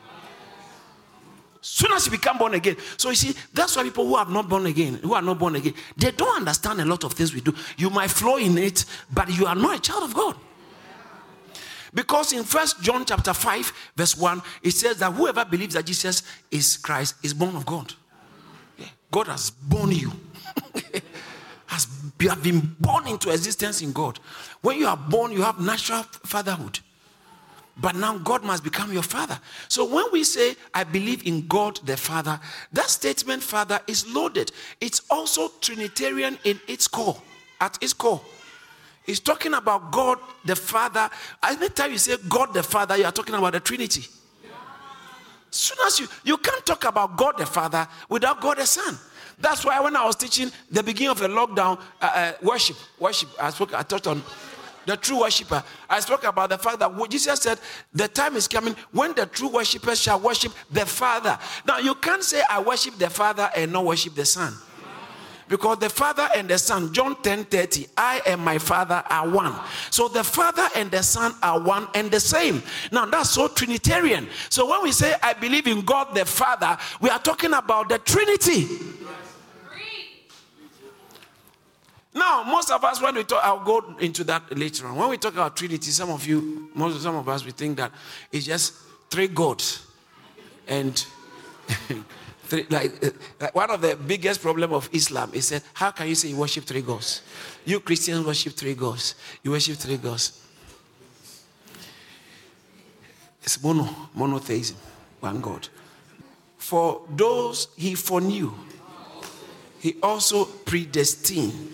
soon 1.63 1.93
as 1.93 2.07
you 2.07 2.13
become 2.13 2.37
born 2.37 2.55
again. 2.55 2.77
So 2.99 3.09
you 3.09 3.15
see, 3.15 3.35
that's 3.55 3.77
why 3.77 3.85
people 3.85 4.07
who 4.07 4.17
are 4.17 4.27
not 4.27 4.49
born 4.49 4.67
again, 4.67 4.95
who 4.95 5.15
are 5.15 5.23
not 5.23 5.39
born 5.39 5.57
again, 5.57 5.75
they 5.97 6.11
don't 6.11 6.37
understand 6.37 6.81
a 6.81 6.85
lot 6.85 7.05
of 7.05 7.15
things 7.15 7.33
we 7.33 7.41
do. 7.41 7.55
You 7.79 7.89
might 7.89 8.11
flow 8.11 8.37
in 8.37 8.59
it, 8.59 8.85
but 9.13 9.31
you 9.31 9.47
are 9.47 9.55
not 9.55 9.79
a 9.79 9.81
child 9.81 10.03
of 10.03 10.15
God. 10.15 10.37
Because 11.95 12.33
in 12.33 12.43
First 12.45 12.83
John 12.83 13.05
chapter 13.05 13.33
5, 13.33 13.73
verse 13.97 14.17
1, 14.17 14.43
it 14.63 14.73
says 14.73 14.99
that 14.99 15.13
whoever 15.13 15.45
believes 15.45 15.75
that 15.75 15.87
Jesus 15.87 16.23
is 16.51 16.77
Christ 16.77 17.17
is 17.23 17.35
born 17.35 17.55
of 17.55 17.65
God. 17.65 17.93
Yeah. 18.79 18.87
God 19.11 19.29
has 19.29 19.51
born 19.51 19.93
you. 19.93 20.11
has 21.67 21.87
you 22.19 22.29
have 22.29 22.43
been 22.43 22.77
born 22.79 23.09
into 23.09 23.31
existence 23.31 23.83
in 23.83 23.93
God. 23.93 24.21
When 24.63 24.79
you 24.79 24.87
are 24.87 24.97
born, 24.97 25.33
you 25.33 25.43
have 25.43 25.61
natural 25.61 26.05
fatherhood. 26.05 26.79
But 27.77 27.97
now 27.97 28.19
God 28.19 28.45
must 28.45 28.63
become 28.63 28.93
your 28.93 29.03
father. 29.03 29.39
So 29.69 29.85
when 29.85 30.05
we 30.13 30.25
say, 30.25 30.57
I 30.75 30.85
believe 30.85 31.27
in 31.27 31.47
God 31.47 31.81
the 31.85 31.97
Father, 31.97 32.39
that 32.73 32.91
statement, 32.91 33.43
Father, 33.43 33.81
is 33.87 34.07
loaded. 34.13 34.53
It's 34.81 35.01
also 35.11 35.49
Trinitarian 35.61 36.39
in 36.45 36.61
its 36.69 36.87
core, 36.87 37.17
at 37.61 37.79
its 37.81 37.95
core. 37.95 38.21
It's 39.07 39.21
talking 39.21 39.55
about 39.55 39.91
God 39.91 40.19
the 40.45 40.55
Father. 40.55 41.09
Anytime 41.43 41.93
you 41.93 41.99
say 41.99 42.17
God 42.29 42.53
the 42.53 42.63
Father, 42.63 42.97
you 42.97 43.05
are 43.05 43.13
talking 43.13 43.35
about 43.35 43.55
the 43.55 43.61
Trinity. 43.61 44.07
Soon 45.51 45.79
as 45.87 45.99
you, 45.99 46.09
you 46.25 46.37
can't 46.39 46.65
talk 46.65 46.85
about 46.85 47.17
God 47.17 47.37
the 47.39 47.47
Father 47.47 47.87
without 48.09 48.41
God 48.41 48.59
the 48.59 48.67
Son. 48.67 48.99
That's 49.39 49.65
why 49.65 49.81
when 49.81 49.97
I 49.97 50.05
was 50.05 50.17
teaching 50.17 50.51
the 50.71 50.83
beginning 50.83 51.11
of 51.11 51.19
the 51.19 51.29
lockdown 51.29 51.81
uh, 52.01 52.05
uh, 52.15 52.33
worship, 52.43 52.77
worship, 52.99 53.29
I 53.41 53.51
spoke, 53.51 53.75
I 53.75 53.83
touched 53.83 54.07
on 54.07 54.23
the 54.87 54.97
true 54.97 55.21
worshiper. 55.21 55.63
I 55.89 56.01
spoke 56.01 56.25
about 56.25 56.51
the 56.51 56.59
fact 56.59 56.79
that 56.81 57.11
Jesus 57.11 57.41
said, 57.41 57.59
The 57.93 58.09
time 58.09 58.37
is 58.37 58.49
coming 58.49 58.75
when 58.93 59.15
the 59.15 59.27
true 59.27 59.49
worshippers 59.49 60.01
shall 60.01 60.21
worship 60.21 60.53
the 60.71 60.87
Father. 60.87 61.39
Now, 61.67 61.79
you 61.79 61.95
can't 61.95 62.23
say, 62.23 62.43
I 62.49 62.61
worship 62.61 62.97
the 62.99 63.11
Father 63.11 63.51
and 63.57 63.73
not 63.73 63.85
worship 63.85 64.15
the 64.15 64.25
Son. 64.25 64.55
Because 65.49 65.79
the 65.81 65.91
Father 65.91 66.29
and 66.35 66.49
the 66.49 66.57
Son, 66.57 66.95
John 66.95 67.21
10 67.23 67.45
30, 67.45 67.87
I 67.95 68.23
and 68.27 68.41
my 68.41 68.57
Father 68.57 69.03
are 69.11 69.29
one. 69.29 69.55
So 69.91 70.09
the 70.09 70.25
Father 70.25 70.67
and 70.77 70.91
the 70.91 71.03
Son 71.03 71.35
are 71.43 71.61
one 71.61 71.89
and 71.95 72.11
the 72.11 72.21
same. 72.21 72.63
Now 72.91 73.05
that's 73.05 73.33
so 73.33 73.49
Trinitarian. 73.49 74.29
So 74.49 74.71
when 74.71 74.83
we 74.83 74.93
say, 74.93 75.15
I 75.23 75.35
believe 75.35 75.67
in 75.67 75.83
God 75.83 76.15
the 76.15 76.25
Father, 76.25 76.79
we 77.03 77.11
are 77.11 77.19
talking 77.19 77.53
about 77.53 77.91
the 77.91 77.99
Trinity. 77.99 78.67
Now, 82.15 82.43
most 82.43 82.71
of 82.71 82.85
us, 82.85 83.01
when 83.01 83.15
we 83.15 83.25
talk, 83.25 83.43
I'll 83.43 83.65
go 83.65 83.97
into 83.99 84.23
that 84.25 84.57
later 84.57 84.87
on. 84.87 84.97
When 84.97 85.09
we 85.09 85.17
talk 85.17 85.33
about 85.33 85.57
Trinity, 85.57 85.91
some 85.91 86.11
of 86.11 86.27
you, 86.27 86.71
most 86.75 86.97
of 86.97 87.03
some 87.03 87.17
of 87.17 87.29
us, 87.29 87.45
we 87.45 87.53
think 87.53 87.79
that 87.79 87.91
it's 88.31 88.45
just 88.45 88.75
three 89.11 89.29
gods, 89.29 89.87
and 90.69 91.05
three, 92.45 92.67
like, 92.69 93.05
uh, 93.05 93.11
like 93.41 93.55
one 93.55 93.71
of 93.71 93.81
the 93.81 93.97
biggest 93.97 94.43
problem 94.43 94.75
of 94.75 94.91
Islam 94.93 95.31
is 95.33 95.49
that 95.49 95.63
how 95.73 95.91
can 95.91 96.07
you 96.07 96.15
say 96.15 96.29
you 96.29 96.37
worship 96.37 96.65
three 96.65 96.83
gods? 96.83 97.23
You 97.65 97.81
Christians 97.81 98.27
worship 98.27 98.55
three 98.55 98.75
gods. 98.75 99.15
You 99.43 99.53
worship 99.53 99.77
three 99.77 99.97
gods. 99.97 100.39
It's 103.43 103.63
mono, 103.63 103.89
monotheism, 104.15 104.77
one 105.21 105.41
God. 105.41 105.69
For 106.59 107.03
those 107.11 107.69
he 107.77 107.95
foreknew, 107.95 108.53
he 109.81 109.97
also 110.03 110.45
predestined 110.45 111.73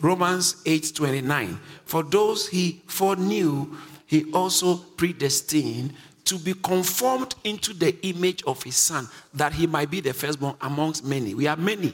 Romans 0.00 0.56
8:29. 0.64 1.58
For 1.84 2.02
those 2.02 2.48
he 2.48 2.82
foreknew, 2.86 3.76
he 4.06 4.30
also 4.32 4.76
predestined 4.76 5.94
to 6.24 6.38
be 6.38 6.54
conformed 6.54 7.34
into 7.44 7.72
the 7.72 7.96
image 8.06 8.42
of 8.44 8.62
his 8.62 8.76
son, 8.76 9.08
that 9.34 9.52
he 9.52 9.66
might 9.66 9.90
be 9.90 10.00
the 10.00 10.12
firstborn 10.12 10.54
amongst 10.60 11.04
many. 11.04 11.34
We 11.34 11.46
are 11.46 11.56
many, 11.56 11.92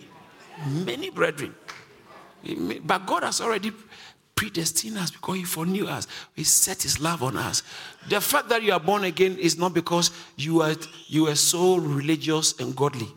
many 0.85 1.11
brethren. 1.11 1.55
But 2.85 3.07
God 3.07 3.23
has 3.25 3.41
already 3.41 3.73
predestined 4.35 4.99
us 4.99 5.11
because 5.11 5.37
he 5.37 5.45
foreknew 5.45 5.87
us. 5.87 6.07
He 6.35 6.45
set 6.45 6.83
his 6.83 7.01
love 7.01 7.23
on 7.23 7.37
us. 7.37 7.63
The 8.09 8.21
fact 8.21 8.51
that 8.51 8.63
you 8.63 8.73
are 8.73 8.81
born 8.81 9.05
again 9.05 9.39
is 9.39 9.59
not 9.59 9.75
because 9.75 10.11
you 10.37 10.63
are 10.63 10.77
you 11.09 11.29
are 11.29 11.35
so 11.35 11.77
religious 11.77 12.55
and 12.61 12.77
godly. 12.77 13.09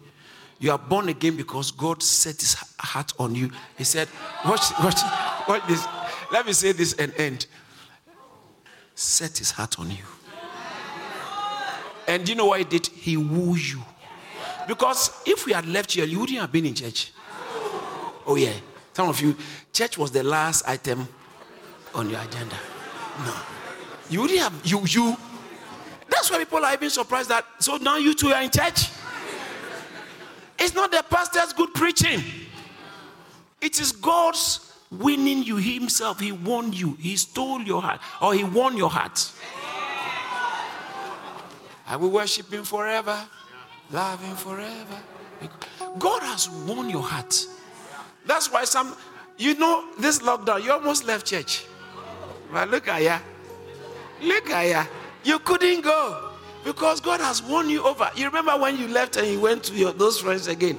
You 0.59 0.71
are 0.71 0.77
born 0.77 1.07
again 1.07 1.37
because 1.37 1.71
God 1.71 2.03
set 2.03 2.41
his 2.41 2.55
heart 2.77 3.13
on 3.17 3.33
you. 3.33 3.49
He 3.77 3.85
said, 3.85 4.09
Watch, 4.45 4.71
watch, 4.83 4.99
watch 5.47 5.65
this. 5.67 5.85
Let 6.31 6.45
me 6.45 6.53
say 6.53 6.73
this 6.73 6.93
and 6.93 7.13
end. 7.15 7.47
set 8.93 9.37
his 9.37 9.51
heart 9.51 9.79
on 9.79 9.89
you. 9.89 10.03
And 12.07 12.27
you 12.27 12.35
know 12.35 12.47
what 12.47 12.59
he 12.59 12.65
did? 12.65 12.87
He 12.87 13.15
woo 13.15 13.55
you. 13.55 13.79
Because 14.67 15.11
if 15.25 15.45
we 15.45 15.53
had 15.53 15.65
left 15.65 15.93
here, 15.93 16.05
you 16.05 16.19
wouldn't 16.19 16.39
have 16.39 16.51
been 16.51 16.65
in 16.65 16.73
church. 16.73 17.13
Oh, 18.27 18.35
yeah. 18.35 18.53
Some 18.93 19.07
of 19.07 19.21
you, 19.21 19.35
church 19.71 19.97
was 19.97 20.11
the 20.11 20.23
last 20.23 20.67
item 20.67 21.07
on 21.95 22.09
your 22.09 22.19
agenda. 22.19 22.55
No. 23.25 23.33
You 24.09 24.21
wouldn't 24.21 24.39
have, 24.39 24.53
you, 24.63 24.81
you. 24.85 25.15
That's 26.09 26.29
why 26.29 26.39
people 26.39 26.65
are 26.65 26.73
even 26.73 26.89
surprised 26.89 27.29
that, 27.29 27.45
so 27.59 27.77
now 27.77 27.97
you 27.97 28.13
two 28.13 28.33
are 28.33 28.41
in 28.41 28.49
church. 28.49 28.89
It's 30.59 30.73
not 30.73 30.91
the 30.91 31.03
pastor's 31.09 31.53
good 31.53 31.73
preaching, 31.73 32.21
it 33.61 33.79
is 33.79 33.91
God's 33.91 34.73
winning 34.91 35.43
you 35.43 35.57
himself. 35.57 36.19
He 36.19 36.31
won 36.31 36.73
you, 36.73 36.97
he 36.99 37.15
stole 37.15 37.61
your 37.61 37.81
heart, 37.81 38.01
or 38.21 38.33
he 38.33 38.43
won 38.43 38.77
your 38.77 38.89
heart. 38.89 39.31
I 41.87 41.95
will 41.95 42.11
worship 42.11 42.51
him 42.51 42.63
forever, 42.63 43.17
love 43.91 44.23
him 44.23 44.35
forever. 44.35 45.01
God 45.97 46.21
has 46.23 46.49
won 46.49 46.89
your 46.89 47.01
heart. 47.01 47.45
That's 48.25 48.51
why 48.51 48.65
some, 48.65 48.95
you 49.37 49.55
know, 49.55 49.85
this 49.97 50.19
lockdown, 50.19 50.63
you 50.63 50.71
almost 50.71 51.05
left 51.05 51.25
church. 51.25 51.65
But 52.51 52.69
look 52.69 52.87
at 52.87 53.01
ya. 53.01 53.19
Look 54.21 54.49
at 54.49 54.67
ya. 54.67 54.85
You 55.23 55.39
couldn't 55.39 55.81
go 55.81 56.28
because 56.63 56.99
God 57.01 57.19
has 57.19 57.41
won 57.41 57.69
you 57.69 57.83
over. 57.83 58.09
You 58.15 58.25
remember 58.25 58.57
when 58.57 58.77
you 58.77 58.87
left 58.87 59.17
and 59.17 59.27
you 59.27 59.39
went 59.39 59.63
to 59.65 59.73
your, 59.73 59.93
those 59.93 60.19
friends 60.19 60.47
again? 60.47 60.77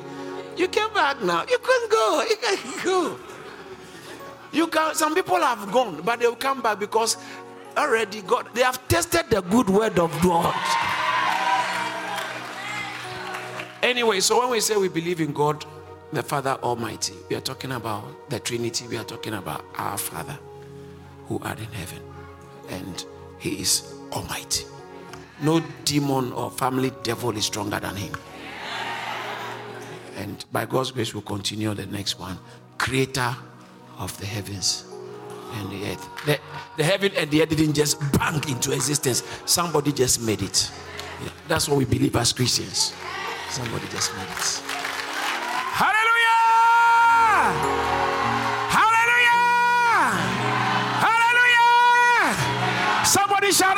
You 0.56 0.68
came 0.68 0.92
back 0.92 1.22
now. 1.22 1.44
You 1.48 1.58
couldn't 1.62 1.90
go. 1.90 2.24
You 2.28 2.36
can't 2.36 2.84
go. 2.84 3.18
You 4.52 4.66
can. 4.66 4.94
Some 4.94 5.14
people 5.14 5.36
have 5.36 5.70
gone, 5.72 6.02
but 6.02 6.20
they 6.20 6.26
will 6.26 6.36
come 6.36 6.60
back 6.60 6.78
because 6.78 7.16
already 7.76 8.22
God. 8.22 8.48
They 8.54 8.62
have 8.62 8.86
tested 8.88 9.26
the 9.30 9.40
good 9.42 9.70
word 9.70 9.98
of 9.98 10.10
God. 10.22 10.54
Anyway, 13.82 14.20
so 14.20 14.40
when 14.40 14.50
we 14.50 14.60
say 14.60 14.76
we 14.76 14.88
believe 14.88 15.20
in 15.20 15.32
God, 15.32 15.64
the 16.12 16.22
Father 16.22 16.58
Almighty, 16.62 17.14
we 17.30 17.36
are 17.36 17.40
talking 17.40 17.72
about 17.72 18.28
the 18.28 18.38
Trinity. 18.38 18.86
We 18.86 18.98
are 18.98 19.04
talking 19.04 19.34
about 19.34 19.64
our 19.76 19.96
Father 19.96 20.38
who 21.26 21.38
art 21.42 21.58
in 21.58 21.72
heaven, 21.72 22.02
and 22.68 23.04
He 23.38 23.60
is 23.60 23.94
Almighty. 24.12 24.66
No 25.42 25.60
demon 25.84 26.32
or 26.32 26.50
family 26.50 26.92
devil 27.02 27.36
is 27.36 27.46
stronger 27.46 27.80
than 27.80 27.96
Him. 27.96 28.14
And 30.16 30.44
by 30.52 30.66
God's 30.66 30.90
grace, 30.90 31.14
we'll 31.14 31.22
continue 31.22 31.72
the 31.74 31.86
next 31.86 32.18
one. 32.18 32.38
Creator 32.76 33.34
of 33.98 34.18
the 34.18 34.26
heavens 34.26 34.84
and 35.54 35.70
the 35.70 35.90
earth. 35.90 36.08
The, 36.26 36.38
the 36.76 36.84
heaven 36.84 37.12
and 37.16 37.30
the 37.30 37.42
earth 37.42 37.48
didn't 37.50 37.74
just 37.74 37.98
bang 38.12 38.42
into 38.48 38.72
existence, 38.72 39.22
somebody 39.46 39.92
just 39.92 40.20
made 40.22 40.42
it. 40.42 40.70
Yeah, 41.22 41.30
that's 41.48 41.68
what 41.68 41.78
we 41.78 41.84
believe 41.84 42.16
as 42.16 42.32
Christians. 42.32 42.94
Somebody 43.50 43.86
just 43.88 44.14
made 44.16 44.22
it. 44.22 44.62
Hallelujah! 45.74 46.30
Hallelujah! 48.76 49.40
Hallelujah! 51.04 52.34
Somebody 53.04 53.52
shout, 53.52 53.76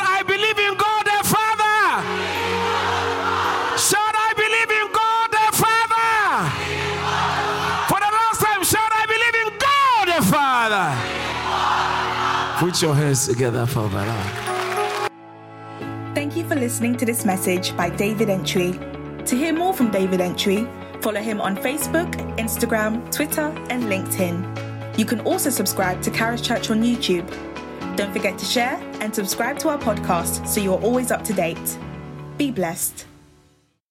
Put 12.73 12.81
your 12.81 12.95
hands 12.95 13.27
together 13.27 13.67
for 13.67 13.87
Bala. 13.87 15.11
Thank 16.15 16.35
you 16.35 16.43
for 16.43 16.55
listening 16.55 16.97
to 16.97 17.05
this 17.05 17.23
message 17.23 17.77
by 17.77 17.91
David 17.91 18.29
Antwi. 18.29 19.27
To 19.27 19.35
hear 19.35 19.53
more 19.53 19.75
from 19.75 19.91
David 19.91 20.21
Antwi, 20.21 20.65
follow 21.03 21.21
him 21.21 21.39
on 21.39 21.55
Facebook, 21.55 22.11
Instagram, 22.37 23.11
Twitter, 23.11 23.53
and 23.69 23.83
LinkedIn. 23.83 24.97
You 24.97 25.05
can 25.05 25.19
also 25.19 25.51
subscribe 25.51 26.01
to 26.01 26.09
Caris 26.09 26.41
Church 26.41 26.71
on 26.71 26.81
YouTube. 26.81 27.27
Don't 27.95 28.11
forget 28.11 28.39
to 28.39 28.45
share 28.45 28.81
and 29.01 29.13
subscribe 29.13 29.59
to 29.59 29.69
our 29.69 29.77
podcast 29.77 30.47
so 30.47 30.59
you're 30.59 30.81
always 30.81 31.11
up 31.11 31.23
to 31.25 31.33
date. 31.33 31.77
Be 32.39 32.49
blessed. 32.49 33.05